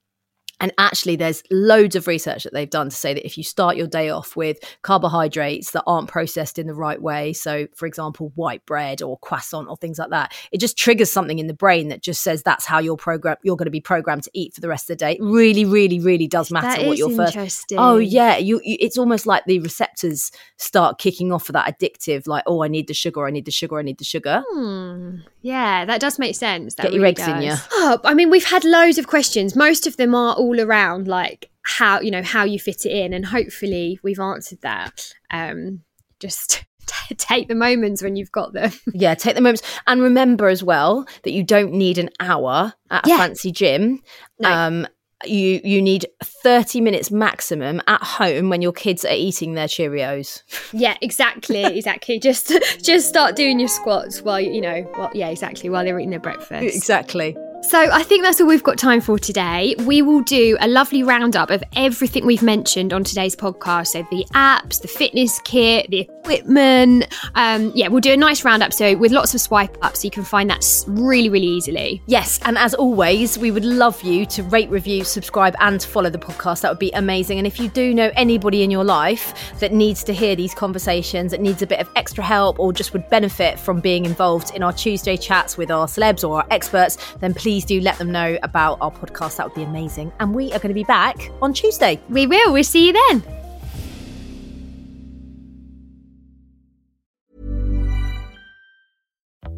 and 0.60 0.72
actually, 0.78 1.16
there's 1.16 1.42
loads 1.50 1.94
of 1.94 2.06
research 2.06 2.44
that 2.44 2.52
they've 2.52 2.68
done 2.68 2.90
to 2.90 2.96
say 2.96 3.14
that 3.14 3.24
if 3.24 3.38
you 3.38 3.44
start 3.44 3.76
your 3.76 3.86
day 3.86 4.10
off 4.10 4.34
with 4.36 4.58
carbohydrates 4.82 5.70
that 5.70 5.84
aren't 5.86 6.08
processed 6.08 6.58
in 6.58 6.66
the 6.66 6.74
right 6.74 7.00
way, 7.00 7.32
so 7.32 7.68
for 7.74 7.86
example, 7.86 8.32
white 8.34 8.64
bread 8.66 9.00
or 9.00 9.18
croissant 9.18 9.68
or 9.68 9.76
things 9.76 9.98
like 9.98 10.10
that, 10.10 10.34
it 10.50 10.58
just 10.58 10.76
triggers 10.76 11.12
something 11.12 11.38
in 11.38 11.46
the 11.46 11.54
brain 11.54 11.88
that 11.88 12.02
just 12.02 12.22
says 12.22 12.42
that's 12.42 12.66
how 12.66 12.78
you're 12.78 12.96
program 12.96 13.36
you're 13.42 13.56
going 13.56 13.66
to 13.66 13.70
be 13.70 13.80
programmed 13.80 14.24
to 14.24 14.30
eat 14.34 14.54
for 14.54 14.60
the 14.60 14.68
rest 14.68 14.90
of 14.90 14.96
the 14.98 15.04
day. 15.04 15.12
It 15.12 15.22
really, 15.22 15.64
really, 15.64 16.00
really 16.00 16.26
does 16.26 16.50
matter 16.50 16.80
That 16.80 16.86
what 16.88 16.98
your 16.98 17.10
first. 17.10 17.36
interesting. 17.36 17.78
Oh 17.78 17.98
yeah, 17.98 18.36
you, 18.36 18.60
you. 18.64 18.76
It's 18.80 18.98
almost 18.98 19.26
like 19.26 19.44
the 19.44 19.60
receptors 19.60 20.32
start 20.56 20.98
kicking 20.98 21.32
off 21.32 21.46
for 21.46 21.52
that 21.52 21.78
addictive, 21.78 22.26
like 22.26 22.42
oh, 22.46 22.64
I 22.64 22.68
need 22.68 22.88
the 22.88 22.94
sugar, 22.94 23.26
I 23.26 23.30
need 23.30 23.44
the 23.44 23.52
sugar, 23.52 23.78
I 23.78 23.82
need 23.82 23.98
the 23.98 24.04
sugar. 24.04 24.42
Hmm. 24.50 25.18
Yeah, 25.40 25.84
that 25.84 26.00
does 26.00 26.18
make 26.18 26.34
sense. 26.34 26.74
That 26.74 26.84
Get 26.84 26.92
your 26.94 27.02
really 27.02 27.10
eggs 27.12 27.26
in 27.26 27.34
does. 27.40 27.44
ya. 27.44 27.56
Oh, 27.72 28.00
I 28.04 28.12
mean, 28.14 28.28
we've 28.28 28.44
had 28.44 28.64
loads 28.64 28.98
of 28.98 29.06
questions. 29.06 29.54
Most 29.54 29.86
of 29.86 29.96
them 29.96 30.14
are 30.14 30.34
all 30.34 30.47
around 30.56 31.08
like 31.08 31.50
how 31.62 32.00
you 32.00 32.10
know 32.10 32.22
how 32.22 32.44
you 32.44 32.58
fit 32.58 32.86
it 32.86 32.92
in, 32.92 33.12
and 33.12 33.26
hopefully 33.26 33.98
we've 34.02 34.20
answered 34.20 34.60
that. 34.62 35.12
Um, 35.30 35.82
just 36.20 36.64
take 37.18 37.48
the 37.48 37.54
moments 37.54 38.02
when 38.02 38.16
you've 38.16 38.32
got 38.32 38.52
them. 38.54 38.72
Yeah, 38.94 39.14
take 39.14 39.34
the 39.34 39.40
moments 39.42 39.62
and 39.86 40.00
remember 40.02 40.48
as 40.48 40.62
well 40.64 41.06
that 41.24 41.32
you 41.32 41.42
don't 41.42 41.72
need 41.72 41.98
an 41.98 42.10
hour 42.20 42.72
at 42.90 43.06
a 43.06 43.08
Yeah. 43.08 43.18
fancy 43.18 43.52
gym. 43.52 44.00
No. 44.38 44.50
Um, 44.50 44.86
you 45.26 45.60
you 45.64 45.82
need 45.82 46.06
thirty 46.22 46.80
minutes 46.80 47.10
maximum 47.10 47.82
at 47.88 48.00
home 48.02 48.50
when 48.50 48.62
your 48.62 48.70
kids 48.72 49.04
are 49.04 49.12
eating 49.14 49.54
their 49.54 49.66
Cheerios. 49.66 50.42
yeah, 50.72 50.96
exactly, 51.02 51.64
exactly. 51.64 52.20
Just 52.20 52.52
just 52.82 53.08
start 53.08 53.34
doing 53.34 53.58
your 53.58 53.68
squats 53.68 54.22
while 54.22 54.40
you 54.40 54.60
know. 54.60 54.88
Well, 54.96 55.10
yeah, 55.14 55.28
exactly. 55.28 55.70
While 55.70 55.84
they're 55.84 55.98
eating 55.98 56.10
their 56.10 56.20
breakfast. 56.20 56.74
Exactly. 56.76 57.36
So 57.62 57.78
I 57.78 58.04
think 58.04 58.22
that's 58.22 58.40
all 58.40 58.46
we've 58.46 58.62
got 58.62 58.78
time 58.78 59.00
for 59.00 59.18
today. 59.18 59.74
We 59.80 60.00
will 60.00 60.22
do 60.22 60.56
a 60.60 60.68
lovely 60.68 61.02
roundup 61.02 61.50
of 61.50 61.62
everything 61.74 62.24
we've 62.24 62.42
mentioned 62.42 62.92
on 62.92 63.02
today's 63.02 63.34
podcast. 63.34 63.88
So 63.88 64.06
the 64.10 64.24
apps, 64.32 64.80
the 64.80 64.86
fitness 64.86 65.40
kit, 65.44 65.90
the 65.90 66.00
equipment. 66.00 67.12
Um, 67.34 67.72
yeah, 67.74 67.88
we'll 67.88 68.00
do 68.00 68.12
a 68.12 68.16
nice 68.16 68.44
roundup. 68.44 68.72
So 68.72 68.96
with 68.96 69.10
lots 69.10 69.34
of 69.34 69.40
swipe 69.40 69.76
ups, 69.82 70.00
so 70.00 70.04
you 70.06 70.10
can 70.12 70.24
find 70.24 70.48
that 70.50 70.64
really, 70.86 71.28
really 71.28 71.48
easily. 71.48 72.00
Yes, 72.06 72.38
and 72.44 72.56
as 72.56 72.74
always, 72.74 73.36
we 73.36 73.50
would 73.50 73.64
love 73.64 74.00
you 74.02 74.24
to 74.26 74.44
rate, 74.44 74.70
review, 74.70 75.02
subscribe, 75.02 75.56
and 75.58 75.82
follow 75.82 76.10
the 76.10 76.18
podcast. 76.18 76.60
That 76.60 76.70
would 76.70 76.78
be 76.78 76.92
amazing. 76.92 77.38
And 77.38 77.46
if 77.46 77.58
you 77.58 77.68
do 77.68 77.92
know 77.92 78.12
anybody 78.14 78.62
in 78.62 78.70
your 78.70 78.84
life 78.84 79.58
that 79.58 79.72
needs 79.72 80.04
to 80.04 80.14
hear 80.14 80.36
these 80.36 80.54
conversations, 80.54 81.32
that 81.32 81.40
needs 81.40 81.60
a 81.60 81.66
bit 81.66 81.80
of 81.80 81.90
extra 81.96 82.22
help, 82.22 82.60
or 82.60 82.72
just 82.72 82.92
would 82.92 83.08
benefit 83.10 83.58
from 83.58 83.80
being 83.80 84.04
involved 84.06 84.54
in 84.54 84.62
our 84.62 84.72
Tuesday 84.72 85.16
chats 85.16 85.58
with 85.58 85.72
our 85.72 85.86
celebs 85.86 86.26
or 86.26 86.36
our 86.36 86.46
experts, 86.50 86.96
then 87.18 87.34
please 87.34 87.47
do 87.56 87.80
let 87.80 87.98
them 87.98 88.12
know 88.12 88.38
about 88.42 88.78
our 88.80 88.90
podcast. 88.90 89.36
That 89.36 89.46
would 89.46 89.54
be 89.54 89.62
amazing. 89.62 90.12
And 90.20 90.34
we 90.34 90.52
are 90.52 90.58
going 90.58 90.68
to 90.68 90.74
be 90.74 90.84
back 90.84 91.30
on 91.40 91.52
Tuesday. 91.52 92.00
We 92.08 92.26
will. 92.26 92.52
We'll 92.52 92.64
see 92.64 92.88
you 92.88 92.92
then. 92.92 93.22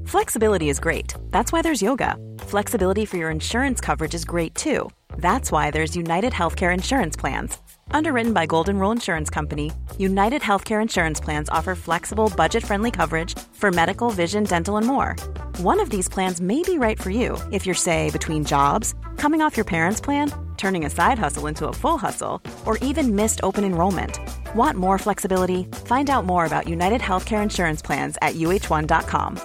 Flexibility 0.07 0.69
is 0.69 0.81
great. 0.81 1.15
That's 1.31 1.53
why 1.53 1.63
there's 1.63 1.81
yoga. 1.81 2.17
Flexibility 2.41 3.05
for 3.05 3.17
your 3.17 3.31
insurance 3.31 3.81
coverage 3.81 4.13
is 4.13 4.25
great 4.25 4.57
too. 4.57 4.91
That's 5.19 5.53
why 5.53 5.71
there's 5.71 5.95
United 5.95 6.33
Healthcare 6.33 6.75
Insurance 6.75 7.17
Plans. 7.17 7.59
Underwritten 7.93 8.33
by 8.33 8.47
Golden 8.47 8.79
Rule 8.79 8.91
Insurance 8.91 9.31
Company, 9.31 9.71
United 9.99 10.43
Healthcare 10.43 10.83
Insurance 10.83 11.21
Plans 11.21 11.49
offer 11.49 11.77
flexible, 11.77 12.33
budget 12.37 12.65
friendly 12.65 12.91
coverage 12.91 13.39
for 13.53 13.71
medical, 13.71 14.11
vision, 14.11 14.43
dental, 14.43 14.79
and 14.79 14.87
more. 14.87 15.15
One 15.59 15.81
of 15.81 15.91
these 15.91 16.09
plans 16.09 16.41
may 16.41 16.63
be 16.63 16.79
right 16.79 17.01
for 17.01 17.11
you 17.11 17.37
if 17.51 17.67
you're, 17.67 17.75
say, 17.75 18.11
between 18.11 18.45
jobs, 18.45 18.95
coming 19.17 19.43
off 19.43 19.57
your 19.57 19.65
parents' 19.65 20.01
plan, 20.01 20.33
turning 20.57 20.85
a 20.85 20.91
side 20.91 21.19
hustle 21.19 21.47
into 21.47 21.69
a 21.69 21.73
full 21.73 21.99
hustle, 21.99 22.41
or 22.67 22.79
even 22.79 23.15
missed 23.17 23.41
open 23.43 23.65
enrollment. 23.65 24.19
Want 24.55 24.77
more 24.79 24.99
flexibility? 24.99 25.65
Find 25.87 26.09
out 26.09 26.25
more 26.25 26.47
about 26.47 26.69
United 26.69 27.01
Healthcare 27.01 27.43
Insurance 27.43 27.83
Plans 27.83 28.17
at 28.23 28.35
uhone.com. 28.37 29.39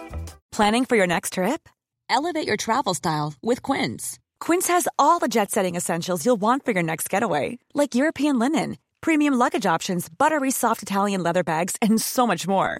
Planning 0.51 0.85
for 0.85 0.95
your 0.95 1.07
next 1.07 1.33
trip? 1.33 1.67
Elevate 2.09 2.47
your 2.47 2.57
travel 2.57 2.93
style 2.93 3.33
with 3.41 3.61
Quince. 3.61 4.19
Quince 4.39 4.67
has 4.67 4.87
all 4.97 5.19
the 5.19 5.27
jet 5.27 5.51
setting 5.51 5.75
essentials 5.75 6.25
you'll 6.25 6.35
want 6.37 6.63
for 6.63 6.71
your 6.71 6.83
next 6.83 7.09
getaway, 7.09 7.57
like 7.73 7.95
European 7.95 8.37
linen, 8.39 8.77
premium 9.01 9.33
luggage 9.33 9.65
options, 9.65 10.07
buttery 10.07 10.51
soft 10.51 10.81
Italian 10.83 11.23
leather 11.23 11.43
bags, 11.43 11.75
and 11.81 11.99
so 11.99 12.25
much 12.27 12.47
more. 12.47 12.79